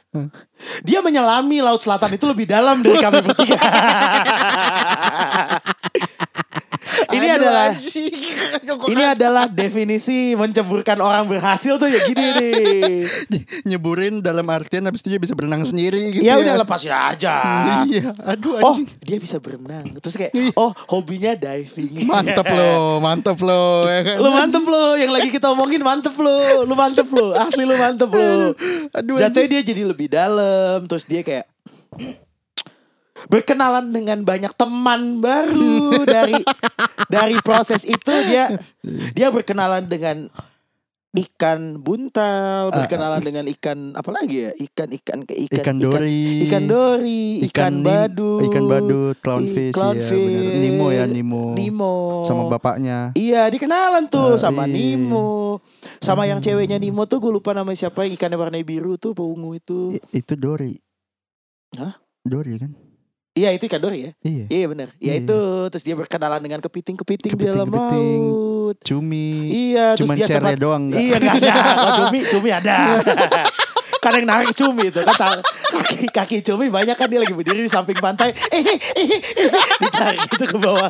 dia 0.84 1.00
menyelami 1.00 1.64
laut 1.64 1.80
selatan 1.80 2.20
itu 2.20 2.24
lebih 2.28 2.44
dalam 2.44 2.84
dari 2.84 3.00
kami 3.00 3.20
bertiga. 3.24 3.60
ini 7.08 7.26
Aduh, 7.26 7.38
adalah 7.38 7.66
anjing. 7.70 8.12
Ini 8.88 9.04
adalah 9.12 9.44
definisi 9.46 10.32
menceburkan 10.32 10.98
orang 10.98 11.24
berhasil 11.24 11.76
tuh 11.76 11.86
ya 11.86 12.00
gini 12.04 12.26
nih. 13.28 13.42
nyeburin 13.64 14.20
dalam 14.20 14.44
artian 14.46 14.84
habis 14.84 15.00
itu 15.00 15.10
dia 15.10 15.20
bisa 15.20 15.32
berenang 15.32 15.62
sendiri 15.62 16.12
gitu 16.12 16.22
Ya 16.22 16.36
udah 16.36 16.54
lepasin 16.56 16.90
aja. 16.90 17.36
Iya, 17.84 18.12
aduh 18.18 18.58
Oh, 18.58 18.72
anjing. 18.72 18.88
dia 19.00 19.16
bisa 19.16 19.36
berenang. 19.38 19.92
Terus 19.98 20.14
kayak, 20.14 20.32
Iya. 20.32 20.52
oh 20.54 20.70
hobinya 20.88 21.34
diving. 21.34 22.04
Mantep 22.04 22.46
lo, 22.46 22.98
mantep 22.98 23.38
lo 23.38 23.64
ya 23.84 24.00
kan. 24.04 24.16
Lu 24.18 24.28
mantep 24.30 24.64
lo, 24.64 24.84
yang 24.94 25.10
lagi 25.10 25.28
kita 25.28 25.46
omongin 25.48 25.80
mantep 25.80 26.14
lo, 26.14 26.38
lu 26.62 26.74
mantep 26.74 27.08
lo, 27.08 27.32
asli 27.34 27.62
lu 27.62 27.74
mantep 27.74 28.08
lo. 28.08 28.52
Aduh, 28.92 29.16
Jatuhnya 29.16 29.48
dia 29.50 29.62
jadi 29.64 29.82
lebih 29.84 30.08
dalam, 30.08 30.84
terus 30.84 31.04
dia 31.04 31.20
kayak 31.20 31.44
berkenalan 33.26 33.90
dengan 33.90 34.22
banyak 34.22 34.54
teman 34.54 35.18
baru 35.18 36.06
dari 36.06 36.38
dari 37.10 37.36
proses 37.40 37.82
itu 37.82 38.12
dia 38.24 38.54
dia 39.10 39.28
berkenalan 39.28 39.82
dengan 39.82 40.30
ikan 41.10 41.80
buntal, 41.80 42.70
berkenalan 42.70 43.18
dengan 43.18 43.48
ikan 43.48 43.90
apa 43.92 44.12
lagi 44.12 44.44
ya? 44.44 44.52
Ikan 44.54 44.92
ikan 44.92 45.18
ke 45.24 45.34
ikan 45.48 45.58
Ikan 45.58 45.76
dori. 45.80 46.46
ikan 46.46 46.64
dori, 46.68 47.22
ikan, 47.42 47.72
nim- 47.74 47.82
badut, 47.82 48.40
ikan 48.44 48.64
badut, 48.68 49.16
i- 49.16 49.18
clownfish, 49.18 49.72
clownfish, 49.72 50.14
ya 50.30 50.46
bener. 50.46 50.62
Nemo 50.62 50.86
ya 50.92 51.04
Nemo. 51.08 51.44
Nemo 51.56 51.94
Sama 52.22 52.46
bapaknya. 52.46 53.10
Iya 53.12 53.48
dikenalan 53.48 54.06
tuh 54.06 54.36
Ah, 54.36 54.38
sama 54.38 54.68
iya. 54.68 54.94
Nemo 54.94 55.58
Sama 55.98 56.22
yang 56.22 56.38
ceweknya 56.38 56.78
Nemo 56.78 57.02
tuh 57.02 57.18
gue 57.18 57.32
lupa 57.32 57.50
namanya 57.50 57.74
siapa 57.80 58.04
Yang 58.04 58.14
ikannya 58.14 58.38
warna 58.38 58.60
biru 58.60 58.94
tuh 58.94 59.10
Ungu 59.16 59.56
itu 59.56 59.96
I- 59.96 60.22
itu 60.22 60.36
Dori. 60.36 60.76
Hah? 61.74 61.98
Dori 62.22 62.52
kan? 62.58 62.70
Iya 63.38 63.48
itu 63.52 63.64
ikan 63.64 63.78
dori 63.78 63.98
ya 64.00 64.10
Iya. 64.20 64.44
Iya 64.48 64.64
benar 64.66 64.88
Ya 64.96 65.14
Iya. 65.14 65.14
itu 65.20 65.38
Terus 65.68 65.84
dia 65.84 65.94
berkenalan 65.94 66.40
dengan 66.40 66.58
kepiting-kepiting 66.58 67.32
di 67.32 67.44
dalam 67.44 67.64
Kepiting-kepiting. 67.64 68.20
laut 68.20 68.76
Cumi. 68.80 69.30
Iya 69.70 69.86
terus 69.94 70.04
Cuman 70.04 70.16
dia 70.16 70.26
cere 70.26 70.38
sempat 70.40 70.58
doang 70.58 70.82
enggak? 70.84 70.98
Iya 70.98 71.16
gak 71.16 71.34
ada 71.38 71.52
Kalau 71.78 71.92
cumi 72.00 72.18
Cumi 72.26 72.50
ada 72.50 72.76
Kan 73.98 74.14
yang 74.14 74.26
narik 74.26 74.54
cumi 74.54 74.86
itu 74.86 75.02
kan 75.02 75.10
ta- 75.12 75.42
kaki 75.68 76.06
kaki 76.08 76.36
cumi 76.40 76.66
banyak 76.68 76.94
kan 76.94 77.06
dia 77.06 77.18
lagi 77.18 77.30
berdiri 77.30 77.60
di 77.60 77.68
samping 77.68 77.98
pantai 77.98 78.30
eh 78.30 78.62
eh 78.62 78.78
eh, 78.94 79.20
ditarik 79.76 80.22
gitu 80.28 80.46
ke 80.46 80.56
bawah 80.56 80.86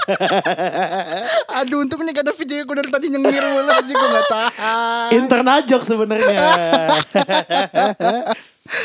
Aduh, 1.58 1.82
untung 1.82 1.98
nih 2.00 2.12
ada 2.14 2.30
video 2.30 2.62
gue 2.62 2.76
dari 2.76 2.86
tadi 2.86 3.08
nyengir 3.08 3.40
mulu 3.40 3.64
aja 3.66 3.80
gue 3.90 4.08
gak 4.12 4.26
tahan. 4.28 5.08
internal 5.14 5.58
joke 5.62 5.82
sebenarnya. 5.82 6.36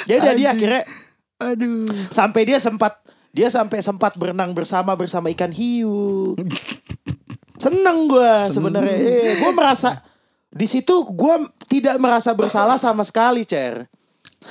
ya 0.06 0.16
udah 0.18 0.34
dia 0.34 0.50
akhirnya 0.50 0.82
Aduh. 1.36 1.84
Sampai 2.08 2.48
dia 2.48 2.58
sempat 2.58 3.04
dia 3.34 3.50
sampai 3.50 3.82
sempat 3.82 4.14
berenang 4.14 4.54
bersama 4.54 4.94
bersama 4.94 5.34
ikan 5.34 5.50
hiu. 5.50 6.38
Seneng 7.64 8.06
gue 8.06 8.34
sebenarnya. 8.54 8.94
Eh, 8.94 9.34
gue 9.42 9.52
merasa 9.52 10.06
di 10.54 10.70
situ 10.70 10.94
gue 11.10 11.36
tidak 11.66 11.98
merasa 11.98 12.30
bersalah 12.38 12.78
sama 12.78 13.02
sekali, 13.02 13.42
Cer. 13.42 13.90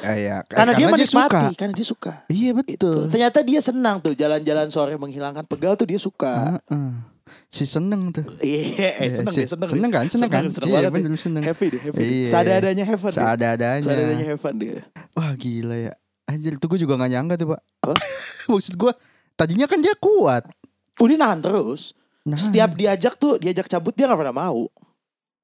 Ah, 0.00 0.16
iya. 0.16 0.40
Karena, 0.48 0.72
dia 0.72 0.88
menikmati, 0.88 1.36
suka. 1.36 1.40
karena 1.52 1.74
dia 1.76 1.86
suka. 1.86 2.12
Iya 2.32 2.50
Tuh, 2.56 2.64
betul. 2.64 3.00
ternyata 3.12 3.38
dia 3.44 3.60
senang 3.60 4.00
tuh 4.00 4.16
jalan-jalan 4.16 4.66
sore 4.72 4.96
menghilangkan 4.96 5.44
pegal 5.44 5.76
tuh 5.76 5.84
dia 5.84 6.00
suka. 6.00 6.58
Heeh. 6.58 6.90
Si 7.52 7.68
seneng 7.68 8.08
tuh. 8.08 8.24
Iya, 8.40 9.04
eh, 9.04 9.12
Iya, 9.12 9.20
seneng 9.20 9.34
deh, 9.36 9.46
seneng. 9.46 9.68
Seneng 9.68 9.90
kan, 9.92 10.04
seneng 10.08 10.30
kan? 10.32 10.44
Seneng 10.48 10.68
Iya, 10.72 10.88
bener, 10.88 11.12
seneng. 11.20 11.42
Happy 11.44 11.66
deh, 11.68 11.80
happy. 11.80 12.00
Iya. 12.00 12.26
Seadanya 12.28 12.84
fun. 12.96 13.12
deh. 13.12 13.20
Seadanya. 13.20 13.84
Seadanya 13.84 14.26
have 14.32 14.40
fun 14.40 14.54
dia. 14.56 14.80
Wah 15.12 15.32
gila 15.36 15.76
ya. 15.76 15.92
Anjir 16.24 16.54
itu 16.54 16.64
gue 16.64 16.78
juga 16.78 16.96
gak 16.96 17.10
nyangka 17.10 17.34
tuh 17.36 17.46
pak. 17.52 17.60
Apa? 17.82 17.94
Maksud 18.50 18.74
gue 18.74 18.92
tadinya 19.34 19.66
kan 19.66 19.78
dia 19.78 19.92
kuat. 19.94 20.42
Udah 20.96 21.16
nahan 21.16 21.40
terus. 21.40 21.92
Nah, 22.22 22.36
Setiap 22.36 22.72
diajak 22.72 23.16
tuh 23.16 23.36
diajak 23.36 23.66
cabut 23.66 23.92
dia 23.92 24.06
gak 24.06 24.18
pernah 24.18 24.36
mau. 24.36 24.66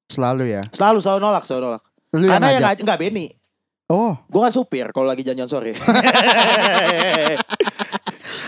selalu 0.07 0.49
ya. 0.49 0.61
Selalu 0.73 0.97
selalu 0.99 1.19
nolak, 1.21 1.43
selalu 1.45 1.61
nolak. 1.67 1.83
Lu 2.17 2.25
Karena 2.25 2.47
yang 2.49 2.63
ngajak. 2.65 2.81
enggak 2.81 2.99
Benny. 2.99 3.27
Oh 3.89 4.13
Gue 4.25 4.39
kan 4.39 4.49
supir 4.49 4.89
kalau 4.89 5.05
lagi 5.05 5.21
jalan 5.21 5.45
sore. 5.45 5.73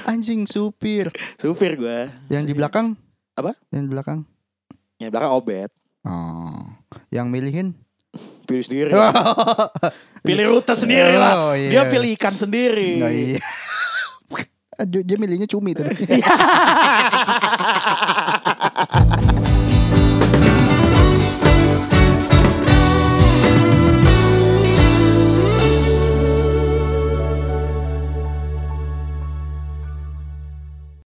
anjing 0.05 0.45
supir. 0.45 1.09
supir 1.37 1.77
gue. 1.77 2.09
Yang 2.29 2.43
di 2.49 2.53
belakang? 2.53 2.97
Apa? 3.35 3.53
Yang 3.69 3.81
di 3.85 3.89
belakang. 3.89 4.19
Yang 4.97 5.09
belakang 5.13 5.31
obet. 5.33 5.69
Oh. 6.01 6.65
Yang 7.09 7.27
milihin? 7.29 7.67
Pilih 8.45 8.65
sendiri. 8.65 8.91
pilih 10.21 10.45
rute 10.53 10.73
sendiri 10.77 11.17
lah. 11.17 11.49
Oh, 11.49 11.53
iya. 11.57 11.69
Dia 11.69 11.81
pilih 11.89 12.09
ikan 12.17 12.35
sendiri. 12.37 13.01
Oh, 13.01 13.11
iya. 13.11 13.41
Aduh, 14.81 15.05
dia 15.05 15.17
milihnya 15.19 15.45
cumi 15.45 15.77
tadi. 15.77 15.93